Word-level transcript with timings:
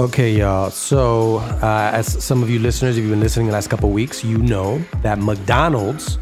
Okay, 0.00 0.32
y'all. 0.32 0.70
So, 0.70 1.40
uh, 1.60 1.90
as 1.92 2.24
some 2.24 2.42
of 2.42 2.48
you 2.48 2.58
listeners, 2.58 2.96
if 2.96 3.02
you've 3.02 3.10
been 3.10 3.20
listening 3.20 3.48
the 3.48 3.52
last 3.52 3.68
couple 3.68 3.90
weeks, 3.90 4.24
you 4.24 4.38
know 4.38 4.78
that 5.02 5.18
McDonald's 5.18 6.16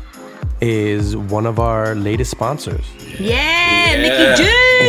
is 0.60 1.16
one 1.16 1.46
of 1.46 1.60
our 1.60 1.94
latest 1.94 2.32
sponsors. 2.32 2.84
Yeah, 3.20 3.94
Yeah. 3.94 4.34
Mickey 4.34 4.42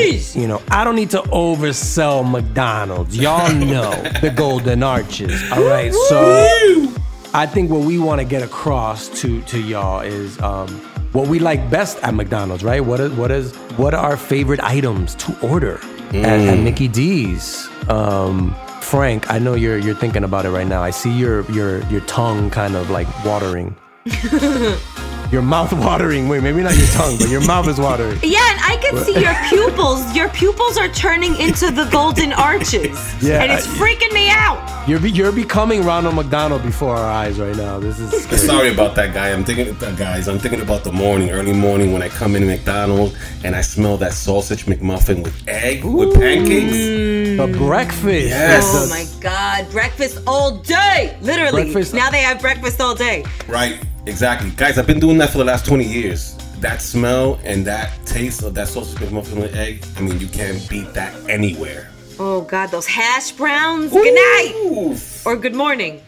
D's. 0.09 0.35
You 0.35 0.47
know, 0.47 0.59
I 0.71 0.83
don't 0.83 0.95
need 0.95 1.11
to 1.11 1.21
oversell 1.21 2.27
McDonald's. 2.27 3.15
Y'all 3.15 3.53
know 3.53 3.91
the 4.21 4.33
golden 4.35 4.81
arches. 4.81 5.39
All 5.51 5.61
right, 5.61 5.93
so 5.93 6.91
I 7.35 7.45
think 7.45 7.69
what 7.69 7.81
we 7.81 7.99
want 7.99 8.21
to 8.21 8.25
get 8.25 8.41
across 8.41 9.07
to 9.21 9.43
to 9.43 9.61
y'all 9.61 9.99
is 9.99 10.41
um, 10.41 10.67
what 11.11 11.27
we 11.27 11.37
like 11.37 11.69
best 11.69 11.99
at 11.99 12.15
McDonald's, 12.15 12.63
right? 12.63 12.83
What 12.83 12.99
is 12.99 13.11
what 13.11 13.29
is 13.29 13.53
what 13.77 13.93
are 13.93 14.03
our 14.03 14.17
favorite 14.17 14.61
items 14.63 15.13
to 15.15 15.47
order 15.47 15.79
at, 16.09 16.25
at 16.25 16.57
Mickey 16.63 16.87
D's? 16.87 17.69
Um, 17.87 18.55
Frank, 18.89 19.29
I 19.29 19.37
know 19.37 19.53
you're 19.53 19.77
you're 19.77 19.93
thinking 19.93 20.23
about 20.23 20.47
it 20.47 20.49
right 20.49 20.65
now. 20.65 20.81
I 20.81 20.89
see 20.89 21.11
your 21.11 21.43
your 21.51 21.77
your 21.89 22.01
tongue 22.07 22.49
kind 22.49 22.75
of 22.75 22.89
like 22.89 23.07
watering. 23.23 23.75
your 25.31 25.41
mouth 25.41 25.71
watering. 25.73 26.27
Wait, 26.27 26.41
maybe 26.43 26.61
not 26.61 26.75
your 26.75 26.87
tongue, 26.87 27.17
but 27.17 27.29
your 27.29 27.45
mouth 27.45 27.67
is 27.67 27.79
watering. 27.79 28.19
Yeah, 28.23 28.39
and 28.51 28.59
I 28.61 28.77
can 28.81 28.97
see 29.03 29.19
your 29.19 29.35
pupils. 29.49 30.15
Your 30.15 30.29
pupils 30.29 30.77
are 30.77 30.89
turning 30.89 31.35
into 31.37 31.71
the 31.71 31.85
golden 31.91 32.33
arches. 32.33 32.97
Yeah, 33.21 33.43
And 33.43 33.51
it's 33.51 33.67
freaking 33.67 34.11
me 34.13 34.29
out. 34.29 34.65
You're 34.87 34.99
be, 34.99 35.11
you're 35.11 35.31
becoming 35.31 35.83
Ronald 35.83 36.15
McDonald 36.15 36.63
before 36.63 36.95
our 36.95 37.05
eyes 37.05 37.39
right 37.39 37.55
now. 37.55 37.79
This 37.79 37.99
is 37.99 38.09
scary. 38.23 38.37
Sorry 38.41 38.73
about 38.73 38.95
that, 38.95 39.13
guy. 39.13 39.29
I'm 39.29 39.43
thinking, 39.43 39.75
uh, 39.83 39.91
guys. 39.91 40.27
I'm 40.27 40.39
thinking 40.39 40.61
about 40.61 40.83
the 40.83 40.91
morning, 40.91 41.29
early 41.29 41.53
morning, 41.53 41.91
when 41.93 42.01
I 42.01 42.09
come 42.09 42.35
in 42.35 42.47
McDonald's 42.47 43.15
and 43.43 43.55
I 43.55 43.61
smell 43.61 43.97
that 43.97 44.13
sausage 44.13 44.65
McMuffin 44.65 45.23
with 45.23 45.47
egg 45.47 45.83
with 45.83 46.15
pancakes. 46.15 46.73
the 46.73 47.53
breakfast. 47.57 48.29
Yes. 48.29 48.63
Oh 48.65 48.89
my 48.89 49.05
god, 49.21 49.69
breakfast 49.71 50.19
all 50.25 50.57
day. 50.57 51.15
Literally. 51.21 51.63
Breakfast- 51.71 51.93
Now 51.93 52.09
they 52.09 52.21
have 52.21 52.41
breakfast 52.41 52.81
all 52.81 52.95
day. 52.95 53.25
Right, 53.47 53.79
exactly, 54.09 54.49
guys. 54.51 54.77
I've 54.77 54.87
been 54.87 54.99
doing 54.99 55.17
that 55.19 55.29
for 55.29 55.37
the 55.37 55.45
last 55.45 55.65
20 55.65 55.85
years. 55.85 56.35
That 56.59 56.81
smell 56.81 57.39
and 57.43 57.65
that 57.65 58.05
taste 58.05 58.43
of 58.43 58.53
that 58.55 58.67
sausage 58.67 58.97
McMuffin 58.99 59.41
with 59.41 59.55
egg. 59.55 59.85
I 59.95 60.01
mean, 60.01 60.19
you 60.19 60.27
can't 60.27 60.67
beat 60.69 60.93
that 60.93 61.13
anywhere. 61.29 61.89
Oh 62.19 62.41
god, 62.41 62.67
those 62.67 62.85
hash 62.85 63.31
browns. 63.31 63.93
Good 63.93 64.13
night. 64.13 64.99
Or 65.25 65.37
good 65.37 65.55
morning. 65.55 66.03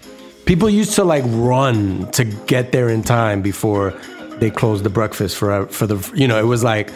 People 0.46 0.70
used 0.70 0.94
to 0.96 1.06
like 1.06 1.24
run 1.28 2.12
to 2.12 2.26
get 2.26 2.74
there 2.74 2.90
in 2.90 3.02
time 3.02 3.42
before 3.42 3.94
they 4.40 4.50
closed 4.50 4.84
the 4.84 4.90
breakfast 4.90 5.38
for 5.38 5.68
for 5.68 5.88
the 5.88 6.12
you 6.14 6.28
know 6.28 6.38
it 6.38 6.46
was 6.46 6.64
like 6.64 6.92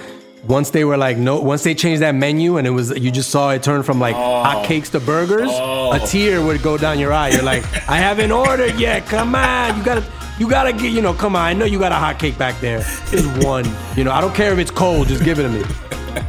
once 0.48 0.72
they 0.72 0.84
were 0.84 0.98
like 0.98 1.16
no 1.16 1.40
once 1.40 1.64
they 1.64 1.74
changed 1.74 2.02
that 2.02 2.16
menu 2.16 2.58
and 2.58 2.68
it 2.68 2.72
was 2.72 2.90
you 2.98 3.12
just 3.12 3.30
saw 3.30 3.52
it 3.52 3.64
turn 3.64 3.84
from 3.84 4.00
like 4.00 4.16
oh. 4.16 4.44
hot 4.44 4.66
cakes 4.66 4.90
to 4.90 5.00
burgers 5.00 5.50
a 5.50 5.54
oh. 5.54 6.06
tear 6.08 6.44
would 6.44 6.62
go 6.62 6.78
down 6.78 7.00
your 7.00 7.14
eye 7.14 7.30
you're 7.30 7.44
like 7.44 7.64
I 7.88 7.98
haven't 7.98 8.32
ordered 8.32 8.80
yet 8.80 9.06
come 9.06 9.36
on 9.36 9.78
you 9.78 9.84
gotta 9.84 10.04
you 10.40 10.50
gotta 10.50 10.74
get 10.74 10.92
you 10.92 11.02
know 11.02 11.14
come 11.14 11.36
on 11.36 11.42
I 11.42 11.54
know 11.54 11.66
you 11.66 11.80
got 11.80 11.92
a 11.92 11.96
hot 11.96 12.20
cake 12.20 12.38
back 12.38 12.60
there 12.62 12.80
just 12.80 13.44
one 13.46 13.66
you 13.96 14.04
know 14.04 14.12
I 14.12 14.22
don't 14.22 14.36
care 14.36 14.52
if 14.54 14.60
it's 14.60 14.72
cold 14.72 15.08
just 15.08 15.24
give 15.24 15.40
it 15.40 15.44
to 15.44 15.50
me 15.50 15.64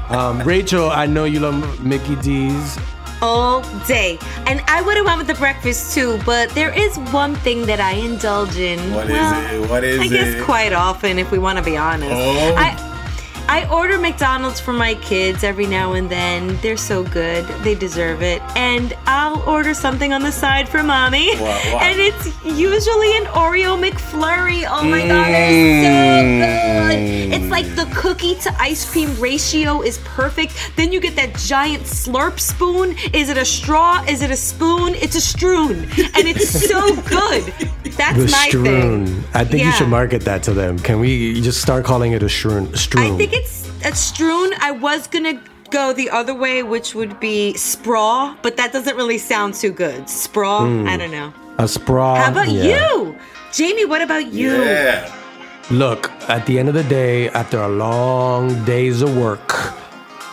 um, 0.09 0.41
Rachel 0.43 0.91
I 0.91 1.07
know 1.07 1.25
you 1.25 1.41
love 1.41 1.85
Mickey 1.85 2.17
D's 2.17 2.79
all 3.23 3.63
day. 3.87 4.19
And 4.47 4.63
I 4.67 4.83
would 4.83 4.97
have 4.97 5.07
went 5.07 5.19
with 5.19 5.27
the 5.27 5.35
breakfast 5.35 5.95
too, 5.95 6.19
but 6.25 6.51
there 6.51 6.73
is 6.73 6.99
one 7.13 7.35
thing 7.37 7.67
that 7.67 7.81
I 7.81 7.93
indulge 7.93 8.57
in. 8.57 8.79
What 8.93 9.07
is 9.07 9.13
well, 9.13 9.65
it? 9.65 9.71
What 9.71 9.85
is 9.85 10.01
I 10.01 10.09
guess 10.09 10.35
it? 10.35 10.45
quite 10.45 10.73
often, 10.73 11.19
if 11.19 11.31
we 11.31 11.39
want 11.39 11.59
to 11.59 11.65
be 11.65 11.77
honest. 11.77 12.13
Oh. 12.13 12.55
I 12.57 12.96
I 13.49 13.69
order 13.71 13.99
McDonald's 13.99 14.61
for 14.61 14.73
my 14.73 14.95
kids 14.97 15.45
every 15.45 15.67
now 15.67 15.93
and 15.95 16.11
then. 16.11 16.59
They're 16.63 16.77
so 16.77 17.05
good. 17.05 17.47
They 17.63 17.75
deserve 17.75 18.23
it. 18.23 18.43
And 18.57 18.97
I'll 19.07 19.41
order 19.49 19.73
something 19.75 20.13
on 20.13 20.23
the 20.23 20.33
side 20.33 20.69
for 20.69 20.83
mommy. 20.83 21.31
And 21.87 22.01
it's 22.01 22.27
usually 22.45 23.17
an 23.17 23.25
Oreo 23.27 23.77
McFlurry. 23.79 24.65
Oh 24.69 24.83
my 24.85 25.07
god, 25.07 25.27
Mm. 25.29 25.37
it's 25.39 25.87
so 25.87 26.89
good. 26.89 27.35
It's 27.43 27.51
like 27.51 27.67
the 27.77 27.87
cookie 27.95 28.35
to 28.37 28.55
ice 28.61 28.89
cream 28.91 29.15
ratio 29.21 29.83
is 29.83 29.99
perfect. 29.99 30.55
Then 30.77 30.93
you 30.93 31.01
get 31.01 31.15
that 31.17 31.35
giant 31.37 31.85
slurp 31.85 32.41
spoon. 32.41 32.97
Is 33.13 33.29
it 33.29 33.37
a 33.39 33.45
straw? 33.45 34.03
Is 34.09 34.23
it 34.23 34.31
a 34.31 34.37
spoon? 34.37 34.95
It's 34.97 35.15
a 35.17 35.21
strewn. 35.21 35.77
And 36.17 36.27
it's 36.27 36.49
so 36.69 36.97
good. 37.17 37.53
That's 37.95 38.19
The 38.19 38.31
my 38.31 38.49
strewn. 38.49 39.07
thing. 39.07 39.25
I 39.35 39.45
think 39.45 39.65
you 39.65 39.73
should 39.73 39.89
market 39.89 40.23
that 40.23 40.43
to 40.45 40.53
them. 40.55 40.79
Can 40.79 41.01
we 41.01 41.41
just 41.41 41.61
start 41.61 41.85
calling 41.85 42.13
it 42.13 42.23
a 42.23 42.29
strewn? 42.29 42.75
strewn? 42.75 43.15
I 43.15 43.17
think 43.17 43.33
it's 43.33 43.69
a 43.85 43.95
strewn. 43.95 44.51
I 44.61 44.71
was 44.73 45.07
gonna 45.07 45.41
go 45.71 45.93
the 45.93 46.11
other 46.11 46.35
way, 46.35 46.63
which 46.63 46.95
would 46.95 47.19
be 47.21 47.55
spraw, 47.55 48.37
but 48.43 48.57
that 48.57 48.73
doesn't 48.73 48.97
really 48.97 49.19
sound 49.19 49.55
too 49.55 49.71
good. 49.73 50.09
Spraw, 50.09 50.67
hmm. 50.67 50.87
I 50.87 50.97
don't 50.97 51.11
know. 51.11 51.33
a 51.59 51.67
sprawl. 51.69 52.17
How 52.17 52.31
about 52.31 52.49
yeah. 52.49 52.65
you? 52.65 53.17
Jamie, 53.53 53.85
what 53.85 54.03
about 54.03 54.33
you? 54.33 54.53
Yeah. 54.63 55.13
Look, 55.71 56.11
at 56.29 56.47
the 56.47 56.59
end 56.59 56.69
of 56.69 56.75
the 56.75 56.85
day, 56.85 57.29
after 57.31 57.59
a 57.61 57.69
long 57.69 58.65
days 58.65 59.03
of 59.03 59.17
work, 59.17 59.53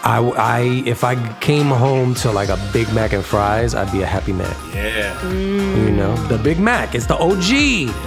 I, 0.06 0.20
I 0.20 0.60
if 0.86 1.04
I 1.06 1.16
came 1.40 1.68
home 1.68 2.14
to 2.16 2.32
like 2.32 2.50
a 2.50 2.58
Big 2.74 2.92
Mac 2.94 3.14
and 3.14 3.24
fries, 3.24 3.74
I'd 3.74 3.90
be 3.92 4.02
a 4.02 4.06
happy 4.06 4.34
man. 4.34 4.54
Yeah. 4.74 5.18
Mm. 5.22 5.86
You 5.86 5.92
know, 5.92 6.14
the 6.28 6.38
Big 6.38 6.60
Mac, 6.60 6.94
it's 6.94 7.06
the 7.06 7.16
OG, 7.16 7.50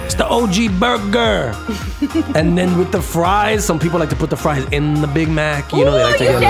it's 0.05 0.13
the 0.13 0.27
OG 0.27 0.79
burger. 0.79 1.55
and 2.35 2.55
then 2.57 2.77
with 2.77 2.91
the 2.91 3.01
fries, 3.01 3.65
some 3.65 3.79
people 3.79 3.99
like 3.99 4.09
to 4.11 4.15
put 4.15 4.29
the 4.29 4.37
fries 4.37 4.63
in 4.71 5.01
the 5.01 5.07
Big 5.07 5.27
Mac. 5.29 5.71
You 5.73 5.85
know, 5.85 5.91
they 5.93 6.03
like 6.03 6.17
to 6.19 6.23
get 6.25 6.35
a 6.35 6.39
little, 6.39 6.45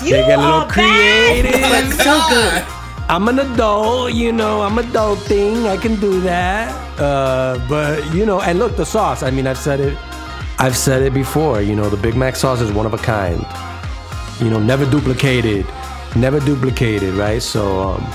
they 0.00 0.06
You 0.08 0.16
get 0.26 0.38
a 0.38 0.42
little 0.42 0.44
are 0.54 0.68
bad. 0.68 0.72
creative. 0.72 1.92
So 2.00 2.20
good. 2.30 2.64
I'm 3.08 3.28
an 3.28 3.38
adult, 3.38 4.14
you 4.14 4.32
know, 4.32 4.62
I'm 4.62 4.76
adulting. 4.78 5.66
I 5.66 5.76
can 5.76 6.00
do 6.00 6.20
that. 6.22 6.72
Uh, 6.98 7.58
but, 7.68 8.02
you 8.14 8.24
know, 8.24 8.40
and 8.40 8.58
look, 8.58 8.76
the 8.76 8.86
sauce. 8.86 9.22
I 9.22 9.30
mean, 9.30 9.46
I've 9.46 9.58
said 9.58 9.80
it. 9.80 9.96
I've 10.58 10.76
said 10.76 11.02
it 11.02 11.12
before. 11.12 11.60
You 11.60 11.76
know, 11.76 11.90
the 11.90 11.98
Big 11.98 12.16
Mac 12.16 12.34
sauce 12.36 12.60
is 12.62 12.72
one 12.72 12.86
of 12.86 12.94
a 12.94 12.98
kind. 12.98 13.44
You 14.40 14.50
know, 14.50 14.60
never 14.60 14.88
duplicated. 14.90 15.66
Never 16.14 16.40
duplicated, 16.40 17.14
right? 17.14 17.42
So, 17.42 17.80
um, 17.80 18.12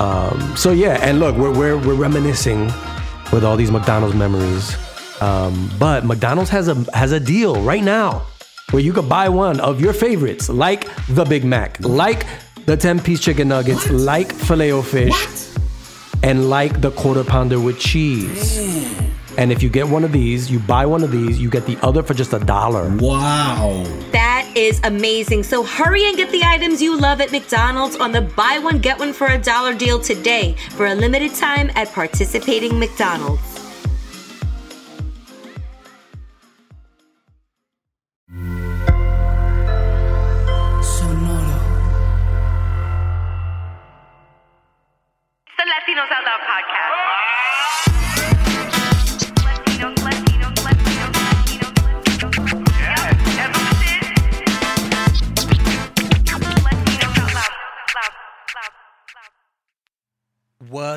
um, 0.00 0.56
so 0.56 0.72
yeah. 0.72 0.98
And 1.02 1.18
look, 1.20 1.36
we're, 1.36 1.52
we're, 1.52 1.76
we're 1.76 1.94
reminiscing 1.94 2.66
with 3.32 3.44
all 3.44 3.56
these 3.56 3.70
McDonald's 3.70 4.16
memories. 4.16 4.76
Um, 5.20 5.70
but 5.78 6.04
McDonald's 6.04 6.50
has 6.50 6.68
a 6.68 6.74
has 6.96 7.12
a 7.12 7.20
deal 7.20 7.60
right 7.62 7.82
now 7.84 8.26
where 8.70 8.82
you 8.82 8.92
could 8.92 9.08
buy 9.08 9.28
one 9.28 9.60
of 9.60 9.80
your 9.80 9.92
favorites, 9.92 10.48
like 10.48 10.88
the 11.08 11.24
Big 11.24 11.44
Mac, 11.44 11.78
like 11.80 12.26
the 12.66 12.76
10 12.76 13.00
piece 13.00 13.20
chicken 13.20 13.48
nuggets, 13.48 13.90
like 13.90 14.32
filet 14.32 14.72
o 14.72 14.80
fish, 14.80 15.50
and 16.22 16.48
like 16.48 16.80
the 16.80 16.90
quarter 16.92 17.24
pounder 17.24 17.60
with 17.60 17.78
cheese. 17.78 18.70
And 19.36 19.52
if 19.52 19.62
you 19.62 19.68
get 19.68 19.88
one 19.88 20.04
of 20.04 20.12
these, 20.12 20.50
you 20.50 20.58
buy 20.58 20.86
one 20.86 21.02
of 21.02 21.10
these, 21.10 21.40
you 21.40 21.50
get 21.50 21.66
the 21.66 21.78
other 21.82 22.02
for 22.02 22.14
just 22.14 22.32
a 22.32 22.38
dollar. 22.38 22.94
Wow. 22.96 23.84
That 24.12 24.29
is 24.56 24.80
amazing. 24.84 25.42
So 25.42 25.62
hurry 25.64 26.06
and 26.06 26.16
get 26.16 26.30
the 26.30 26.42
items 26.44 26.80
you 26.80 26.96
love 26.96 27.20
at 27.20 27.32
McDonald's 27.32 27.96
on 27.96 28.12
the 28.12 28.20
buy 28.20 28.58
one, 28.58 28.78
get 28.78 28.98
one 28.98 29.12
for 29.12 29.26
a 29.26 29.38
dollar 29.38 29.74
deal 29.74 30.00
today 30.00 30.54
for 30.70 30.86
a 30.86 30.94
limited 30.94 31.34
time 31.34 31.70
at 31.74 31.92
participating 31.92 32.78
McDonald's. 32.78 33.49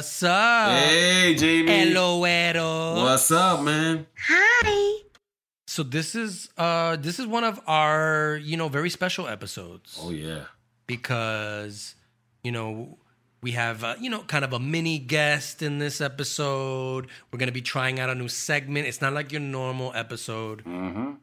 What's 0.03 0.21
up? 0.23 0.79
Hey, 0.79 1.33
Jamie. 1.33 1.71
Hello, 1.71 2.25
Ero. 2.25 2.95
What's 2.95 3.31
up, 3.31 3.61
man? 3.61 4.05
Hi. 4.27 4.97
So 5.65 5.81
this 5.81 6.13
is 6.13 6.49
uh 6.57 6.97
this 6.97 7.19
is 7.19 7.25
one 7.25 7.45
of 7.45 7.61
our, 7.67 8.37
you 8.43 8.57
know, 8.57 8.67
very 8.67 8.89
special 8.89 9.29
episodes. 9.29 9.97
Oh 10.03 10.09
yeah. 10.09 10.47
because 10.87 11.95
you 12.43 12.51
know 12.51 12.97
we 13.43 13.51
have 13.51 13.83
uh, 13.83 13.95
you 13.99 14.09
know 14.09 14.21
kind 14.21 14.43
of 14.43 14.53
a 14.53 14.59
mini 14.59 14.97
guest 14.97 15.61
in 15.61 15.77
this 15.77 16.01
episode. 16.01 17.07
We're 17.31 17.37
going 17.39 17.47
to 17.47 17.53
be 17.53 17.61
trying 17.61 17.99
out 17.99 18.09
a 18.09 18.15
new 18.15 18.27
segment. 18.29 18.87
It's 18.87 19.01
not 19.01 19.13
like 19.13 19.31
your 19.31 19.41
normal 19.41 19.91
episode. 19.93 20.63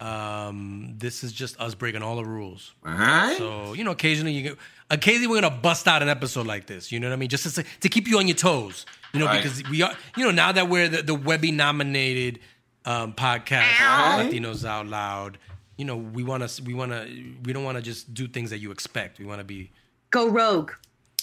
Um, 0.01 0.95
this 0.99 1.25
is 1.25 1.33
just 1.33 1.59
us 1.61 1.75
breaking 1.75 2.03
all 2.03 2.17
the 2.17 2.25
rules. 2.25 2.73
All 2.87 2.93
right. 2.93 3.37
so 3.37 3.73
you 3.73 3.85
know 3.85 3.91
occasionally 3.93 4.33
you 4.33 4.43
get, 4.43 4.59
occasionally 4.91 5.27
we're 5.27 5.41
going 5.41 5.53
to 5.55 5.59
bust 5.61 5.89
out 5.89 6.03
an 6.03 6.09
episode 6.09 6.47
like 6.47 6.67
this. 6.67 6.93
You 6.93 7.01
know 7.01 7.09
what 7.09 7.15
i 7.15 7.17
mean? 7.17 7.29
Just 7.29 7.53
to, 7.55 7.65
to 7.81 7.89
keep 7.89 8.07
you 8.07 8.19
on 8.19 8.29
your 8.29 8.37
toes. 8.37 8.87
You 9.13 9.21
know 9.21 9.27
Right. 9.27 9.43
because 9.43 9.63
we 9.69 9.83
are 9.83 9.93
you 10.17 10.25
know 10.25 10.31
now 10.31 10.53
that 10.53 10.69
we're 10.69 10.89
the, 10.89 11.03
the 11.03 11.15
webby 11.15 11.51
nominated 11.53 12.39
um, 12.85 13.13
podcast 13.13 13.63
Right. 13.81 14.31
latinos 14.33 14.65
out 14.65 14.87
loud 14.87 15.37
you 15.77 15.85
know 15.85 15.97
we 15.97 16.23
want 16.23 16.49
to 16.49 16.63
we 16.63 16.75
want 16.75 16.93
to 16.93 17.05
we 17.45 17.53
don't 17.53 17.65
want 17.65 17.77
to 17.77 17.83
just 17.83 18.13
do 18.15 18.29
things 18.29 18.51
that 18.51 18.59
you 18.59 18.71
expect. 18.71 19.19
We 19.19 19.25
want 19.25 19.41
to 19.41 19.45
be 19.45 19.71
Go 20.11 20.29
rogue. 20.29 20.73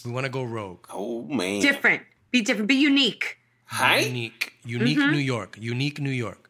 We 0.06 0.12
want 0.12 0.26
to 0.26 0.30
go 0.30 0.44
rogue. 0.44 0.86
Oh 0.94 1.24
man. 1.24 1.62
Different. 1.62 2.04
Be 2.32 2.42
different. 2.42 2.68
Be 2.68 2.76
unique. 2.76 3.38
Hi. 3.66 4.00
Unique. 4.00 4.54
Unique 4.66 4.98
mm-hmm. 4.98 5.12
New 5.12 5.18
York. 5.18 5.58
Unique 5.60 6.00
New 6.00 6.10
York. 6.12 6.47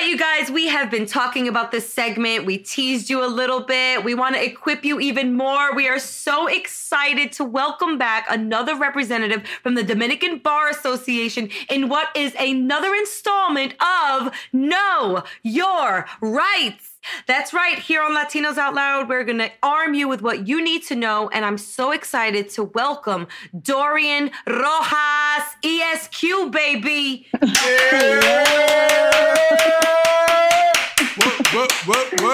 Right, 0.00 0.10
you 0.10 0.16
guys, 0.16 0.48
we 0.48 0.68
have 0.68 0.92
been 0.92 1.06
talking 1.06 1.48
about 1.48 1.72
this 1.72 1.92
segment. 1.92 2.46
We 2.46 2.56
teased 2.56 3.10
you 3.10 3.24
a 3.24 3.26
little 3.26 3.62
bit. 3.62 4.04
We 4.04 4.14
want 4.14 4.36
to 4.36 4.44
equip 4.44 4.84
you 4.84 5.00
even 5.00 5.36
more. 5.36 5.74
We 5.74 5.88
are 5.88 5.98
so 5.98 6.46
excited 6.46 7.32
to 7.32 7.44
welcome 7.44 7.98
back 7.98 8.24
another 8.30 8.76
representative 8.76 9.44
from 9.60 9.74
the 9.74 9.82
Dominican 9.82 10.38
Bar 10.38 10.68
Association 10.68 11.50
in 11.68 11.88
what 11.88 12.16
is 12.16 12.32
another 12.38 12.94
installment 12.94 13.74
of 13.82 14.32
Know 14.52 15.24
Your 15.42 16.06
Rights. 16.20 16.94
That's 17.26 17.52
right. 17.52 17.80
Here 17.80 18.00
on 18.00 18.14
Latinos 18.14 18.56
Out 18.56 18.76
Loud, 18.76 19.08
we're 19.08 19.24
going 19.24 19.38
to 19.38 19.50
arm 19.64 19.94
you 19.94 20.06
with 20.06 20.22
what 20.22 20.46
you 20.46 20.62
need 20.62 20.84
to 20.84 20.94
know. 20.94 21.28
And 21.30 21.44
I'm 21.44 21.58
so 21.58 21.90
excited 21.90 22.50
to 22.50 22.62
welcome 22.62 23.26
Dorian 23.60 24.30
Rojas, 24.46 25.56
ESQ, 25.64 26.52
baby. 26.52 27.26
What, 29.38 29.47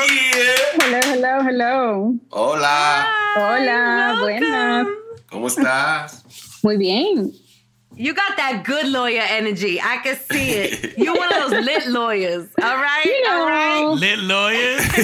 what, 0.08 0.36
what? 0.36 0.82
Hello, 0.82 1.00
hello, 1.02 1.42
hello. 1.42 2.14
Hola. 2.30 3.06
Hola, 3.36 4.20
Welcome. 4.22 4.40
buenas. 4.40 4.86
¿Cómo 5.30 5.46
estás? 5.48 6.22
Muy 6.62 6.76
bien. 6.76 7.32
You 7.96 8.12
got 8.14 8.36
that 8.36 8.64
good 8.64 8.88
lawyer 8.88 9.22
energy. 9.28 9.80
I 9.80 9.98
can 10.02 10.16
see 10.16 10.50
it. 10.50 10.98
You're 10.98 11.16
one 11.16 11.32
of 11.32 11.50
those 11.50 11.64
lit 11.64 11.86
lawyers. 11.86 12.48
All 12.62 12.76
right? 12.76 13.04
You 13.04 13.24
All 13.30 13.46
right? 13.46 13.84
Lit 13.98 14.18
lawyers. 14.20 14.82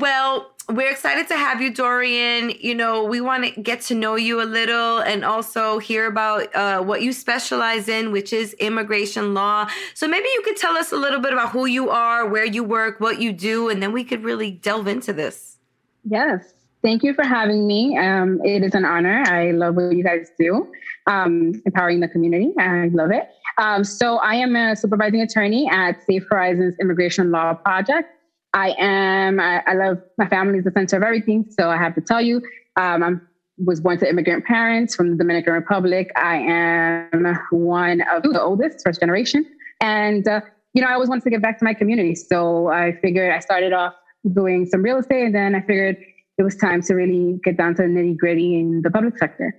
Well, 0.00 0.50
we're 0.70 0.90
excited 0.90 1.28
to 1.28 1.36
have 1.36 1.62
you, 1.62 1.72
Dorian. 1.72 2.52
You 2.60 2.74
know, 2.74 3.04
we 3.04 3.20
want 3.20 3.44
to 3.44 3.60
get 3.60 3.80
to 3.82 3.94
know 3.94 4.16
you 4.16 4.42
a 4.42 4.44
little 4.44 4.98
and 4.98 5.24
also 5.24 5.78
hear 5.78 6.06
about 6.06 6.54
uh, 6.54 6.82
what 6.82 7.00
you 7.02 7.12
specialize 7.12 7.88
in, 7.88 8.12
which 8.12 8.32
is 8.32 8.52
immigration 8.54 9.32
law. 9.32 9.68
So 9.94 10.06
maybe 10.06 10.28
you 10.34 10.42
could 10.42 10.56
tell 10.56 10.76
us 10.76 10.92
a 10.92 10.96
little 10.96 11.20
bit 11.20 11.32
about 11.32 11.50
who 11.52 11.66
you 11.66 11.88
are, 11.88 12.26
where 12.26 12.44
you 12.44 12.62
work, 12.62 13.00
what 13.00 13.20
you 13.20 13.32
do, 13.32 13.68
and 13.70 13.82
then 13.82 13.92
we 13.92 14.04
could 14.04 14.22
really 14.22 14.50
delve 14.50 14.86
into 14.88 15.12
this. 15.12 15.56
yes. 16.04 16.54
Thank 16.80 17.02
you 17.02 17.12
for 17.12 17.24
having 17.24 17.66
me. 17.66 17.98
Um, 17.98 18.40
it 18.44 18.62
is 18.62 18.72
an 18.72 18.84
honor. 18.84 19.24
I 19.26 19.50
love 19.50 19.74
what 19.74 19.96
you 19.96 20.04
guys 20.04 20.30
do, 20.38 20.70
um, 21.08 21.60
empowering 21.66 21.98
the 21.98 22.06
community. 22.06 22.52
I 22.56 22.88
love 22.92 23.10
it. 23.10 23.28
Um, 23.58 23.82
so 23.82 24.18
I 24.18 24.36
am 24.36 24.54
a 24.54 24.76
supervising 24.76 25.20
attorney 25.20 25.68
at 25.72 26.00
Safe 26.04 26.24
Horizons 26.30 26.76
Immigration 26.80 27.32
Law 27.32 27.54
Project. 27.54 28.14
I 28.54 28.74
am. 28.78 29.40
I, 29.40 29.62
I 29.66 29.74
love 29.74 29.98
my 30.16 30.28
family 30.28 30.58
is 30.58 30.64
the 30.64 30.70
center 30.72 30.96
of 30.96 31.02
everything. 31.02 31.46
So 31.50 31.68
I 31.70 31.76
have 31.76 31.94
to 31.96 32.00
tell 32.00 32.20
you, 32.20 32.42
um, 32.76 33.02
I 33.02 33.10
was 33.58 33.80
born 33.80 33.98
to 33.98 34.08
immigrant 34.08 34.44
parents 34.44 34.94
from 34.94 35.10
the 35.10 35.16
Dominican 35.16 35.52
Republic. 35.52 36.10
I 36.16 36.36
am 36.36 37.38
one 37.50 38.02
of 38.12 38.22
the 38.22 38.40
oldest, 38.40 38.80
first 38.84 39.00
generation, 39.00 39.44
and 39.80 40.26
uh, 40.26 40.40
you 40.72 40.82
know 40.82 40.88
I 40.88 40.94
always 40.94 41.08
wanted 41.08 41.24
to 41.24 41.30
give 41.30 41.42
back 41.42 41.58
to 41.58 41.64
my 41.64 41.74
community. 41.74 42.14
So 42.14 42.68
I 42.68 42.92
figured 43.02 43.32
I 43.32 43.40
started 43.40 43.72
off 43.72 43.94
doing 44.32 44.66
some 44.66 44.82
real 44.82 44.98
estate, 44.98 45.24
and 45.26 45.34
then 45.34 45.54
I 45.54 45.60
figured 45.60 45.96
it 46.38 46.42
was 46.42 46.56
time 46.56 46.82
to 46.82 46.94
really 46.94 47.40
get 47.44 47.56
down 47.56 47.74
to 47.74 47.82
the 47.82 47.88
nitty 47.88 48.16
gritty 48.16 48.58
in 48.58 48.82
the 48.82 48.90
public 48.90 49.18
sector 49.18 49.54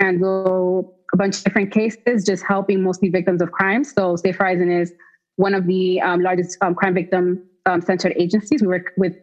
and 0.00 0.20
go 0.20 0.94
a 1.12 1.16
bunch 1.16 1.38
of 1.38 1.44
different 1.44 1.70
cases, 1.70 2.24
just 2.26 2.44
helping 2.46 2.82
mostly 2.82 3.08
victims 3.08 3.40
of 3.40 3.52
crime. 3.52 3.84
So 3.84 4.16
Safe 4.16 4.36
Horizon 4.36 4.70
is 4.70 4.92
one 5.36 5.54
of 5.54 5.66
the 5.66 6.00
um, 6.00 6.20
largest 6.20 6.58
um, 6.60 6.74
crime 6.74 6.94
victim 6.94 7.40
um, 7.66 7.80
centered 7.80 8.14
agencies. 8.16 8.62
We 8.62 8.68
work 8.68 8.92
with, 8.96 9.16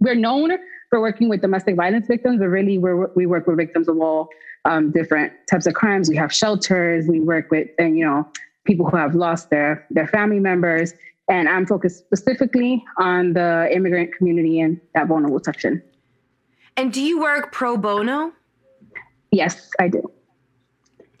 we're 0.00 0.14
known 0.14 0.52
for 0.90 1.00
working 1.00 1.28
with 1.28 1.40
domestic 1.40 1.76
violence 1.76 2.06
victims, 2.06 2.38
but 2.38 2.48
really 2.48 2.78
we're, 2.78 3.12
we 3.14 3.26
work 3.26 3.46
with 3.46 3.56
victims 3.56 3.88
of 3.88 3.98
all 4.00 4.28
um, 4.64 4.90
different 4.90 5.32
types 5.50 5.66
of 5.66 5.74
crimes. 5.74 6.08
We 6.08 6.16
have 6.16 6.32
shelters. 6.32 7.06
We 7.08 7.20
work 7.20 7.50
with, 7.50 7.68
and 7.78 7.96
you 7.96 8.04
know, 8.04 8.28
people 8.64 8.88
who 8.90 8.96
have 8.96 9.14
lost 9.14 9.48
their 9.50 9.86
their 9.90 10.08
family 10.08 10.40
members. 10.40 10.92
And 11.28 11.48
I'm 11.48 11.66
focused 11.66 12.04
specifically 12.04 12.84
on 12.98 13.32
the 13.32 13.68
immigrant 13.72 14.14
community 14.14 14.60
and 14.60 14.80
that 14.94 15.08
vulnerable 15.08 15.42
section. 15.42 15.82
And 16.76 16.92
do 16.92 17.00
you 17.00 17.20
work 17.20 17.52
pro 17.52 17.76
bono? 17.76 18.32
Yes, 19.30 19.70
I 19.80 19.88
do. 19.88 20.10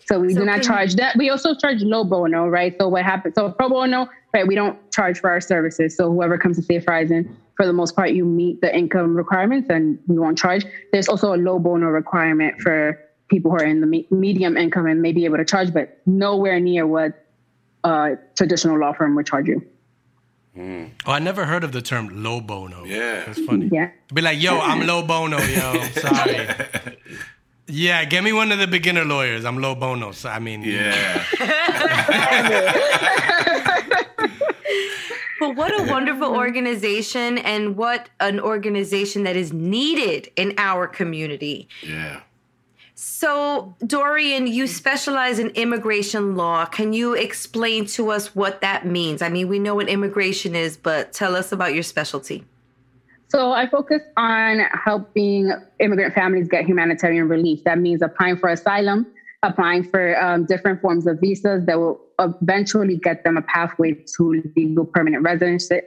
So 0.08 0.20
we 0.20 0.32
So 0.32 0.40
do 0.40 0.46
not 0.46 0.62
charge 0.62 0.94
that. 0.96 1.16
We 1.16 1.30
also 1.30 1.54
charge 1.54 1.82
low 1.82 2.04
bono, 2.04 2.46
right? 2.46 2.74
So 2.78 2.88
what 2.88 3.04
happens? 3.04 3.34
So 3.34 3.50
pro 3.50 3.68
bono, 3.68 4.08
right? 4.36 4.46
We 4.46 4.54
don't 4.54 4.78
charge 4.92 5.18
for 5.18 5.30
our 5.30 5.40
services. 5.40 5.96
So 5.96 6.12
whoever 6.12 6.36
comes 6.36 6.56
to 6.56 6.62
Safe 6.62 6.84
Horizon, 6.86 7.36
for 7.56 7.66
the 7.66 7.72
most 7.72 7.96
part, 7.96 8.12
you 8.12 8.24
meet 8.24 8.60
the 8.60 8.74
income 8.74 9.16
requirements, 9.16 9.68
and 9.70 9.98
we 10.06 10.18
won't 10.18 10.36
charge. 10.36 10.64
There's 10.92 11.08
also 11.08 11.34
a 11.34 11.38
low 11.38 11.58
bono 11.58 11.86
requirement 11.86 12.60
for 12.60 13.00
people 13.28 13.50
who 13.50 13.56
are 13.56 13.64
in 13.64 13.80
the 13.80 13.86
me- 13.86 14.06
medium 14.10 14.56
income 14.56 14.86
and 14.86 15.00
may 15.00 15.12
be 15.12 15.24
able 15.24 15.38
to 15.38 15.44
charge, 15.44 15.72
but 15.72 16.00
nowhere 16.06 16.60
near 16.60 16.86
what 16.86 17.26
a 17.82 18.16
traditional 18.36 18.78
law 18.78 18.92
firm 18.92 19.16
would 19.16 19.26
charge 19.26 19.48
you. 19.48 19.64
Hmm. 20.54 20.84
Oh, 21.06 21.12
I 21.12 21.18
never 21.18 21.44
heard 21.44 21.64
of 21.64 21.72
the 21.72 21.82
term 21.82 22.22
low 22.22 22.40
bono. 22.40 22.84
Yeah. 22.84 23.24
That's 23.24 23.40
funny. 23.40 23.68
Yeah. 23.72 23.90
Be 24.12 24.22
like, 24.22 24.40
yo, 24.40 24.58
I'm 24.58 24.86
low 24.86 25.02
bono, 25.02 25.38
yo. 25.38 25.82
Sorry. 25.92 26.46
Yeah, 27.68 28.04
get 28.04 28.22
me 28.22 28.32
one 28.32 28.52
of 28.52 28.58
the 28.58 28.66
beginner 28.66 29.04
lawyers. 29.04 29.44
I'm 29.44 29.58
low 29.58 29.74
bono. 29.74 30.12
I 30.24 30.38
mean, 30.38 30.62
Yeah. 30.62 31.24
But 35.38 35.54
what 35.54 35.78
a 35.78 35.84
wonderful 35.90 36.34
organization 36.34 37.36
and 37.38 37.76
what 37.76 38.08
an 38.20 38.40
organization 38.40 39.24
that 39.24 39.36
is 39.36 39.52
needed 39.52 40.30
in 40.34 40.54
our 40.56 40.86
community. 40.86 41.68
Yeah. 41.82 42.22
So, 42.94 43.76
Dorian, 43.86 44.46
you 44.46 44.66
specialize 44.66 45.38
in 45.38 45.50
immigration 45.50 46.36
law. 46.36 46.64
Can 46.64 46.94
you 46.94 47.12
explain 47.12 47.84
to 47.88 48.10
us 48.10 48.34
what 48.34 48.62
that 48.62 48.86
means? 48.86 49.20
I 49.20 49.28
mean, 49.28 49.48
we 49.48 49.58
know 49.58 49.74
what 49.74 49.88
immigration 49.90 50.54
is, 50.54 50.78
but 50.78 51.12
tell 51.12 51.36
us 51.36 51.52
about 51.52 51.74
your 51.74 51.82
specialty. 51.82 52.46
So 53.28 53.52
I 53.52 53.68
focus 53.68 54.02
on 54.16 54.60
helping 54.84 55.52
immigrant 55.80 56.14
families 56.14 56.48
get 56.48 56.64
humanitarian 56.64 57.28
relief. 57.28 57.64
That 57.64 57.78
means 57.78 58.02
applying 58.02 58.36
for 58.36 58.48
asylum, 58.48 59.06
applying 59.42 59.82
for 59.82 60.20
um, 60.22 60.46
different 60.46 60.80
forms 60.80 61.06
of 61.06 61.18
visas 61.20 61.66
that 61.66 61.78
will 61.78 62.00
eventually 62.20 62.96
get 62.96 63.24
them 63.24 63.36
a 63.36 63.42
pathway 63.42 63.96
to 64.16 64.42
legal 64.56 64.84
permanent 64.84 65.24
residency. 65.24 65.80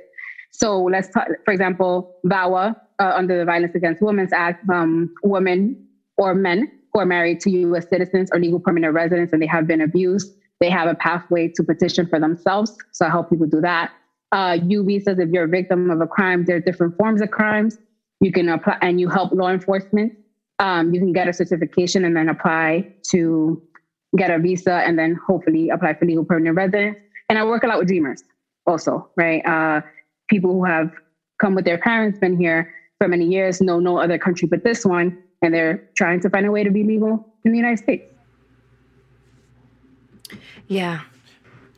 So 0.51 0.83
let's 0.83 1.09
talk, 1.09 1.27
for 1.45 1.51
example, 1.51 2.13
VAWA, 2.25 2.75
uh, 3.00 3.13
under 3.15 3.38
the 3.38 3.45
Violence 3.45 3.74
Against 3.75 4.01
Women's 4.01 4.33
Act, 4.33 4.68
um, 4.69 5.13
women 5.24 5.88
or 6.18 6.36
men 6.36 6.69
who 6.93 7.00
are 7.00 7.05
married 7.05 7.39
to 7.41 7.51
U.S. 7.51 7.88
citizens 7.89 8.29
or 8.34 8.39
legal 8.39 8.60
permanent 8.60 8.93
residents 8.93 9.31
and 9.31 9.41
they 9.41 9.48
have 9.48 9.65
been 9.67 9.79
abused, 9.79 10.36
they 10.60 10.69
have 10.69 10.89
a 10.89 10.96
pathway 10.96 11.48
to 11.55 11.63
petition 11.63 12.05
for 12.08 12.19
themselves. 12.19 12.75
So 12.91 13.05
I 13.05 13.10
help 13.10 13.29
people 13.29 13.48
do 13.48 13.62
that 13.62 13.91
uh, 14.31 14.57
U 14.65 14.83
visas 14.83 15.19
if 15.19 15.29
you're 15.29 15.45
a 15.45 15.48
victim 15.48 15.89
of 15.89 16.01
a 16.01 16.07
crime. 16.07 16.45
There 16.45 16.57
are 16.57 16.59
different 16.59 16.98
forms 16.98 17.21
of 17.21 17.31
crimes. 17.31 17.77
You 18.21 18.31
can 18.31 18.50
apply 18.50 18.77
and 18.81 19.00
you 19.00 19.09
help 19.09 19.31
law 19.31 19.50
enforcement. 19.50 20.13
Um, 20.59 20.93
you 20.93 21.00
can 21.00 21.13
get 21.13 21.27
a 21.27 21.33
certification 21.33 22.03
and 22.03 22.15
then 22.15 22.29
apply 22.29 22.93
to 23.12 23.62
get 24.17 24.29
a 24.29 24.39
visa 24.39 24.74
and 24.74 25.00
then 25.00 25.17
hopefully 25.25 25.69
apply 25.69 25.93
for 25.93 26.05
legal 26.05 26.25
permanent 26.25 26.57
residence. 26.57 26.98
And 27.29 27.38
I 27.38 27.45
work 27.45 27.63
a 27.63 27.67
lot 27.67 27.79
with 27.79 27.88
dreamers 27.88 28.24
also, 28.65 29.09
right? 29.15 29.45
Uh, 29.45 29.81
people 30.29 30.51
who 30.51 30.65
have 30.65 30.91
come 31.39 31.55
with 31.55 31.65
their 31.65 31.77
parents, 31.77 32.19
been 32.19 32.38
here 32.38 32.74
for 32.98 33.07
many 33.07 33.25
years, 33.25 33.62
know 33.62 33.79
no 33.79 33.98
other 33.98 34.17
country 34.17 34.48
but 34.48 34.63
this 34.63 34.86
one, 34.86 35.17
and 35.41 35.53
they're 35.53 35.89
trying 35.95 36.19
to 36.21 36.29
find 36.29 36.45
a 36.45 36.51
way 36.51 36.63
to 36.63 36.71
be 36.71 36.83
legal 36.83 37.25
in 37.45 37.51
the 37.51 37.57
United 37.57 37.79
States. 37.79 38.03
Yeah. 40.67 41.01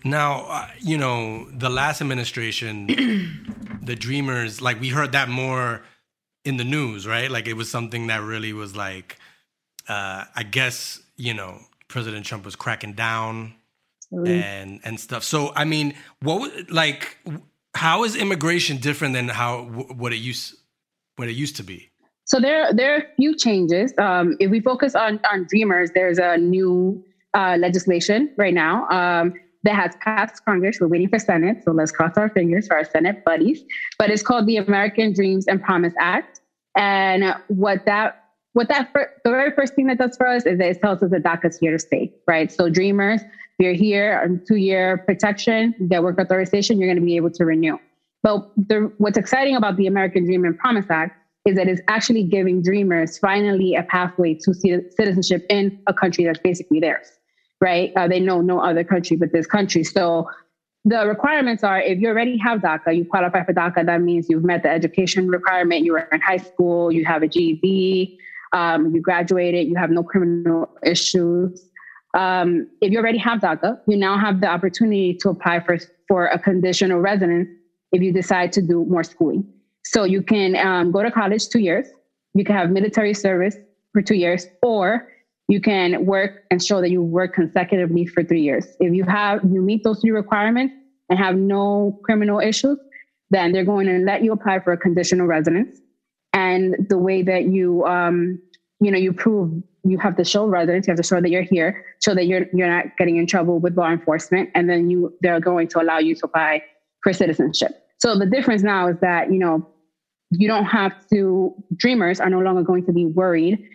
Now, 0.03 0.45
uh, 0.45 0.67
you 0.79 0.97
know, 0.97 1.47
the 1.51 1.69
last 1.69 2.01
administration, 2.01 2.87
the 3.83 3.95
Dreamers, 3.95 4.61
like 4.61 4.79
we 4.79 4.89
heard 4.89 5.11
that 5.11 5.29
more 5.29 5.83
in 6.43 6.57
the 6.57 6.63
news, 6.63 7.05
right? 7.07 7.29
Like 7.29 7.47
it 7.47 7.53
was 7.53 7.69
something 7.69 8.07
that 8.07 8.21
really 8.23 8.53
was 8.53 8.75
like, 8.75 9.19
uh, 9.87 10.25
I 10.35 10.43
guess, 10.43 11.01
you 11.17 11.33
know, 11.33 11.59
President 11.87 12.25
Trump 12.25 12.45
was 12.45 12.55
cracking 12.55 12.93
down 12.93 13.53
and 14.11 14.79
and 14.83 14.99
stuff. 14.99 15.23
So, 15.23 15.53
I 15.55 15.65
mean, 15.65 15.93
what 16.21 16.71
like, 16.71 17.17
how 17.75 18.03
is 18.03 18.15
immigration 18.15 18.77
different 18.77 19.13
than 19.13 19.29
how 19.29 19.63
what 19.63 20.13
it 20.13 20.17
used 20.17 20.55
what 21.15 21.29
it 21.29 21.33
used 21.33 21.55
to 21.57 21.63
be? 21.63 21.89
So 22.25 22.39
there, 22.39 22.73
there 22.73 22.95
are 22.95 22.99
a 22.99 23.15
few 23.17 23.35
changes. 23.35 23.93
Um, 23.97 24.37
if 24.39 24.49
we 24.49 24.59
focus 24.59 24.95
on 24.95 25.19
on 25.31 25.45
Dreamers, 25.49 25.91
there's 25.93 26.17
a 26.17 26.37
new 26.37 27.03
uh, 27.33 27.57
legislation 27.59 28.33
right 28.37 28.53
now 28.53 28.87
um, 28.89 29.33
that 29.63 29.75
has 29.75 29.95
passed 30.01 30.43
Congress. 30.45 30.79
We're 30.79 30.87
waiting 30.87 31.09
for 31.09 31.19
Senate, 31.19 31.63
so 31.63 31.71
let's 31.71 31.91
cross 31.91 32.17
our 32.17 32.29
fingers 32.29 32.67
for 32.67 32.77
our 32.77 32.85
Senate 32.85 33.23
buddies. 33.25 33.63
But 33.97 34.09
it's 34.09 34.23
called 34.23 34.47
the 34.47 34.57
American 34.57 35.13
Dreams 35.13 35.45
and 35.47 35.61
Promise 35.61 35.93
Act. 35.99 36.41
And 36.75 37.35
what 37.47 37.85
that 37.85 38.17
what 38.53 38.67
that 38.67 38.91
fir- 38.91 39.11
the 39.23 39.31
very 39.31 39.51
first 39.51 39.75
thing 39.75 39.87
that 39.87 39.97
does 39.97 40.17
for 40.17 40.27
us 40.27 40.45
is 40.45 40.57
that 40.57 40.67
it 40.67 40.81
tells 40.81 41.01
us 41.01 41.11
that 41.11 41.23
DACA's 41.23 41.57
here 41.57 41.71
to 41.71 41.79
stay, 41.79 42.11
right? 42.27 42.51
So 42.51 42.69
Dreamers, 42.69 43.21
you're 43.59 43.73
here 43.73 44.19
on 44.23 44.41
two 44.47 44.57
year 44.57 45.03
protection, 45.07 45.73
get 45.89 46.03
work 46.03 46.19
authorization, 46.19 46.79
you're 46.79 46.87
going 46.87 46.99
to 46.99 47.05
be 47.05 47.15
able 47.15 47.31
to 47.31 47.45
renew. 47.45 47.77
But 48.23 48.51
the, 48.55 48.91
what's 48.97 49.17
exciting 49.17 49.55
about 49.55 49.77
the 49.77 49.87
American 49.87 50.25
Dream 50.25 50.45
and 50.45 50.57
Promise 50.57 50.87
Act 50.89 51.17
is 51.45 51.55
that 51.55 51.67
it's 51.67 51.81
actually 51.87 52.23
giving 52.23 52.61
dreamers 52.61 53.17
finally 53.17 53.75
a 53.75 53.83
pathway 53.83 54.35
to 54.35 54.53
ci- 54.53 54.89
citizenship 54.91 55.45
in 55.49 55.79
a 55.87 55.93
country 55.93 56.23
that's 56.23 56.39
basically 56.39 56.79
theirs, 56.79 57.07
right? 57.61 57.93
Uh, 57.95 58.07
they 58.07 58.19
know 58.19 58.41
no 58.41 58.59
other 58.59 58.83
country 58.83 59.15
but 59.15 59.31
this 59.31 59.45
country. 59.45 59.83
So 59.83 60.27
the 60.83 61.05
requirements 61.05 61.63
are 61.63 61.79
if 61.79 61.99
you 61.99 62.07
already 62.07 62.37
have 62.37 62.61
DACA, 62.61 62.95
you 62.97 63.05
qualify 63.05 63.45
for 63.45 63.53
DACA, 63.53 63.85
that 63.85 64.01
means 64.01 64.27
you've 64.29 64.43
met 64.43 64.63
the 64.63 64.69
education 64.69 65.27
requirement, 65.27 65.85
you 65.85 65.93
were 65.93 66.09
in 66.11 66.19
high 66.21 66.37
school, 66.37 66.91
you 66.91 67.05
have 67.05 67.21
a 67.21 67.27
GED, 67.27 68.19
um, 68.53 68.93
you 68.93 68.99
graduated, 68.99 69.67
you 69.67 69.75
have 69.75 69.91
no 69.91 70.03
criminal 70.03 70.69
issues. 70.83 71.69
Um, 72.13 72.67
if 72.81 72.91
you 72.91 72.97
already 72.97 73.19
have 73.19 73.41
DACA, 73.41 73.79
you 73.87 73.95
now 73.95 74.17
have 74.17 74.41
the 74.41 74.47
opportunity 74.47 75.13
to 75.21 75.29
apply 75.29 75.59
for, 75.61 75.77
for 76.07 76.25
a 76.25 76.39
conditional 76.39 76.99
residence 76.99 77.47
if 77.91 78.01
you 78.01 78.11
decide 78.11 78.51
to 78.53 78.61
do 78.61 78.83
more 78.85 79.03
schooling. 79.03 79.47
So 79.83 80.03
you 80.03 80.23
can 80.23 80.55
um, 80.55 80.91
go 80.91 81.03
to 81.03 81.11
college 81.11 81.47
two 81.47 81.59
years, 81.59 81.87
you 82.33 82.43
can 82.43 82.55
have 82.55 82.71
military 82.71 83.13
service 83.13 83.55
for 83.93 84.01
two 84.01 84.15
years, 84.15 84.47
or 84.63 85.10
you 85.51 85.59
can 85.59 86.05
work 86.05 86.43
and 86.49 86.63
show 86.63 86.79
that 86.79 86.91
you 86.91 87.03
work 87.03 87.33
consecutively 87.33 88.05
for 88.05 88.23
three 88.23 88.39
years. 88.39 88.65
If 88.79 88.93
you 88.93 89.03
have 89.03 89.43
you 89.43 89.61
meet 89.61 89.83
those 89.83 89.99
three 89.99 90.11
requirements 90.11 90.73
and 91.09 91.19
have 91.19 91.35
no 91.35 91.99
criminal 92.05 92.39
issues, 92.39 92.79
then 93.31 93.51
they're 93.51 93.65
going 93.65 93.85
to 93.87 93.97
let 93.99 94.23
you 94.23 94.31
apply 94.31 94.59
for 94.59 94.71
a 94.71 94.77
conditional 94.77 95.27
residence. 95.27 95.77
And 96.31 96.77
the 96.87 96.97
way 96.97 97.21
that 97.23 97.47
you 97.49 97.83
um, 97.83 98.41
you 98.79 98.91
know 98.91 98.97
you 98.97 99.11
prove 99.11 99.51
you 99.83 99.97
have 99.97 100.15
to 100.15 100.23
show 100.23 100.45
residence, 100.47 100.87
you 100.87 100.91
have 100.91 100.97
to 100.97 101.03
show 101.03 101.19
that 101.19 101.29
you're 101.29 101.41
here, 101.41 101.83
show 102.01 102.15
that 102.15 102.27
you're 102.27 102.45
you're 102.53 102.69
not 102.69 102.85
getting 102.97 103.17
in 103.17 103.27
trouble 103.27 103.59
with 103.59 103.75
law 103.75 103.91
enforcement, 103.91 104.49
and 104.55 104.69
then 104.69 104.89
you 104.89 105.13
they're 105.21 105.41
going 105.41 105.67
to 105.67 105.81
allow 105.81 105.97
you 105.97 106.15
to 106.15 106.27
apply 106.27 106.63
for 107.03 107.11
citizenship. 107.11 107.71
So 107.97 108.17
the 108.17 108.25
difference 108.25 108.63
now 108.63 108.87
is 108.87 108.95
that 109.01 109.29
you 109.33 109.37
know 109.37 109.67
you 110.29 110.47
don't 110.47 110.63
have 110.63 110.93
to. 111.09 111.53
Dreamers 111.75 112.21
are 112.21 112.29
no 112.29 112.39
longer 112.39 112.63
going 112.63 112.85
to 112.85 112.93
be 112.93 113.05
worried 113.05 113.67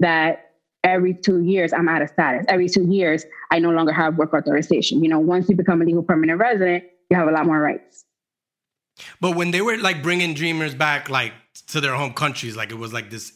that 0.00 0.49
every 0.84 1.14
two 1.14 1.42
years 1.42 1.72
I'm 1.72 1.88
out 1.88 2.02
of 2.02 2.08
status. 2.10 2.44
Every 2.48 2.68
two 2.68 2.84
years 2.84 3.24
I 3.50 3.58
no 3.58 3.70
longer 3.70 3.92
have 3.92 4.16
work 4.16 4.34
authorization. 4.34 5.02
You 5.02 5.10
know, 5.10 5.18
once 5.18 5.48
you 5.48 5.56
become 5.56 5.82
a 5.82 5.84
legal 5.84 6.02
permanent 6.02 6.38
resident, 6.38 6.84
you 7.08 7.16
have 7.16 7.28
a 7.28 7.32
lot 7.32 7.46
more 7.46 7.60
rights. 7.60 8.04
But 9.20 9.36
when 9.36 9.50
they 9.50 9.62
were 9.62 9.76
like 9.78 10.02
bringing 10.02 10.34
dreamers 10.34 10.74
back, 10.74 11.08
like 11.08 11.32
to 11.68 11.80
their 11.80 11.94
home 11.94 12.12
countries, 12.12 12.56
like 12.56 12.70
it 12.70 12.78
was 12.78 12.92
like 12.92 13.10
this, 13.10 13.32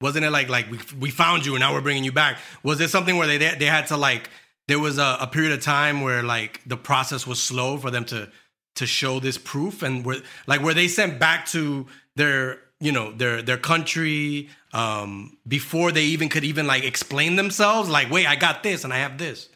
wasn't 0.00 0.24
it 0.24 0.30
like 0.30 0.48
like 0.48 0.70
we 0.70 0.78
we 0.98 1.10
found 1.10 1.44
you 1.44 1.54
and 1.54 1.60
now 1.60 1.72
we're 1.72 1.80
bringing 1.80 2.04
you 2.04 2.12
back? 2.12 2.38
Was 2.62 2.78
there 2.78 2.88
something 2.88 3.16
where 3.16 3.26
they 3.26 3.38
they 3.38 3.66
had 3.66 3.88
to 3.88 3.96
like 3.96 4.30
there 4.68 4.78
was 4.78 4.98
a, 4.98 5.18
a 5.20 5.26
period 5.26 5.52
of 5.52 5.60
time 5.60 6.02
where 6.02 6.22
like 6.22 6.60
the 6.66 6.76
process 6.76 7.26
was 7.26 7.42
slow 7.42 7.78
for 7.78 7.90
them 7.90 8.04
to 8.06 8.28
to 8.76 8.86
show 8.86 9.18
this 9.18 9.38
proof 9.38 9.82
and 9.82 10.06
were 10.06 10.18
like 10.46 10.60
were 10.60 10.74
they 10.74 10.86
sent 10.86 11.18
back 11.18 11.46
to 11.46 11.86
their 12.14 12.60
you 12.78 12.92
know 12.92 13.10
their 13.12 13.42
their 13.42 13.58
country 13.58 14.48
um 14.72 15.36
before 15.46 15.92
they 15.92 16.04
even 16.04 16.28
could 16.28 16.44
even 16.44 16.66
like 16.66 16.84
explain 16.84 17.36
themselves 17.36 17.88
like 17.88 18.10
wait 18.10 18.26
i 18.26 18.36
got 18.36 18.62
this 18.62 18.84
and 18.84 18.92
i 18.92 18.98
have 18.98 19.16
this 19.18 19.48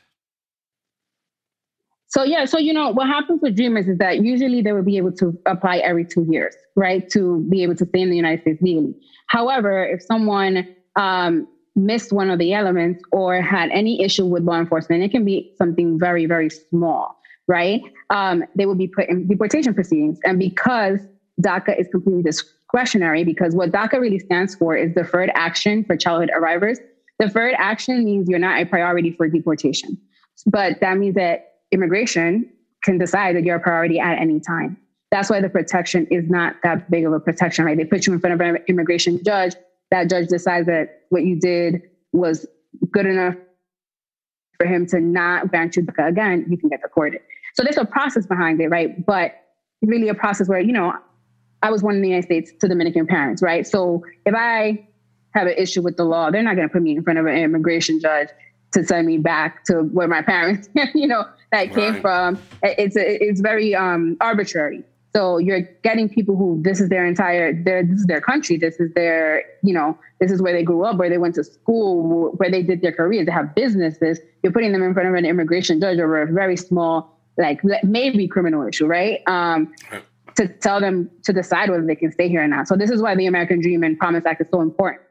So 2.12 2.24
yeah, 2.24 2.44
so 2.44 2.58
you 2.58 2.74
know 2.74 2.90
what 2.90 3.06
happens 3.06 3.40
with 3.40 3.56
dreamers 3.56 3.88
is 3.88 3.96
that 3.96 4.22
usually 4.22 4.60
they 4.60 4.72
will 4.72 4.82
be 4.82 4.98
able 4.98 5.12
to 5.12 5.38
apply 5.46 5.78
every 5.78 6.04
two 6.04 6.26
years, 6.28 6.54
right, 6.76 7.08
to 7.08 7.40
be 7.48 7.62
able 7.62 7.74
to 7.76 7.86
stay 7.86 8.02
in 8.02 8.10
the 8.10 8.16
United 8.16 8.42
States 8.42 8.60
legally. 8.60 8.94
However, 9.28 9.82
if 9.82 10.02
someone 10.02 10.68
um, 10.96 11.48
missed 11.74 12.12
one 12.12 12.28
of 12.28 12.38
the 12.38 12.52
elements 12.52 13.02
or 13.12 13.40
had 13.40 13.70
any 13.70 14.02
issue 14.02 14.26
with 14.26 14.42
law 14.42 14.58
enforcement, 14.58 15.02
it 15.02 15.10
can 15.10 15.24
be 15.24 15.54
something 15.56 15.98
very 15.98 16.26
very 16.26 16.50
small, 16.50 17.18
right? 17.48 17.80
Um, 18.10 18.44
they 18.56 18.66
will 18.66 18.74
be 18.74 18.88
put 18.88 19.08
in 19.08 19.26
deportation 19.26 19.72
proceedings, 19.72 20.18
and 20.22 20.38
because 20.38 21.00
DACA 21.40 21.80
is 21.80 21.88
completely 21.88 22.24
discretionary, 22.72 23.24
because 23.24 23.54
what 23.54 23.70
DACA 23.70 24.00
really 24.00 24.18
stands 24.18 24.54
for 24.54 24.76
is 24.76 24.92
deferred 24.94 25.30
action 25.34 25.84
for 25.84 25.96
childhood 25.96 26.30
arrivals. 26.34 26.78
Deferred 27.20 27.54
action 27.58 28.04
means 28.04 28.28
you're 28.28 28.38
not 28.38 28.60
a 28.60 28.66
priority 28.66 29.12
for 29.12 29.28
deportation, 29.28 29.98
but 30.46 30.80
that 30.80 30.96
means 30.98 31.14
that 31.14 31.56
immigration 31.70 32.50
can 32.82 32.98
decide 32.98 33.36
that 33.36 33.44
you're 33.44 33.56
a 33.56 33.60
priority 33.60 34.00
at 34.00 34.18
any 34.18 34.40
time. 34.40 34.76
That's 35.10 35.28
why 35.28 35.40
the 35.40 35.50
protection 35.50 36.06
is 36.10 36.28
not 36.30 36.56
that 36.62 36.90
big 36.90 37.04
of 37.04 37.12
a 37.12 37.20
protection, 37.20 37.66
right? 37.66 37.76
They 37.76 37.84
put 37.84 38.06
you 38.06 38.14
in 38.14 38.20
front 38.20 38.34
of 38.34 38.40
an 38.40 38.58
immigration 38.66 39.22
judge. 39.22 39.54
That 39.90 40.08
judge 40.08 40.28
decides 40.28 40.66
that 40.66 41.02
what 41.10 41.24
you 41.24 41.38
did 41.38 41.82
was 42.12 42.46
good 42.90 43.04
enough 43.04 43.34
for 44.58 44.66
him 44.66 44.86
to 44.86 45.00
not 45.00 45.48
grant 45.48 45.76
you 45.76 45.82
DACA 45.82 46.08
again. 46.08 46.46
You 46.48 46.56
can 46.56 46.70
get 46.70 46.80
deported. 46.80 47.20
So 47.54 47.62
there's 47.62 47.76
a 47.76 47.84
process 47.84 48.26
behind 48.26 48.60
it, 48.62 48.68
right? 48.68 49.04
But 49.04 49.34
really 49.82 50.08
a 50.08 50.14
process 50.14 50.48
where, 50.48 50.60
you 50.60 50.72
know, 50.72 50.94
I 51.62 51.70
was 51.70 51.82
born 51.82 51.96
in 51.96 52.02
the 52.02 52.08
United 52.08 52.26
States 52.26 52.52
to 52.60 52.68
Dominican 52.68 53.06
parents, 53.06 53.42
right? 53.42 53.66
So 53.66 54.04
if 54.26 54.34
I 54.34 54.86
have 55.34 55.46
an 55.46 55.54
issue 55.56 55.82
with 55.82 55.96
the 55.96 56.04
law, 56.04 56.30
they're 56.30 56.42
not 56.42 56.56
going 56.56 56.68
to 56.68 56.72
put 56.72 56.82
me 56.82 56.96
in 56.96 57.02
front 57.02 57.18
of 57.18 57.26
an 57.26 57.36
immigration 57.36 58.00
judge 58.00 58.28
to 58.72 58.84
send 58.84 59.06
me 59.06 59.18
back 59.18 59.64
to 59.64 59.82
where 59.82 60.08
my 60.08 60.22
parents, 60.22 60.68
you 60.94 61.06
know, 61.06 61.24
that 61.52 61.72
came 61.72 62.00
from. 62.00 62.38
It's 62.62 62.96
it's 62.96 63.40
very 63.40 63.74
um, 63.74 64.16
arbitrary. 64.20 64.82
So 65.14 65.36
you're 65.36 65.60
getting 65.82 66.08
people 66.08 66.36
who 66.36 66.60
this 66.62 66.80
is 66.80 66.88
their 66.88 67.04
entire 67.04 67.52
their 67.52 67.84
this 67.84 68.00
is 68.00 68.06
their 68.06 68.22
country. 68.22 68.56
This 68.56 68.80
is 68.80 68.90
their 68.94 69.42
you 69.62 69.74
know 69.74 69.98
this 70.20 70.32
is 70.32 70.40
where 70.40 70.54
they 70.54 70.62
grew 70.62 70.84
up, 70.84 70.96
where 70.96 71.10
they 71.10 71.18
went 71.18 71.34
to 71.34 71.44
school, 71.44 72.32
where 72.36 72.50
they 72.50 72.62
did 72.62 72.80
their 72.80 72.92
careers. 72.92 73.26
They 73.26 73.32
have 73.32 73.54
businesses. 73.54 74.18
You're 74.42 74.52
putting 74.52 74.72
them 74.72 74.82
in 74.82 74.94
front 74.94 75.08
of 75.08 75.14
an 75.14 75.26
immigration 75.26 75.80
judge 75.80 75.98
over 75.98 76.22
a 76.22 76.32
very 76.32 76.56
small 76.56 77.18
like 77.38 77.60
maybe 77.82 78.26
criminal 78.28 78.66
issue, 78.66 78.86
right? 78.86 79.20
Um, 79.26 79.72
to 80.36 80.48
tell 80.48 80.80
them 80.80 81.10
to 81.24 81.32
decide 81.32 81.70
whether 81.70 81.84
they 81.86 81.96
can 81.96 82.12
stay 82.12 82.28
here 82.28 82.42
or 82.42 82.48
not. 82.48 82.68
So 82.68 82.76
this 82.76 82.90
is 82.90 83.02
why 83.02 83.14
the 83.14 83.26
American 83.26 83.60
Dream 83.60 83.82
and 83.82 83.98
Promise 83.98 84.24
Act 84.26 84.40
is 84.40 84.46
so 84.50 84.60
important. 84.60 85.02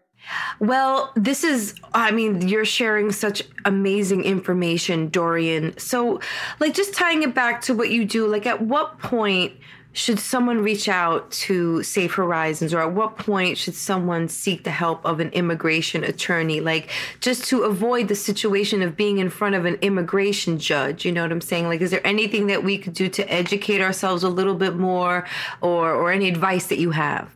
Well, 0.60 1.12
this 1.16 1.44
is, 1.44 1.74
I 1.94 2.12
mean, 2.12 2.48
you're 2.48 2.66
sharing 2.66 3.12
such 3.12 3.44
amazing 3.66 4.24
information, 4.24 5.10
Dorian. 5.10 5.78
So, 5.80 6.20
like, 6.60 6.74
just 6.74 6.94
tying 6.94 7.24
it 7.24 7.34
back 7.34 7.62
to 7.62 7.74
what 7.74 7.90
you 7.90 8.06
do, 8.06 8.28
like, 8.28 8.46
at 8.46 8.62
what 8.62 9.00
point 9.00 9.54
should 9.94 10.20
someone 10.20 10.60
reach 10.60 10.88
out 10.88 11.30
to 11.32 11.84
Safe 11.84 12.14
Horizons, 12.14 12.74
or 12.74 12.80
at 12.80 12.94
what 12.94 13.18
point 13.18 13.58
should 13.58 13.76
someone 13.76 14.30
seek 14.30 14.64
the 14.64 14.72
help 14.72 15.06
of 15.06 15.20
an 15.20 15.30
immigration 15.32 16.04
attorney? 16.04 16.62
Like, 16.62 16.90
just 17.20 17.44
to 17.46 17.64
avoid 17.64 18.08
the 18.08 18.16
situation 18.16 18.82
of 18.82 18.96
being 18.96 19.18
in 19.18 19.30
front 19.30 19.56
of 19.56 19.66
an 19.66 19.76
immigration 19.82 20.60
judge, 20.60 21.06
you 21.06 21.12
know 21.12 21.24
what 21.24 21.32
I'm 21.32 21.42
saying? 21.42 21.68
Like, 21.68 21.82
is 21.82 21.92
there 21.92 22.06
anything 22.08 22.48
that 22.48 22.64
we 22.64 22.78
could 22.78 22.94
do 22.94 23.10
to 23.10 23.32
educate 23.32 23.82
ourselves 23.82 24.24
a 24.24 24.30
little 24.30 24.56
bit 24.56 24.76
more, 24.76 25.28
or, 25.60 25.92
or 25.92 26.12
any 26.12 26.30
advice 26.30 26.68
that 26.68 26.80
you 26.80 26.92
have? 26.92 27.30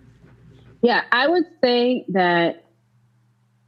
Yeah, 0.81 1.01
I 1.11 1.27
would 1.27 1.45
say 1.61 2.05
that 2.09 2.63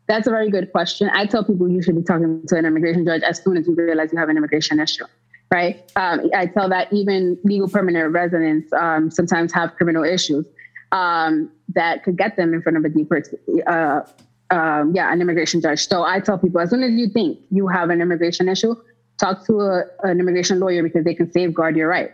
that's 0.08 0.28
a 0.28 0.30
very 0.30 0.50
good 0.50 0.72
question. 0.72 1.10
I 1.12 1.26
tell 1.26 1.44
people 1.44 1.68
you 1.70 1.82
should 1.82 1.96
be 1.96 2.04
talking 2.04 2.44
to 2.48 2.56
an 2.56 2.66
immigration 2.66 3.04
judge 3.04 3.24
as 3.24 3.44
soon 3.44 3.58
as 3.58 3.68
you 3.68 3.76
realize 3.76 4.14
you 4.14 4.18
have 4.18 4.30
an 4.30 4.38
immigration 4.38 4.80
issue, 4.80 5.04
right? 5.52 5.92
Um, 5.96 6.30
I 6.36 6.48
tell 6.48 6.70
that 6.70 6.92
even 6.92 7.38
legal 7.44 7.68
permanent 7.68 8.12
residents 8.14 8.72
um, 8.74 9.10
sometimes 9.10 9.54
have 9.54 9.76
criminal 9.76 10.04
issues 10.04 10.46
um, 10.92 11.52
that 11.74 12.04
could 12.04 12.18
get 12.18 12.36
them 12.36 12.54
in 12.54 12.62
front 12.62 12.78
of 12.78 12.86
a 12.86 12.90
deeper, 12.90 13.22
uh, 13.68 14.02
um, 14.50 14.94
yeah, 14.96 15.12
an 15.12 15.22
immigration 15.22 15.62
judge. 15.62 15.88
So 15.88 16.04
I 16.04 16.20
tell 16.20 16.38
people 16.38 16.60
as 16.60 16.70
soon 16.70 16.84
as 16.84 16.92
you 16.94 17.10
think 17.10 17.40
you 17.50 17.68
have 17.68 17.90
an 17.90 18.02
immigration 18.02 18.50
issue, 18.50 18.76
talk 19.18 19.46
to 19.48 19.62
a, 19.62 19.84
an 20.04 20.20
immigration 20.20 20.60
lawyer 20.60 20.84
because 20.84 21.04
they 21.04 21.14
can 21.14 21.32
safeguard 21.32 21.76
your 21.76 21.90
rights. 21.90 22.14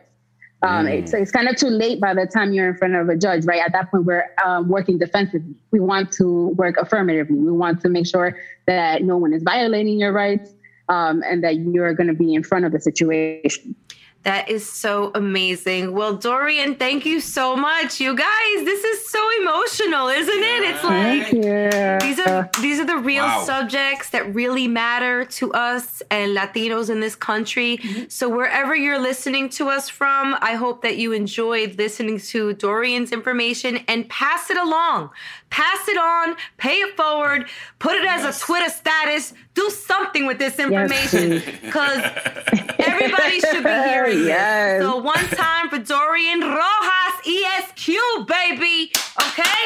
Um, 0.62 0.88
it's, 0.88 1.14
it's 1.14 1.30
kind 1.30 1.50
of 1.50 1.58
too 1.58 1.68
late 1.68 2.00
by 2.00 2.14
the 2.14 2.26
time 2.26 2.54
you're 2.54 2.70
in 2.70 2.78
front 2.78 2.96
of 2.96 3.10
a 3.10 3.18
judge, 3.18 3.44
right? 3.44 3.62
At 3.62 3.74
that 3.74 3.92
point, 3.92 4.06
we're 4.06 4.30
um, 4.46 4.70
working 4.70 4.98
defensively. 4.98 5.54
We 5.72 5.82
want 5.82 6.14
to 6.14 6.48
work 6.56 6.78
affirmatively. 6.78 7.36
We 7.36 7.52
want 7.52 7.82
to 7.82 7.90
make 7.90 8.08
sure 8.08 8.40
that 8.66 9.04
no 9.04 9.18
one 9.18 9.34
is 9.34 9.44
violating 9.44 10.00
your 10.00 10.14
rights 10.14 10.54
um, 10.90 11.24
and 11.26 11.44
that 11.44 11.58
you're 11.58 11.94
going 11.94 12.08
to 12.08 12.14
be 12.14 12.34
in 12.34 12.44
front 12.44 12.66
of 12.66 12.72
the 12.72 12.80
situation. 12.80 13.76
That 14.24 14.48
is 14.50 14.66
so 14.70 15.12
amazing. 15.16 15.92
Well, 15.94 16.16
Dorian, 16.16 16.76
thank 16.76 17.06
you 17.06 17.20
so 17.20 17.58
much. 17.58 18.00
You 18.00 18.16
guys, 18.16 18.56
this 18.64 18.82
is 18.86 19.10
so 19.10 19.22
emotional, 19.42 20.08
isn't 20.08 20.44
it? 20.54 20.64
It's 20.72 20.84
like 20.84 21.34
Yeah. 21.34 21.98
these 22.00 22.20
are 22.22 22.50
these 22.62 22.80
are 22.80 22.86
the 22.86 22.98
real 22.98 23.26
Wow. 23.26 23.44
subjects 23.44 24.12
that 24.12 24.34
really 24.34 24.70
matter 24.70 25.26
to 25.26 25.52
us 25.52 26.02
and 26.10 26.36
Latinos 26.38 26.90
in 26.90 27.02
this 27.02 27.16
country. 27.16 27.80
So 28.08 28.30
wherever 28.30 28.74
you're 28.74 28.98
listening 28.98 29.50
to 29.58 29.68
us 29.70 29.90
from, 29.90 30.38
I 30.42 30.54
hope 30.56 30.84
that 30.84 30.96
you 30.96 31.12
enjoyed 31.12 31.78
listening 31.78 32.20
to 32.32 32.54
Dorian's 32.54 33.12
information 33.12 33.82
and 33.90 34.08
pass 34.08 34.50
it 34.50 34.58
along. 34.58 35.10
Pass 35.50 35.88
it 35.90 35.98
on, 35.98 36.36
pay 36.58 36.78
it 36.80 36.96
forward, 36.96 37.46
put 37.78 37.96
it 37.96 38.06
as 38.06 38.24
a 38.24 38.40
Twitter 38.46 38.70
status, 38.72 39.34
do 39.54 39.70
something 39.70 40.26
with 40.26 40.40
this 40.40 40.58
information 40.58 41.44
because 41.62 42.02
everybody 43.04 43.40
should 43.40 43.64
be 43.64 43.70
hearing 43.70 44.26
Yes. 44.26 44.80
this. 44.80 44.88
So 44.90 44.98
one 44.98 45.16
time 45.30 45.70
for 45.70 45.80
Dorian 45.80 46.40
Rojas, 46.42 47.16
ESQ, 47.28 48.28
baby. 48.28 48.92
Okay? 49.20 49.66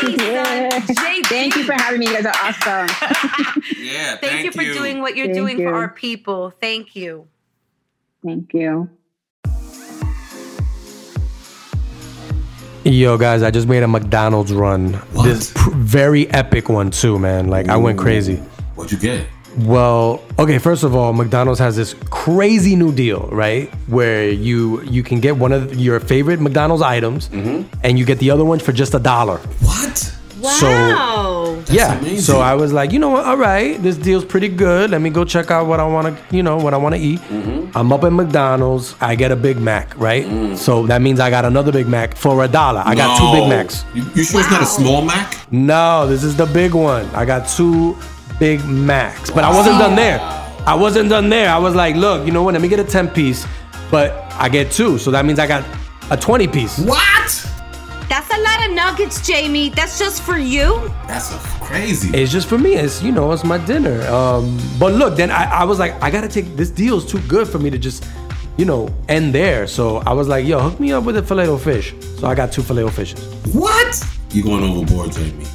JD. 0.00 1.26
Thank 1.26 1.56
you 1.56 1.64
for 1.64 1.72
having 1.72 2.00
me. 2.00 2.06
You 2.06 2.22
guys 2.22 2.26
are 2.26 2.34
awesome. 2.42 2.88
Yeah, 3.76 4.16
Thank, 4.16 4.44
you 4.44 4.52
for 4.52 4.62
doing 4.62 5.00
what 5.00 5.16
you're 5.16 5.26
Thank 5.26 5.36
doing 5.36 5.58
you. 5.58 5.68
for 5.68 5.74
our 5.74 5.88
people. 5.88 6.50
Thank 6.60 6.94
you. 6.94 7.26
Thank 8.24 8.52
you. 8.54 8.88
Yo, 12.84 13.18
guys, 13.18 13.42
I 13.42 13.50
just 13.50 13.66
made 13.68 13.82
a 13.82 13.88
McDonald's 13.88 14.52
run. 14.52 14.92
What? 15.12 15.24
This 15.24 15.52
pr- 15.54 15.70
very 15.74 16.28
epic 16.30 16.68
one 16.68 16.90
too, 16.90 17.18
man. 17.18 17.48
Like 17.48 17.68
I 17.68 17.76
went 17.76 17.98
crazy. 17.98 18.36
What'd 18.74 18.92
you 18.92 18.98
get? 18.98 19.26
Well, 19.58 20.22
okay, 20.38 20.58
first 20.58 20.84
of 20.84 20.94
all, 20.94 21.12
McDonald's 21.12 21.60
has 21.60 21.76
this 21.76 21.94
crazy 22.10 22.76
new 22.76 22.92
deal, 22.92 23.28
right? 23.32 23.68
Where 23.88 24.28
you 24.28 24.82
you 24.82 25.02
can 25.02 25.20
get 25.20 25.36
one 25.36 25.52
of 25.52 25.76
your 25.76 26.00
favorite 26.00 26.40
McDonald's 26.40 26.82
items 26.82 27.28
mm-hmm. 27.28 27.68
and 27.82 27.98
you 27.98 28.04
get 28.04 28.18
the 28.18 28.30
other 28.30 28.44
one 28.44 28.58
for 28.58 28.72
just 28.72 28.94
a 28.94 28.98
dollar. 28.98 29.38
What? 29.60 30.16
Wow. 30.40 31.62
yeah. 31.68 31.98
amazing. 31.98 32.20
So 32.20 32.40
I 32.40 32.54
was 32.54 32.72
like, 32.72 32.92
you 32.92 32.98
know 32.98 33.10
what? 33.10 33.24
All 33.24 33.36
right, 33.36 33.80
this 33.82 33.96
deal's 33.96 34.24
pretty 34.24 34.48
good. 34.48 34.90
Let 34.90 35.00
me 35.00 35.10
go 35.10 35.24
check 35.24 35.50
out 35.50 35.66
what 35.66 35.80
I 35.80 35.86
want 35.86 36.16
to, 36.16 36.36
you 36.36 36.42
know, 36.42 36.56
what 36.56 36.74
I 36.74 36.76
want 36.76 36.94
to 36.94 37.00
eat. 37.00 37.20
Mm-hmm. 37.20 37.76
I'm 37.76 37.92
up 37.92 38.04
at 38.04 38.12
McDonald's. 38.12 38.94
I 39.00 39.14
get 39.14 39.32
a 39.32 39.36
Big 39.36 39.58
Mac, 39.58 39.96
right? 39.98 40.24
Mm. 40.24 40.56
So 40.56 40.86
that 40.86 41.02
means 41.02 41.20
I 41.20 41.30
got 41.30 41.44
another 41.44 41.72
Big 41.72 41.88
Mac 41.88 42.16
for 42.16 42.42
a 42.44 42.48
dollar. 42.48 42.82
I 42.84 42.94
got 42.94 43.18
two 43.18 43.40
Big 43.40 43.48
Macs. 43.48 43.84
You, 43.94 44.04
you 44.14 44.24
sure 44.24 44.40
it's 44.40 44.50
not 44.50 44.62
a 44.62 44.66
small 44.66 45.02
Mac? 45.02 45.36
No, 45.52 46.06
this 46.06 46.24
is 46.24 46.36
the 46.36 46.46
big 46.46 46.74
one. 46.74 47.06
I 47.14 47.24
got 47.24 47.48
two 47.48 47.96
Big 48.40 48.64
Macs. 48.64 49.30
But 49.30 49.44
I 49.44 49.54
wasn't 49.54 49.78
done 49.78 49.94
there. 49.94 50.18
I 50.66 50.74
wasn't 50.74 51.10
done 51.10 51.28
there. 51.28 51.50
I 51.50 51.58
was 51.58 51.74
like, 51.74 51.94
look, 51.94 52.26
you 52.26 52.32
know 52.32 52.42
what? 52.42 52.54
Let 52.54 52.62
me 52.62 52.68
get 52.68 52.80
a 52.80 52.84
10 52.84 53.10
piece, 53.10 53.46
but 53.90 54.12
I 54.32 54.48
get 54.48 54.72
two. 54.72 54.98
So 54.98 55.10
that 55.10 55.24
means 55.24 55.38
I 55.38 55.46
got 55.46 55.64
a 56.10 56.16
20 56.16 56.48
piece. 56.48 56.78
What? 56.78 57.46
That's 58.08 58.34
a 58.34 58.40
lot 58.40 58.66
of 58.66 58.74
nuggets, 58.74 59.24
Jamie. 59.24 59.68
That's 59.68 59.98
just 59.98 60.22
for 60.22 60.36
you. 60.38 60.90
That's 61.06 61.32
a 61.32 61.38
crazy. 61.64 62.08
It's 62.16 62.32
just 62.32 62.48
for 62.48 62.58
me. 62.58 62.74
It's, 62.74 63.02
you 63.02 63.12
know, 63.12 63.30
it's 63.30 63.44
my 63.44 63.58
dinner. 63.58 64.02
Um, 64.08 64.58
but 64.78 64.94
look, 64.94 65.16
then 65.16 65.30
I, 65.30 65.44
I 65.60 65.64
was 65.64 65.78
like, 65.78 65.92
I 66.02 66.10
got 66.10 66.22
to 66.22 66.28
take, 66.28 66.56
this 66.56 66.70
deal's 66.70 67.04
too 67.06 67.20
good 67.28 67.46
for 67.46 67.58
me 67.58 67.70
to 67.70 67.78
just, 67.78 68.08
you 68.56 68.64
know, 68.64 68.88
end 69.08 69.34
there. 69.34 69.66
So 69.66 69.98
I 69.98 70.12
was 70.14 70.28
like, 70.28 70.46
yo, 70.46 70.58
hook 70.60 70.80
me 70.80 70.92
up 70.92 71.04
with 71.04 71.16
a 71.18 71.22
filet 71.22 71.46
o 71.46 71.56
fish. 71.58 71.94
So 72.18 72.26
I 72.26 72.34
got 72.34 72.52
two 72.52 72.62
filet 72.62 72.82
o 72.84 72.88
fishes. 72.88 73.22
what? 73.54 74.02
You 74.32 74.42
going 74.44 74.64
overboard, 74.64 75.12
Jamie? 75.12 75.46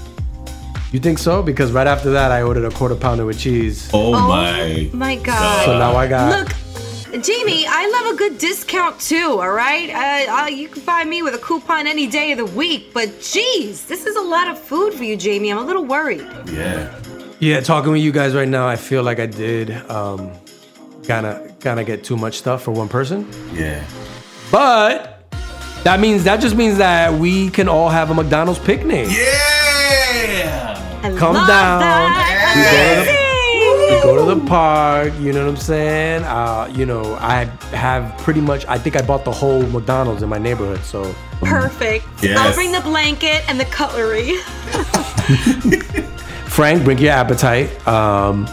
You 0.95 1.01
think 1.01 1.19
so? 1.19 1.43
Because 1.43 1.73
right 1.73 1.87
after 1.87 2.09
that, 2.11 2.31
I 2.31 2.41
ordered 2.41 2.63
a 2.63 2.71
quarter 2.71 2.95
pounder 2.95 3.25
with 3.25 3.37
cheese. 3.37 3.89
Oh, 3.93 4.13
my. 4.13 4.89
My 4.93 5.17
God. 5.17 5.65
So 5.65 5.77
now 5.77 5.93
I 5.97 6.07
got. 6.07 6.47
Look, 6.47 7.21
Jamie, 7.21 7.65
I 7.67 7.89
love 7.89 8.13
a 8.13 8.17
good 8.17 8.37
discount 8.37 8.97
too, 9.01 9.41
all 9.41 9.51
right? 9.51 9.89
Uh, 9.89 10.43
uh, 10.43 10.47
you 10.47 10.69
can 10.69 10.81
find 10.81 11.09
me 11.09 11.21
with 11.21 11.35
a 11.35 11.37
coupon 11.37 11.85
any 11.85 12.07
day 12.07 12.31
of 12.31 12.37
the 12.37 12.45
week, 12.45 12.93
but 12.93 13.19
geez, 13.19 13.85
this 13.87 14.05
is 14.05 14.15
a 14.15 14.21
lot 14.21 14.47
of 14.47 14.57
food 14.57 14.93
for 14.93 15.03
you, 15.03 15.17
Jamie. 15.17 15.51
I'm 15.51 15.57
a 15.57 15.65
little 15.65 15.83
worried. 15.83 16.25
Yeah. 16.49 16.97
Yeah, 17.39 17.59
talking 17.59 17.91
with 17.91 17.99
you 17.99 18.13
guys 18.13 18.33
right 18.33 18.47
now, 18.47 18.65
I 18.65 18.77
feel 18.77 19.03
like 19.03 19.19
I 19.19 19.25
did 19.25 19.71
um, 19.91 20.31
kind 21.05 21.25
of 21.25 21.59
kind 21.59 21.81
of 21.81 21.85
get 21.85 22.05
too 22.05 22.15
much 22.15 22.37
stuff 22.37 22.63
for 22.63 22.71
one 22.71 22.87
person. 22.87 23.27
Yeah. 23.51 23.85
But 24.49 25.29
that 25.83 25.99
means 25.99 26.23
that 26.23 26.39
just 26.39 26.55
means 26.55 26.77
that 26.77 27.13
we 27.13 27.49
can 27.49 27.67
all 27.67 27.89
have 27.89 28.11
a 28.11 28.13
McDonald's 28.13 28.61
picnic. 28.61 29.09
Yeah. 29.09 29.44
I 31.05 31.15
Come 31.17 31.35
love 31.35 31.47
down. 31.47 31.79
That. 31.81 33.21
We 33.89 33.95
We 33.95 34.01
go 34.01 34.17
to 34.17 34.35
the 34.35 34.45
park, 34.47 35.13
you 35.19 35.31
know 35.31 35.43
what 35.45 35.49
I'm 35.49 35.57
saying? 35.57 36.23
Uh, 36.23 36.71
you 36.73 36.85
know, 36.85 37.15
I 37.15 37.45
have 37.75 38.17
pretty 38.17 38.41
much. 38.41 38.65
I 38.67 38.77
think 38.79 38.95
I 38.95 39.01
bought 39.01 39.23
the 39.23 39.31
whole 39.31 39.61
McDonald's 39.67 40.23
in 40.23 40.29
my 40.29 40.39
neighborhood. 40.39 40.81
So 40.83 41.13
Perfect. 41.41 42.05
Yes. 42.23 42.37
I'll 42.39 42.53
bring 42.55 42.71
the 42.71 42.81
blanket 42.81 43.43
and 43.47 43.59
the 43.59 43.65
cutlery. 43.65 44.37
Frank, 46.47 46.83
bring 46.83 46.97
your 46.97 47.11
appetite. 47.11 47.69
Um, 47.87 48.47